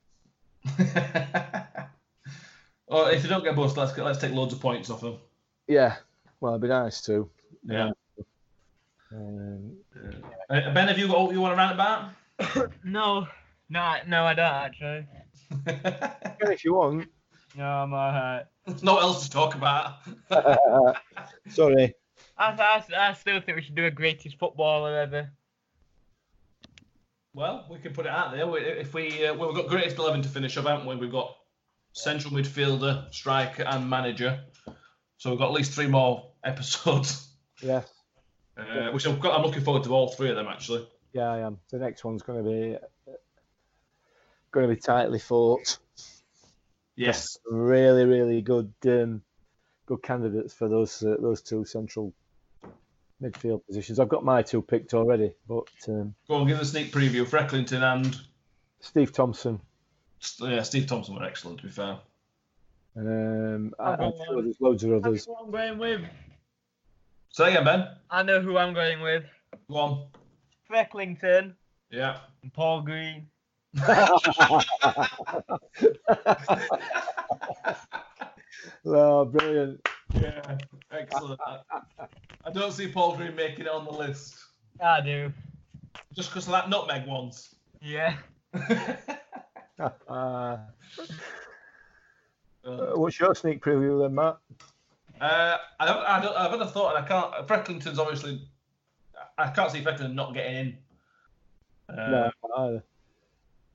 well, 2.89 3.07
if 3.09 3.23
they 3.23 3.29
don't 3.29 3.45
get 3.45 3.57
bust, 3.57 3.77
let's 3.77 3.97
let's 3.99 4.19
take 4.19 4.33
loads 4.33 4.53
of 4.55 4.61
points 4.61 4.91
off 4.91 5.01
them. 5.01 5.19
Yeah. 5.67 5.97
Well, 6.41 6.53
it'd 6.53 6.63
be 6.63 6.69
nice 6.69 7.01
too. 7.01 7.31
Yeah. 7.65 7.91
Um, 9.13 9.77
Uh, 10.51 10.73
ben, 10.73 10.89
have 10.89 10.99
you 10.99 11.09
got 11.09 11.23
what 11.23 11.33
you 11.33 11.41
want 11.41 11.53
to 11.53 11.57
rant 11.57 11.73
about? 11.75 12.71
No, 12.85 13.27
no, 13.71 13.95
no, 14.07 14.25
I 14.25 14.35
don't 14.35 14.47
actually. 14.55 15.07
if 16.53 16.65
you 16.65 16.75
want. 16.75 17.09
No, 17.57 17.65
I'm 17.65 17.93
alright. 17.93 18.45
There's 18.67 18.83
no 18.83 18.95
what 18.95 19.03
else 19.03 19.25
to 19.25 19.31
talk 19.31 19.55
about. 19.55 19.95
Sorry. 21.49 21.95
I, 22.39 22.51
I, 22.53 22.83
I 23.11 23.13
still 23.15 23.41
think 23.41 23.57
we 23.57 23.63
should 23.63 23.75
do 23.75 23.87
a 23.87 23.91
greatest 23.91 24.39
footballer 24.39 24.99
ever. 24.99 25.31
Well, 27.35 27.67
we 27.71 27.79
can 27.79 27.93
put 27.93 28.07
it 28.07 28.13
out 28.13 28.33
there. 28.33 28.47
We- 28.47 28.61
If 28.61 28.95
we 28.95 29.27
uh, 29.27 29.35
well, 29.35 29.49
we've 29.49 29.57
got 29.57 29.69
greatest 29.69 29.99
eleven 29.99 30.23
to 30.23 30.29
finish 30.29 30.57
up, 30.57 30.67
haven't 30.67 30.87
we? 30.87 30.97
We've 30.97 31.11
got 31.13 31.35
central 31.97 32.35
midfielder, 32.35 33.13
striker, 33.13 33.63
and 33.63 33.89
manager. 33.89 34.41
So 35.17 35.31
we've 35.31 35.39
got 35.39 35.47
at 35.47 35.53
least 35.55 35.73
three 35.73 35.87
more 35.87 36.31
episodes, 36.45 37.27
Yeah. 37.63 37.83
uh, 38.57 38.91
which 38.93 39.07
I'm, 39.07 39.15
I'm 39.27 39.43
looking 39.43 39.63
forward 39.63 39.85
to 39.85 39.95
all 39.95 40.09
three 40.09 40.29
of 40.31 40.37
them 40.37 40.47
actually. 40.47 40.87
Yeah, 41.13 41.31
I 41.33 41.39
am. 41.39 41.59
The 41.71 41.79
next 41.79 42.05
one's 42.05 42.23
going 42.23 42.45
to 42.45 42.51
be 42.51 42.77
going 44.53 44.69
to 44.69 44.75
be 44.75 44.81
tightly 44.81 45.19
fought. 45.19 45.79
Yes. 46.95 47.39
Really, 47.51 48.05
really 48.05 48.43
good, 48.43 48.73
um, 48.87 49.23
good 49.87 50.03
candidates 50.03 50.53
for 50.53 50.69
those 50.69 51.03
uh, 51.03 51.17
those 51.21 51.41
two 51.41 51.65
central 51.65 52.13
midfield 53.23 53.67
positions. 53.67 53.99
I've 53.99 54.11
got 54.11 54.25
my 54.25 54.43
two 54.43 54.61
picked 54.61 54.93
already, 54.93 55.33
but 55.49 55.69
um, 55.89 56.15
Go 56.29 56.35
on, 56.37 56.47
give 56.47 56.59
us 56.59 56.69
a 56.69 56.71
sneak 56.73 56.93
preview. 56.93 57.27
Frecklington 57.27 57.83
and 57.83 58.15
Steve 58.81 59.13
Thompson. 59.13 59.61
Yeah, 60.41 60.63
Steve 60.63 60.87
Thompson 60.87 61.15
were 61.15 61.25
excellent. 61.25 61.59
To 61.61 61.65
be 61.67 61.71
fair. 61.73 61.99
Um, 62.97 63.75
I, 63.79 63.93
I've 63.93 64.01
I'm 64.01 64.11
got 64.11 64.27
sure 64.27 64.43
there's 64.43 64.61
loads 64.61 64.83
of 64.85 64.91
That's 64.91 65.07
others. 65.07 65.27
who 65.27 65.35
I'm 65.37 65.51
going 65.51 65.79
with. 65.79 66.01
Say 67.31 67.51
again, 67.51 67.65
Ben. 67.65 67.89
I 68.11 68.23
know 68.23 68.41
who 68.41 68.57
I'm 68.57 68.73
going 68.73 69.01
with. 69.01 69.25
Go 69.69 69.77
on. 69.77 70.07
Frecklington 70.71 71.55
Yeah. 71.91 72.19
and 72.43 72.53
Paul 72.53 72.81
Green. 72.83 73.27
oh, 78.85 79.25
brilliant. 79.25 79.89
Yeah. 80.15 80.59
Excellent. 80.91 81.41
I, 81.47 81.59
I 82.45 82.51
don't 82.53 82.73
see 82.73 82.89
Paul 82.89 83.17
Green 83.17 83.35
making 83.35 83.67
it 83.67 83.71
on 83.71 83.85
the 83.85 83.91
list. 83.93 84.37
I 84.83 85.01
do. 85.01 85.33
Just 86.15 86.31
because 86.31 86.47
of 86.47 86.53
that 86.53 86.69
nutmeg 86.71 87.07
once. 87.07 87.55
Yeah. 87.81 88.17
Uh, 89.79 90.59
Uh, 92.65 92.93
what's 92.97 93.21
your 93.21 93.35
sneak 93.35 93.63
preview 93.63 94.03
then, 94.03 94.15
Matt? 94.15 94.39
Uh, 95.21 95.57
I 95.79 95.87
don't, 95.87 96.05
I 96.05 96.21
don't, 96.21 96.37
I've 96.37 96.51
had 96.51 96.61
a 96.61 96.67
thought, 96.67 96.97
and 96.97 97.05
I 97.05 97.09
can't. 97.09 97.47
Frecklington's 97.47 97.99
obviously. 97.99 98.49
I 99.39 99.51
can't 99.51 99.71
see 99.71 99.83
Frecklington 99.83 100.15
not 100.15 100.35
getting 100.35 100.57
in. 100.57 100.79
Uh, 101.97 102.11
no, 102.11 102.31
either. 102.59 102.83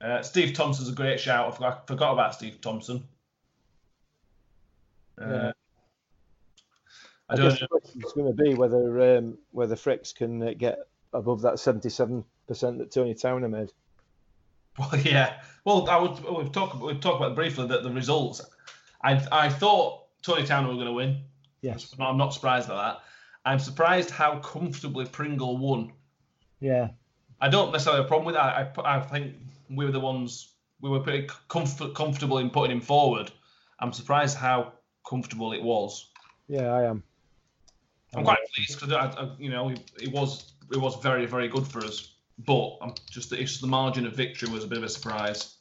uh, 0.02 0.22
Steve 0.24 0.54
Thompson's 0.54 0.89
a 0.89 0.93
great 0.93 1.20
shout. 1.20 1.47
I 1.47 1.52
forgot, 1.56 1.84
I 1.84 1.88
forgot 1.88 2.12
about 2.14 2.36
Steve 2.36 2.60
Thompson. 2.62 3.08
Uh, 5.20 5.26
Yeah. 5.26 5.52
I 7.30 7.34
I 7.34 7.36
don't 7.38 7.49
guess 7.49 7.62
know. 7.62 7.68
question's 7.68 8.12
going 8.14 8.36
to 8.36 8.43
be 8.43 8.54
whether 8.56 9.18
um, 9.18 9.38
whether 9.52 9.76
Fricks 9.78 10.14
can 10.14 10.43
uh, 10.43 10.52
get 10.58 10.80
above 11.14 11.41
that 11.43 11.54
77% 11.54 12.24
that 12.49 12.91
Tony 12.91 13.14
Towner 13.16 13.47
made. 13.47 13.72
Well, 14.82 15.02
yeah. 15.04 15.42
Well, 15.64 15.88
I 15.90 15.98
would. 15.98 16.20
We've 16.24 16.52
talked. 16.52 16.80
We've 16.82 17.00
talked 17.00 17.22
about 17.22 17.36
briefly 17.36 17.68
that 17.68 17.84
the 17.84 17.92
results. 17.92 18.42
I 19.04 19.24
I 19.32 19.50
thought 19.50 20.06
Tony 20.22 20.46
Towner 20.46 20.70
were 20.70 20.76
going 20.76 20.88
to 20.88 20.94
win. 20.94 21.22
Yes. 21.62 21.94
I'm 22.00 22.18
not 22.18 22.34
surprised 22.34 22.70
at 22.70 22.76
that. 22.76 23.02
I'm 23.46 23.60
surprised 23.60 24.10
how 24.10 24.40
comfortably 24.40 25.06
Pringle 25.06 25.58
won. 25.58 25.92
Yeah. 26.60 26.90
I 27.40 27.50
don't 27.50 27.72
necessarily 27.72 28.02
have 28.02 28.06
a 28.06 28.08
problem 28.08 28.26
with 28.28 28.36
that. 28.36 28.78
I, 28.78 28.98
I 28.98 29.00
think 29.02 29.36
we 29.70 29.86
were 29.86 29.92
the 29.92 30.00
ones 30.00 30.54
we 30.82 30.90
were 30.90 31.00
pretty 31.00 31.30
comfort, 31.48 31.96
comfortable 31.96 32.40
in 32.40 32.50
putting 32.50 32.72
him 32.72 32.82
forward. 32.82 33.32
I'm 33.80 33.94
surprised 33.94 34.38
how 34.38 34.74
comfortable 35.08 35.54
it 35.54 35.62
was. 35.62 36.10
Yeah, 36.48 36.74
I 36.74 36.84
am. 36.84 37.04
I'm 38.14 38.24
quite 38.24 38.40
pleased 38.54 38.80
because 38.80 39.16
you 39.40 39.50
know 39.50 39.70
it 39.70 40.12
was 40.12 40.54
it 40.70 40.78
was 40.78 41.02
very 41.02 41.26
very 41.26 41.48
good 41.48 41.66
for 41.66 41.80
us. 41.80 42.11
But 42.46 42.78
I'm 42.82 42.94
just 43.10 43.32
it's 43.34 43.60
the 43.60 43.68
margin 43.68 44.06
of 44.06 44.14
victory 44.14 44.50
was 44.50 44.64
a 44.64 44.68
bit 44.68 44.78
of 44.78 44.84
a 44.84 44.89
surprise. 44.89 45.56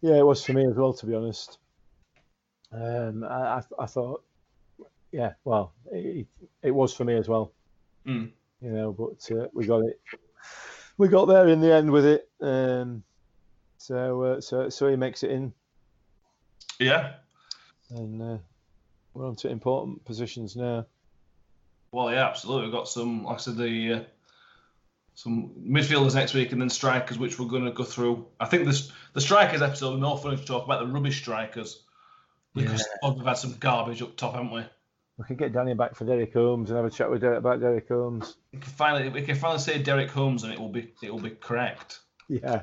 Yeah, 0.00 0.16
it 0.16 0.26
was 0.26 0.44
for 0.44 0.54
me 0.54 0.66
as 0.66 0.74
well, 0.74 0.94
to 0.94 1.06
be 1.06 1.14
honest. 1.14 1.58
Um, 2.72 3.24
I, 3.24 3.58
I, 3.58 3.62
I 3.80 3.86
thought, 3.86 4.24
yeah, 5.12 5.32
well, 5.44 5.72
it, 5.92 6.26
it 6.62 6.70
was 6.70 6.94
for 6.94 7.04
me 7.04 7.16
as 7.16 7.28
well. 7.28 7.52
Mm. 8.06 8.30
You 8.62 8.70
know, 8.70 8.92
but 8.92 9.36
uh, 9.36 9.48
we 9.52 9.66
got 9.66 9.80
it. 9.80 10.00
We 10.96 11.08
got 11.08 11.26
there 11.26 11.48
in 11.48 11.60
the 11.60 11.72
end 11.72 11.90
with 11.90 12.06
it. 12.06 12.28
Um, 12.40 13.02
so, 13.78 14.22
uh, 14.22 14.40
so, 14.40 14.68
so 14.68 14.88
he 14.88 14.96
makes 14.96 15.22
it 15.22 15.30
in, 15.30 15.52
Yeah. 16.78 17.14
and 17.90 18.22
uh, 18.22 18.38
we're 19.14 19.26
on 19.26 19.36
to 19.36 19.48
important 19.48 20.04
positions 20.04 20.56
now. 20.56 20.86
Well, 21.92 22.12
yeah, 22.12 22.26
absolutely. 22.26 22.64
We've 22.64 22.72
got 22.72 22.88
some, 22.88 23.24
like 23.24 23.36
I 23.36 23.40
said, 23.40 23.56
the 23.56 23.92
uh, 23.92 24.02
some 25.22 25.50
midfielders 25.68 26.14
next 26.14 26.32
week, 26.32 26.52
and 26.52 26.62
then 26.62 26.70
strikers, 26.70 27.18
which 27.18 27.38
we're 27.38 27.46
going 27.46 27.66
to 27.66 27.72
go 27.72 27.84
through. 27.84 28.26
I 28.40 28.46
think 28.46 28.64
this 28.64 28.90
the 29.12 29.20
strikers 29.20 29.60
episode 29.60 29.96
is 29.96 30.00
more 30.00 30.16
fun 30.16 30.34
to 30.34 30.42
talk 30.42 30.64
about 30.64 30.80
the 30.80 30.86
rubbish 30.86 31.18
strikers 31.18 31.82
because 32.54 32.88
we've 33.02 33.26
had 33.26 33.34
some 33.34 33.54
garbage 33.60 34.00
up 34.00 34.16
top, 34.16 34.32
haven't 34.32 34.50
we? 34.50 34.62
We 35.18 35.24
could 35.26 35.36
get 35.36 35.52
Danny 35.52 35.74
back 35.74 35.94
for 35.94 36.06
Derek 36.06 36.32
Holmes 36.32 36.70
and 36.70 36.78
have 36.78 36.86
a 36.86 36.90
chat 36.90 37.10
with 37.10 37.20
Derek 37.20 37.40
about 37.40 37.60
Derek 37.60 37.86
Holmes. 37.86 38.36
We 38.54 38.60
can 38.60 38.72
finally 38.72 39.10
we 39.10 39.20
can 39.20 39.34
finally 39.34 39.60
say 39.60 39.82
Derek 39.82 40.08
Holmes, 40.08 40.42
and 40.42 40.54
it 40.54 40.58
will 40.58 40.70
be 40.70 40.90
it 41.02 41.12
will 41.12 41.20
be 41.20 41.30
correct 41.30 42.00
Yeah, 42.28 42.62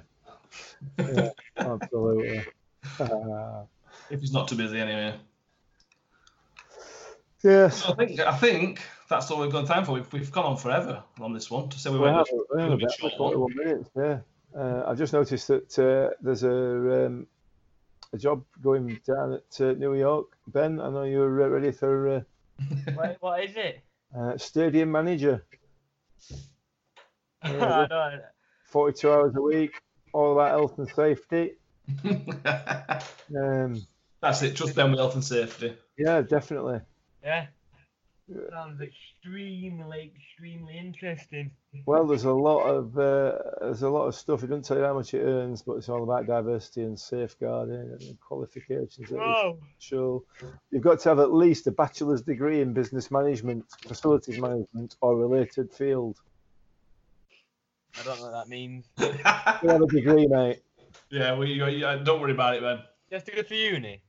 yeah 0.97 1.29
absolutely. 1.57 2.43
Uh, 2.99 3.65
if 4.09 4.19
he's 4.19 4.33
not 4.33 4.47
too 4.47 4.55
busy 4.55 4.79
anyway. 4.79 5.13
yes. 7.43 7.85
I 7.85 7.93
think 7.93 8.19
I 8.19 8.35
think 8.35 8.81
that's 9.09 9.29
all 9.31 9.41
we've 9.41 9.51
got 9.51 9.67
time 9.67 9.85
for. 9.85 9.93
We've, 9.93 10.11
we've 10.13 10.31
gone 10.31 10.45
on 10.45 10.57
forever 10.57 11.03
on 11.19 11.33
this 11.33 11.49
one 11.51 11.69
to 11.69 11.79
say 11.79 11.89
we 11.89 11.97
We 11.99 12.03
went. 12.05 12.17
have, 12.17 12.27
we 12.53 12.61
have 12.61 12.71
a 12.71 12.77
bit 12.77 12.83
about 12.99 12.99
short 12.99 13.13
41 13.17 13.55
minutes, 13.55 13.89
yeah. 13.95 14.19
Uh, 14.57 14.83
I've 14.87 14.97
just 14.97 15.13
noticed 15.13 15.47
that 15.49 15.79
uh, 15.79 16.15
there's 16.21 16.43
a 16.43 17.05
um, 17.07 17.27
a 18.13 18.17
job 18.17 18.43
going 18.61 18.99
down 19.05 19.33
at 19.33 19.61
uh, 19.61 19.73
New 19.73 19.93
York. 19.95 20.27
Ben, 20.47 20.79
I 20.79 20.89
know 20.89 21.03
you're 21.03 21.43
uh, 21.43 21.47
ready 21.47 21.71
for 21.71 22.07
uh, 22.07 22.21
Wait, 22.97 23.17
what 23.19 23.43
is 23.43 23.55
it? 23.55 23.81
uh, 24.17 24.37
stadium 24.37 24.91
manager. 24.91 25.45
42 28.65 29.11
hours 29.11 29.35
a 29.35 29.41
week, 29.41 29.81
all 30.13 30.33
about 30.33 30.49
health 30.51 30.77
and 30.79 30.89
safety. 30.89 31.53
Um, 33.35 33.85
that's 34.21 34.41
it. 34.41 34.55
Trust 34.55 34.75
them 34.75 34.91
with 34.91 34.99
health 34.99 35.15
and 35.15 35.23
safety. 35.23 35.75
yeah, 35.97 36.21
definitely. 36.21 36.79
Yeah. 37.21 37.47
Sounds 38.51 38.81
extremely, 38.81 40.11
extremely 40.13 40.77
interesting. 40.77 41.49
Well, 41.85 42.05
there's 42.05 42.25
a 42.25 42.31
lot 42.33 42.63
of 42.63 42.97
uh, 42.97 43.37
there's 43.61 43.83
a 43.83 43.89
lot 43.89 44.07
of 44.07 44.15
stuff. 44.15 44.43
It 44.43 44.47
doesn't 44.47 44.65
tell 44.65 44.77
you 44.77 44.83
how 44.83 44.95
much 44.95 45.13
it 45.13 45.21
earns, 45.21 45.61
but 45.61 45.73
it's 45.75 45.87
all 45.87 46.03
about 46.03 46.27
diversity 46.27 46.81
and 46.83 46.99
safeguarding 46.99 47.97
and 47.99 48.19
qualifications. 48.19 49.09
that 49.09 49.17
Oh, 49.17 49.59
So 49.79 50.25
you've 50.71 50.83
got 50.83 50.99
to 51.01 51.09
have 51.09 51.19
at 51.19 51.33
least 51.33 51.67
a 51.67 51.71
bachelor's 51.71 52.21
degree 52.21 52.59
in 52.59 52.73
business 52.73 53.09
management, 53.11 53.63
facilities 53.87 54.39
management, 54.39 54.97
or 54.99 55.15
related 55.15 55.71
field. 55.71 56.17
I 57.97 58.03
don't 58.03 58.17
know 58.19 58.25
what 58.25 58.33
that 58.33 58.49
means. 58.49 58.85
You 59.63 59.69
have 59.69 59.81
a 59.81 59.87
degree, 59.87 60.27
mate. 60.27 60.61
yeah, 61.09 61.31
well, 61.31 61.47
you, 61.47 61.65
yeah, 61.67 61.95
don't 61.95 62.19
worry 62.21 62.33
about 62.33 62.55
it, 62.55 62.61
Ben. 62.61 62.79
Just 63.09 63.25
to 63.27 63.31
go 63.31 63.41
to 63.41 63.55
uni. 63.55 64.01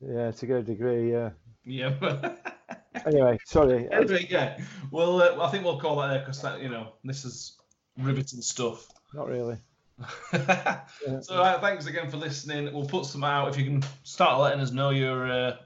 Yeah, 0.00 0.30
to 0.30 0.46
get 0.46 0.56
a 0.56 0.62
degree. 0.62 1.12
Yeah. 1.12 1.30
Yeah. 1.64 2.32
Anyway, 3.06 3.38
sorry. 3.44 3.88
anyway, 3.90 4.26
yeah. 4.28 4.58
Well, 4.90 5.22
uh, 5.22 5.44
I 5.44 5.50
think 5.50 5.64
we'll 5.64 5.80
call 5.80 5.96
that 6.00 6.08
there 6.08 6.18
because 6.20 6.40
that 6.42 6.60
you 6.60 6.68
know 6.68 6.94
this 7.04 7.24
is 7.24 7.56
riveting 7.96 8.42
stuff. 8.42 8.88
Not 9.14 9.28
really. 9.28 9.58
so 10.30 11.42
uh, 11.42 11.60
thanks 11.60 11.86
again 11.86 12.08
for 12.10 12.18
listening. 12.18 12.72
We'll 12.72 12.86
put 12.86 13.06
some 13.06 13.24
out 13.24 13.48
if 13.48 13.58
you 13.58 13.64
can 13.64 13.82
start 14.04 14.40
letting 14.40 14.60
us 14.60 14.70
know 14.70 14.90
your 14.90 15.30
uh, 15.30 15.56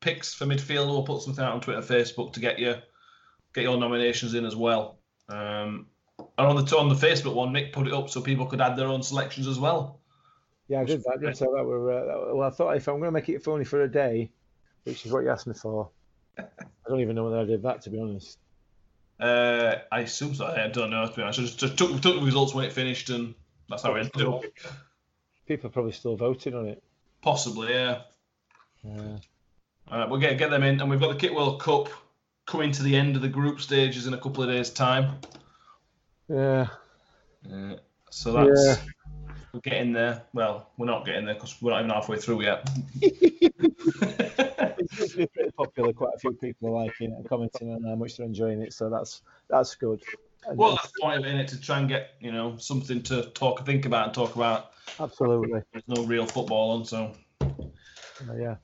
picks 0.00 0.32
for 0.32 0.46
midfield. 0.46 0.88
We'll 0.88 1.02
put 1.02 1.22
something 1.22 1.44
out 1.44 1.52
on 1.52 1.60
Twitter, 1.60 1.82
Facebook 1.82 2.32
to 2.34 2.40
get 2.40 2.58
your 2.58 2.76
get 3.54 3.64
your 3.64 3.76
nominations 3.78 4.34
in 4.34 4.44
as 4.44 4.56
well. 4.56 4.98
Um, 5.28 5.86
and 6.18 6.46
on 6.46 6.56
the 6.56 6.76
on 6.76 6.88
the 6.88 6.94
Facebook 6.94 7.34
one, 7.34 7.52
Nick 7.52 7.72
put 7.72 7.86
it 7.86 7.92
up 7.92 8.08
so 8.08 8.20
people 8.20 8.46
could 8.46 8.60
add 8.60 8.76
their 8.76 8.88
own 8.88 9.02
selections 9.02 9.46
as 9.46 9.58
well. 9.58 10.00
Yeah, 10.68 10.80
I 10.80 10.84
did 10.84 11.02
that. 11.04 11.18
I? 11.22 11.30
that 11.30 11.64
were, 11.64 11.92
uh, 11.92 12.34
well, 12.34 12.48
I 12.48 12.50
thought 12.50 12.76
if 12.76 12.88
I'm 12.88 12.94
going 12.98 13.08
to 13.08 13.12
make 13.12 13.28
it 13.28 13.46
only 13.46 13.64
for 13.64 13.82
a 13.82 13.90
day, 13.90 14.30
which 14.84 15.06
is 15.06 15.12
what 15.12 15.22
you 15.22 15.30
asked 15.30 15.46
me 15.46 15.54
for, 15.54 15.90
I 16.38 16.44
don't 16.88 17.00
even 17.00 17.16
know 17.16 17.24
whether 17.24 17.38
I 17.40 17.44
did 17.44 17.62
that 17.62 17.82
to 17.82 17.90
be 17.90 18.00
honest. 18.00 18.38
Uh, 19.18 19.76
I 19.90 20.00
assume 20.00 20.34
so. 20.34 20.46
I 20.46 20.68
don't 20.68 20.90
know. 20.90 21.06
To 21.06 21.12
be 21.14 21.22
honest, 21.22 21.38
I 21.38 21.42
just, 21.42 21.58
just 21.58 21.78
took, 21.78 22.00
took 22.00 22.16
the 22.20 22.24
results 22.24 22.54
when 22.54 22.64
it 22.66 22.72
finished, 22.72 23.08
and 23.10 23.34
that's 23.68 23.82
how 23.82 23.94
we 23.94 24.00
ended 24.00 24.22
up. 24.26 24.42
People 25.48 25.68
are 25.68 25.72
probably 25.72 25.92
still 25.92 26.16
voting 26.16 26.54
on 26.54 26.66
it. 26.66 26.82
Possibly, 27.22 27.72
yeah. 27.72 28.02
Uh, 28.86 29.18
Uh, 29.90 30.06
we'll 30.10 30.20
get 30.20 30.36
get 30.36 30.50
them 30.50 30.62
in, 30.62 30.80
and 30.80 30.90
we've 30.90 31.00
got 31.00 31.08
the 31.12 31.18
Kit 31.18 31.34
World 31.34 31.60
Cup 31.62 31.88
coming 32.44 32.72
to 32.72 32.82
the 32.82 32.94
end 32.94 33.16
of 33.16 33.22
the 33.22 33.28
group 33.28 33.60
stages 33.60 34.06
in 34.06 34.14
a 34.14 34.18
couple 34.18 34.42
of 34.42 34.50
days' 34.50 34.70
time. 34.70 35.18
yeah, 36.28 36.66
Uh, 37.50 37.76
so 38.10 38.32
that's 38.32 38.66
Yeah. 38.66 38.76
we're 39.52 39.60
getting 39.60 39.92
there. 39.92 40.22
Well, 40.34 40.70
we're 40.76 40.86
not 40.86 41.06
getting 41.06 41.24
there 41.24 41.34
because 41.34 41.60
we're 41.62 41.70
not 41.70 41.78
even 41.80 41.90
halfway 41.90 42.18
through 42.18 42.42
yet. 42.42 42.68
it's 44.98 45.14
pretty 45.34 45.50
popular. 45.56 45.92
Quite 45.92 46.14
a 46.16 46.18
few 46.18 46.32
people 46.32 46.68
are 46.68 46.84
liking 46.84 47.12
it 47.12 47.16
and 47.16 47.28
commenting 47.28 47.72
on 47.72 47.82
how 47.82 47.94
much 47.94 48.16
they're 48.16 48.26
enjoying 48.26 48.62
it, 48.62 48.72
so 48.72 48.88
that's 48.88 49.22
that's 49.48 49.74
good. 49.74 50.02
And 50.48 50.58
well, 50.58 50.76
that's 50.76 50.92
the 50.92 51.00
point 51.00 51.18
of 51.18 51.26
it, 51.26 51.34
innit, 51.34 51.48
to 51.48 51.60
try 51.60 51.78
and 51.78 51.88
get 51.88 52.10
you 52.20 52.32
know 52.32 52.56
something 52.56 53.02
to 53.04 53.24
talk, 53.30 53.64
think 53.66 53.86
about, 53.86 54.06
and 54.06 54.14
talk 54.14 54.36
about. 54.36 54.72
absolutely, 55.00 55.60
There's 55.72 55.84
no 55.88 56.04
real 56.04 56.26
football 56.26 56.70
on, 56.78 56.84
so 56.84 57.12
Uh, 57.40 58.34
yeah. 58.38 58.56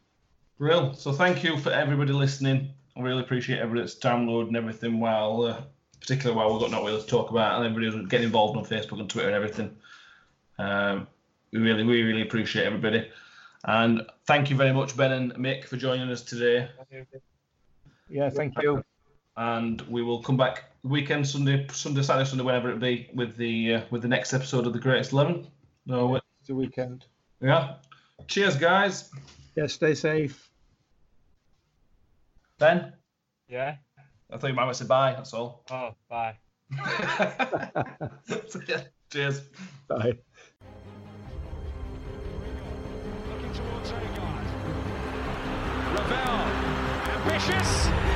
real. 0.59 0.95
So 0.95 1.12
thank 1.12 1.43
you 1.43 1.59
for 1.59 1.70
everybody 1.70 2.12
listening. 2.12 2.70
I 2.97 3.01
really 3.01 3.22
appreciate 3.22 3.59
everybody 3.59 3.80
that's 3.80 3.95
downloading 3.95 4.55
everything 4.55 5.01
while, 5.01 5.43
uh, 5.43 5.62
particularly 6.01 6.37
while 6.37 6.53
we've 6.53 6.61
got 6.61 6.70
not 6.70 6.85
really 6.85 7.01
to 7.01 7.07
talk 7.07 7.30
about, 7.30 7.57
and 7.57 7.66
everybody 7.66 8.07
getting 8.09 8.26
involved 8.26 8.57
on 8.57 8.64
Facebook 8.64 9.01
and 9.01 9.09
Twitter 9.09 9.28
and 9.28 9.37
everything. 9.37 9.76
Um, 10.59 11.07
we 11.53 11.59
really, 11.61 11.85
we 11.85 12.03
really 12.03 12.22
appreciate 12.22 12.64
everybody. 12.64 13.11
And 13.65 14.03
thank 14.27 14.51
you 14.51 14.57
very 14.57 14.73
much, 14.73 14.97
Ben 14.97 15.13
and 15.13 15.35
Mick, 15.35 15.67
for 15.67 15.77
joining 15.77 16.09
us 16.11 16.23
today. 16.23 16.69
Yeah, 18.09 18.29
thank 18.31 18.61
you. 18.61 18.83
And 19.37 19.81
we 19.83 20.03
will 20.03 20.21
come 20.23 20.37
back 20.37 20.65
weekend, 20.83 21.27
Sunday, 21.27 21.67
Sunday, 21.73 22.03
Saturday, 22.03 22.29
Sunday, 22.29 22.45
whenever 22.45 22.71
it 22.71 22.81
be, 22.81 23.09
with 23.15 23.37
the 23.37 23.75
uh, 23.77 23.81
with 23.91 24.03
the 24.03 24.09
next 24.09 24.35
episode 24.35 24.67
of 24.67 24.73
the 24.73 24.79
Greatest 24.81 25.13
Eleven. 25.13 25.47
No, 25.87 26.17
It's 26.17 26.25
the 26.49 26.55
weekend. 26.55 27.07
yeah. 27.41 27.75
Cheers, 28.29 28.57
guys. 28.57 29.11
Yeah, 29.57 29.67
stay 29.67 29.95
safe. 29.95 30.51
Ben. 32.59 32.93
Yeah. 33.49 33.77
I 34.31 34.37
thought 34.39 34.49
you 34.49 34.55
might 34.55 34.67
have 34.67 34.77
said 34.77 34.89
bye. 34.89 35.13
That's 35.13 35.35
all. 35.35 35.65
Oh, 35.71 35.95
bye. 36.09 36.37
So, 38.49 38.61
yeah, 38.69 38.83
cheers. 39.11 39.41
Bye. 39.89 40.19
Agard. 43.53 44.46
Revell. 45.92 46.38
Ambitious. 47.20 48.12